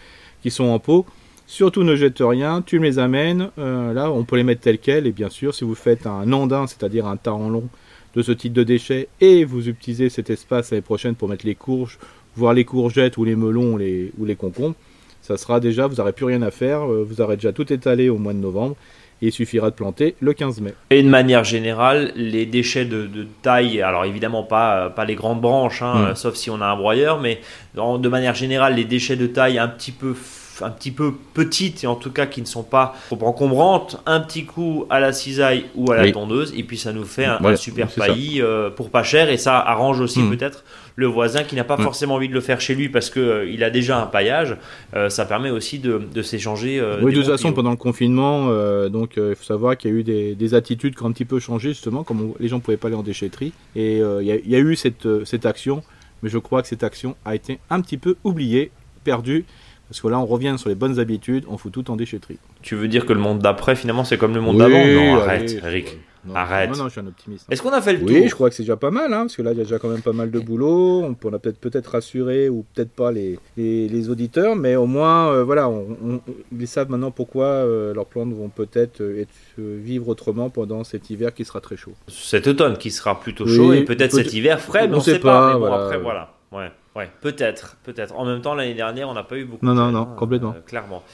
qui 0.42 0.50
sont 0.50 0.64
en 0.64 0.78
pot, 0.78 1.06
surtout 1.46 1.82
ne 1.82 1.96
jette 1.96 2.18
rien, 2.20 2.62
tu 2.62 2.78
me 2.78 2.84
les 2.84 2.98
amènes, 2.98 3.50
euh, 3.58 3.92
là 3.92 4.10
on 4.12 4.24
peut 4.24 4.36
les 4.36 4.44
mettre 4.44 4.60
tels 4.60 4.78
quels, 4.78 5.06
et 5.06 5.12
bien 5.12 5.30
sûr 5.30 5.54
si 5.54 5.64
vous 5.64 5.74
faites 5.74 6.06
un 6.06 6.32
andin, 6.32 6.66
c'est-à-dire 6.66 7.06
un 7.06 7.16
tas 7.16 7.32
en 7.32 7.48
long 7.48 7.68
de 8.14 8.22
ce 8.22 8.32
type 8.32 8.52
de 8.52 8.64
déchets, 8.64 9.08
et 9.20 9.44
vous 9.44 9.68
utilisez 9.68 10.08
cet 10.08 10.30
espace 10.30 10.70
l'année 10.70 10.82
prochaine 10.82 11.14
pour 11.14 11.28
mettre 11.28 11.46
les 11.46 11.54
courges 11.54 11.98
voir 12.38 12.54
les 12.54 12.64
courgettes 12.64 13.16
ou 13.16 13.24
les 13.24 13.36
melons 13.36 13.74
ou 13.74 13.78
les, 13.78 14.12
ou 14.18 14.24
les 14.24 14.36
concombres, 14.36 14.76
ça 15.20 15.36
sera 15.36 15.60
déjà, 15.60 15.86
vous 15.86 15.96
n'aurez 15.96 16.12
plus 16.12 16.24
rien 16.24 16.40
à 16.42 16.50
faire, 16.50 16.90
euh, 16.90 17.04
vous 17.06 17.20
aurez 17.20 17.36
déjà 17.36 17.52
tout 17.52 17.70
étalé 17.72 18.08
au 18.08 18.16
mois 18.16 18.32
de 18.32 18.38
novembre. 18.38 18.76
Et 19.20 19.26
il 19.26 19.32
suffira 19.32 19.68
de 19.68 19.74
planter 19.74 20.14
le 20.20 20.32
15 20.32 20.60
mai. 20.60 20.74
Et 20.90 21.02
de 21.02 21.08
manière 21.08 21.42
générale, 21.42 22.12
les 22.14 22.46
déchets 22.46 22.84
de, 22.84 23.26
taille, 23.42 23.82
alors 23.82 24.04
évidemment 24.04 24.44
pas, 24.44 24.90
pas 24.90 25.04
les 25.04 25.16
grandes 25.16 25.40
branches, 25.40 25.82
hein, 25.82 26.12
mm. 26.12 26.14
sauf 26.14 26.36
si 26.36 26.50
on 26.50 26.60
a 26.60 26.66
un 26.66 26.76
broyeur, 26.76 27.20
mais 27.20 27.40
de 27.74 28.08
manière 28.08 28.36
générale, 28.36 28.76
les 28.76 28.84
déchets 28.84 29.16
de 29.16 29.26
taille 29.26 29.58
un 29.58 29.66
petit 29.66 29.90
peu 29.90 30.14
un 30.62 30.70
petit 30.70 30.90
peu 30.90 31.12
petites 31.34 31.84
et 31.84 31.86
en 31.86 31.94
tout 31.94 32.10
cas 32.10 32.26
qui 32.26 32.40
ne 32.40 32.46
sont 32.46 32.62
pas 32.62 32.94
trop 33.06 33.18
encombrantes, 33.26 34.00
un 34.06 34.20
petit 34.20 34.44
coup 34.44 34.86
à 34.90 35.00
la 35.00 35.12
cisaille 35.12 35.66
ou 35.74 35.90
à 35.92 35.96
la 35.96 36.10
tondeuse 36.10 36.52
et 36.56 36.62
puis 36.62 36.78
ça 36.78 36.92
nous 36.92 37.04
fait 37.04 37.24
un, 37.24 37.56
super 37.56 37.88
paillis 37.88 38.40
euh, 38.40 38.70
pour 38.70 38.90
pas 38.90 39.02
cher 39.02 39.30
et 39.30 39.36
ça 39.36 39.58
arrange 39.58 40.00
aussi 40.00 40.20
hmm. 40.20 40.30
peut-être 40.30 40.64
le 40.96 41.06
voisin 41.06 41.44
qui 41.44 41.54
n'a 41.54 41.64
pas 41.64 41.76
hmm. 41.76 41.82
forcément 41.82 42.14
envie 42.14 42.28
de 42.28 42.34
le 42.34 42.40
faire 42.40 42.60
chez 42.60 42.74
lui 42.74 42.88
parce 42.88 43.10
que 43.10 43.20
euh, 43.20 43.50
il 43.50 43.62
a 43.62 43.70
déjà 43.70 44.00
un 44.02 44.06
paillage. 44.06 44.56
Euh, 44.96 45.08
ça 45.08 45.24
permet 45.26 45.50
aussi 45.50 45.78
de, 45.78 46.22
s'échanger. 46.22 46.82
oui, 47.02 47.12
de 47.12 47.20
toute 47.20 47.30
façon, 47.30 47.52
pendant 47.52 47.70
le 47.70 47.76
confinement, 47.76 48.48
donc 48.88 49.12
il 49.16 49.34
faut 49.36 49.44
savoir 49.44 49.76
qu'il 49.76 49.90
y 49.90 49.94
a 49.94 49.96
eu 49.96 50.02
des, 50.34 50.54
attitudes 50.54 50.96
qui 50.96 51.02
ont 51.02 51.06
un 51.06 51.12
petit 51.12 51.24
peu 51.24 51.38
changé 51.38 51.70
justement, 51.70 52.02
comme 52.02 52.32
les 52.40 52.48
gens 52.48 52.56
ne 52.56 52.62
pouvaient 52.62 52.76
pas 52.76 52.88
aller 52.88 52.96
en 52.96 53.02
déchetterie 53.02 53.52
et 53.76 53.98
il 53.98 54.22
y, 54.22 54.50
y, 54.50 54.54
a 54.56 54.58
eu 54.58 54.76
cette, 54.76 55.06
cette 55.24 55.46
action, 55.46 55.82
mais 56.22 56.30
je 56.30 56.38
crois 56.38 56.62
que 56.62 56.68
cette 56.68 56.82
action 56.82 57.16
a 57.24 57.34
été 57.34 57.58
un 57.70 57.80
petit 57.80 57.98
peu 57.98 58.16
oubliée, 58.24 58.70
perdue. 59.04 59.44
Parce 59.88 60.00
que 60.00 60.08
là, 60.08 60.18
on 60.18 60.26
revient 60.26 60.54
sur 60.58 60.68
les 60.68 60.74
bonnes 60.74 60.98
habitudes, 61.00 61.44
on 61.48 61.56
fout 61.56 61.72
tout 61.72 61.90
en 61.90 61.96
déchetterie. 61.96 62.38
Tu 62.60 62.74
veux 62.74 62.88
dire 62.88 63.06
que 63.06 63.12
le 63.14 63.20
monde 63.20 63.38
d'après, 63.38 63.74
finalement, 63.74 64.04
c'est 64.04 64.18
comme 64.18 64.34
le 64.34 64.40
monde 64.40 64.58
d'avant 64.58 64.84
Non, 64.84 65.16
arrête, 65.16 65.50
Eric. 65.64 65.98
arrête. 66.34 66.70
Non, 66.70 66.76
non, 66.76 66.84
je 66.84 66.90
suis 66.90 67.00
un 67.00 67.06
optimiste. 67.06 67.46
Est-ce 67.50 67.62
qu'on 67.62 67.72
a 67.72 67.80
fait 67.80 67.94
le 67.94 68.00
tour 68.00 68.10
Oui, 68.10 68.28
je 68.28 68.34
crois 68.34 68.50
que 68.50 68.54
c'est 68.54 68.64
déjà 68.64 68.76
pas 68.76 68.90
mal, 68.90 69.14
hein, 69.14 69.20
parce 69.20 69.36
que 69.36 69.40
là, 69.40 69.52
il 69.52 69.58
y 69.58 69.60
a 69.62 69.64
déjà 69.64 69.78
quand 69.78 69.88
même 69.88 70.02
pas 70.02 70.12
mal 70.12 70.30
de 70.30 70.38
boulot. 70.38 71.02
On, 71.02 71.32
a 71.32 71.38
peut-être 71.38 71.58
peut-être 71.58 71.86
rassuré, 71.86 72.50
ou 72.50 72.66
peut-être 72.74 72.90
pas 72.90 73.12
les, 73.12 73.38
les, 73.56 74.10
auditeurs, 74.10 74.56
mais 74.56 74.76
au 74.76 74.86
moins, 74.86 75.32
euh, 75.32 75.42
voilà, 75.42 75.70
on, 75.70 76.20
ils 76.52 76.68
savent 76.68 76.90
maintenant 76.90 77.10
pourquoi 77.10 77.46
euh, 77.46 77.94
leurs 77.94 78.06
plantes 78.06 78.34
vont 78.34 78.50
peut-être 78.50 79.00
euh, 79.00 79.24
vivre 79.56 80.08
autrement 80.08 80.50
pendant 80.50 80.84
cet 80.84 81.08
hiver 81.08 81.32
qui 81.32 81.46
sera 81.46 81.62
très 81.62 81.78
chaud. 81.78 81.94
Cet 82.08 82.46
automne 82.46 82.76
qui 82.76 82.90
sera 82.90 83.18
plutôt 83.18 83.46
chaud, 83.46 83.72
et 83.72 83.84
peut-être 83.84 84.12
cet 84.12 84.34
hiver 84.34 84.60
frais, 84.60 84.86
mais 84.86 84.94
on 84.94 84.98
ne 84.98 85.02
sait 85.02 85.18
pas. 85.18 85.54
mais 85.54 85.60
bon, 85.60 85.72
après, 85.72 85.98
voilà. 85.98 86.34
Ouais. 86.52 86.70
Ouais, 86.98 87.08
peut-être, 87.20 87.76
peut-être. 87.84 88.16
En 88.16 88.24
même 88.24 88.40
temps, 88.40 88.56
l'année 88.56 88.74
dernière, 88.74 89.08
on 89.08 89.14
n'a 89.14 89.22
pas 89.22 89.36
eu 89.36 89.44
beaucoup. 89.44 89.64
Non, 89.64 89.72
non, 89.72 89.92
non, 89.92 90.04
complètement. 90.16 90.52
Euh, 90.56 90.60
clairement. 90.66 91.04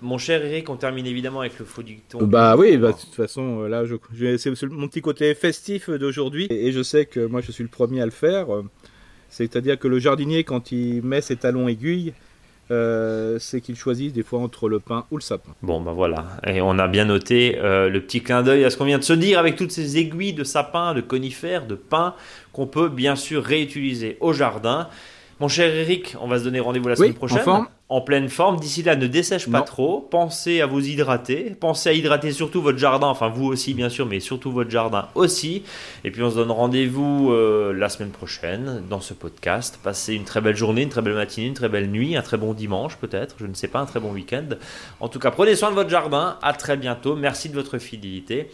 Mon 0.00 0.16
cher 0.16 0.42
Eric, 0.42 0.70
on 0.70 0.76
termine 0.76 1.04
évidemment 1.04 1.40
avec 1.40 1.58
le 1.58 1.66
faux 1.66 1.82
dicton. 1.82 2.22
Bah 2.22 2.56
oui, 2.56 2.78
bah, 2.78 2.92
de 2.92 2.98
toute 2.98 3.14
façon, 3.14 3.60
euh, 3.60 3.68
là, 3.68 3.84
je, 3.84 3.96
c'est 4.38 4.62
mon 4.70 4.88
petit 4.88 5.02
côté 5.02 5.34
festif 5.34 5.90
d'aujourd'hui, 5.90 6.46
et, 6.48 6.72
je 6.72 6.82
sais 6.82 7.04
que 7.04 7.26
moi, 7.26 7.42
je 7.42 7.52
suis 7.52 7.62
le 7.62 7.68
premier 7.68 8.00
à 8.00 8.06
le 8.06 8.10
faire. 8.10 8.46
C'est-à-dire 9.28 9.78
que 9.78 9.86
le 9.86 9.98
jardinier, 9.98 10.44
quand 10.44 10.72
il 10.72 11.02
met 11.02 11.20
ses 11.20 11.36
talons 11.36 11.68
aiguilles, 11.68 12.14
euh, 12.70 13.38
c'est 13.38 13.60
qu'il 13.60 13.76
choisit 13.76 14.14
des 14.14 14.22
fois 14.22 14.40
entre 14.40 14.70
le 14.70 14.80
pain 14.80 15.04
ou 15.10 15.16
le 15.18 15.22
sapin. 15.22 15.50
Bon, 15.60 15.82
ben 15.82 15.92
voilà. 15.92 16.24
Et 16.46 16.62
on 16.62 16.78
a 16.78 16.88
bien 16.88 17.04
noté 17.04 17.58
le 17.60 17.98
petit 17.98 18.22
clin 18.22 18.42
d'œil 18.42 18.64
à 18.64 18.70
ce 18.70 18.78
qu'on 18.78 18.86
vient 18.86 18.98
de 18.98 19.04
se 19.04 19.12
dire 19.12 19.38
avec 19.38 19.56
toutes 19.56 19.72
ces 19.72 19.98
aiguilles 19.98 20.32
de 20.32 20.44
sapin, 20.44 20.94
de 20.94 21.02
conifères, 21.02 21.66
de 21.66 21.74
pin 21.74 22.14
qu'on 22.54 22.66
peut 22.66 22.88
bien 22.88 23.14
sûr 23.14 23.44
réutiliser 23.44 24.16
au 24.20 24.32
jardin. 24.32 24.88
Mon 25.40 25.46
cher 25.46 25.72
Eric, 25.72 26.16
on 26.20 26.26
va 26.26 26.40
se 26.40 26.44
donner 26.44 26.58
rendez-vous 26.58 26.88
la 26.88 26.96
semaine 26.96 27.14
prochaine. 27.14 27.44
En, 27.90 28.02
pleine 28.02 28.28
forme. 28.28 28.58
D'ici 28.58 28.82
là, 28.82 28.96
ne 28.96 29.06
dessèche 29.06 29.48
pas 29.48 29.62
trop. 29.62 30.00
Pensez 30.00 30.60
à 30.60 30.66
vous 30.66 30.86
hydrater. 30.86 31.56
Pensez 31.58 31.88
à 31.88 31.92
hydrater 31.92 32.32
surtout 32.32 32.60
votre 32.60 32.76
jardin. 32.76 33.06
Enfin, 33.06 33.28
vous 33.28 33.46
aussi, 33.46 33.72
bien 33.72 33.88
sûr, 33.88 34.04
mais 34.04 34.20
surtout 34.20 34.52
votre 34.52 34.68
jardin 34.68 35.08
aussi. 35.14 35.62
Et 36.04 36.10
puis, 36.10 36.22
on 36.22 36.30
se 36.30 36.34
donne 36.34 36.50
rendez-vous 36.50 37.30
euh, 37.32 37.72
la 37.72 37.88
semaine 37.88 38.10
prochaine 38.10 38.82
dans 38.90 39.00
ce 39.00 39.14
podcast. 39.14 39.78
Passez 39.82 40.14
une 40.14 40.24
très 40.24 40.40
belle 40.42 40.56
journée, 40.56 40.82
une 40.82 40.90
très 40.90 41.02
belle 41.02 41.14
matinée, 41.14 41.46
une 41.46 41.54
très 41.54 41.70
belle 41.70 41.88
nuit, 41.88 42.16
un 42.16 42.22
très 42.22 42.36
bon 42.36 42.52
dimanche 42.52 42.96
peut-être. 42.96 43.36
Je 43.38 43.46
ne 43.46 43.54
sais 43.54 43.68
pas, 43.68 43.78
un 43.78 43.86
très 43.86 44.00
bon 44.00 44.12
week-end. 44.12 44.48
En 45.00 45.08
tout 45.08 45.18
cas, 45.18 45.30
prenez 45.30 45.54
soin 45.54 45.70
de 45.70 45.74
votre 45.74 45.90
jardin. 45.90 46.36
À 46.42 46.52
très 46.52 46.76
bientôt. 46.76 47.16
Merci 47.16 47.48
de 47.48 47.54
votre 47.54 47.78
fidélité. 47.78 48.50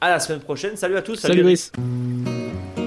À 0.00 0.08
la 0.08 0.18
semaine 0.18 0.40
prochaine. 0.40 0.76
Salut 0.76 0.96
à 0.96 1.02
tous. 1.02 1.16
Salut, 1.16 1.56
salut 1.56 2.81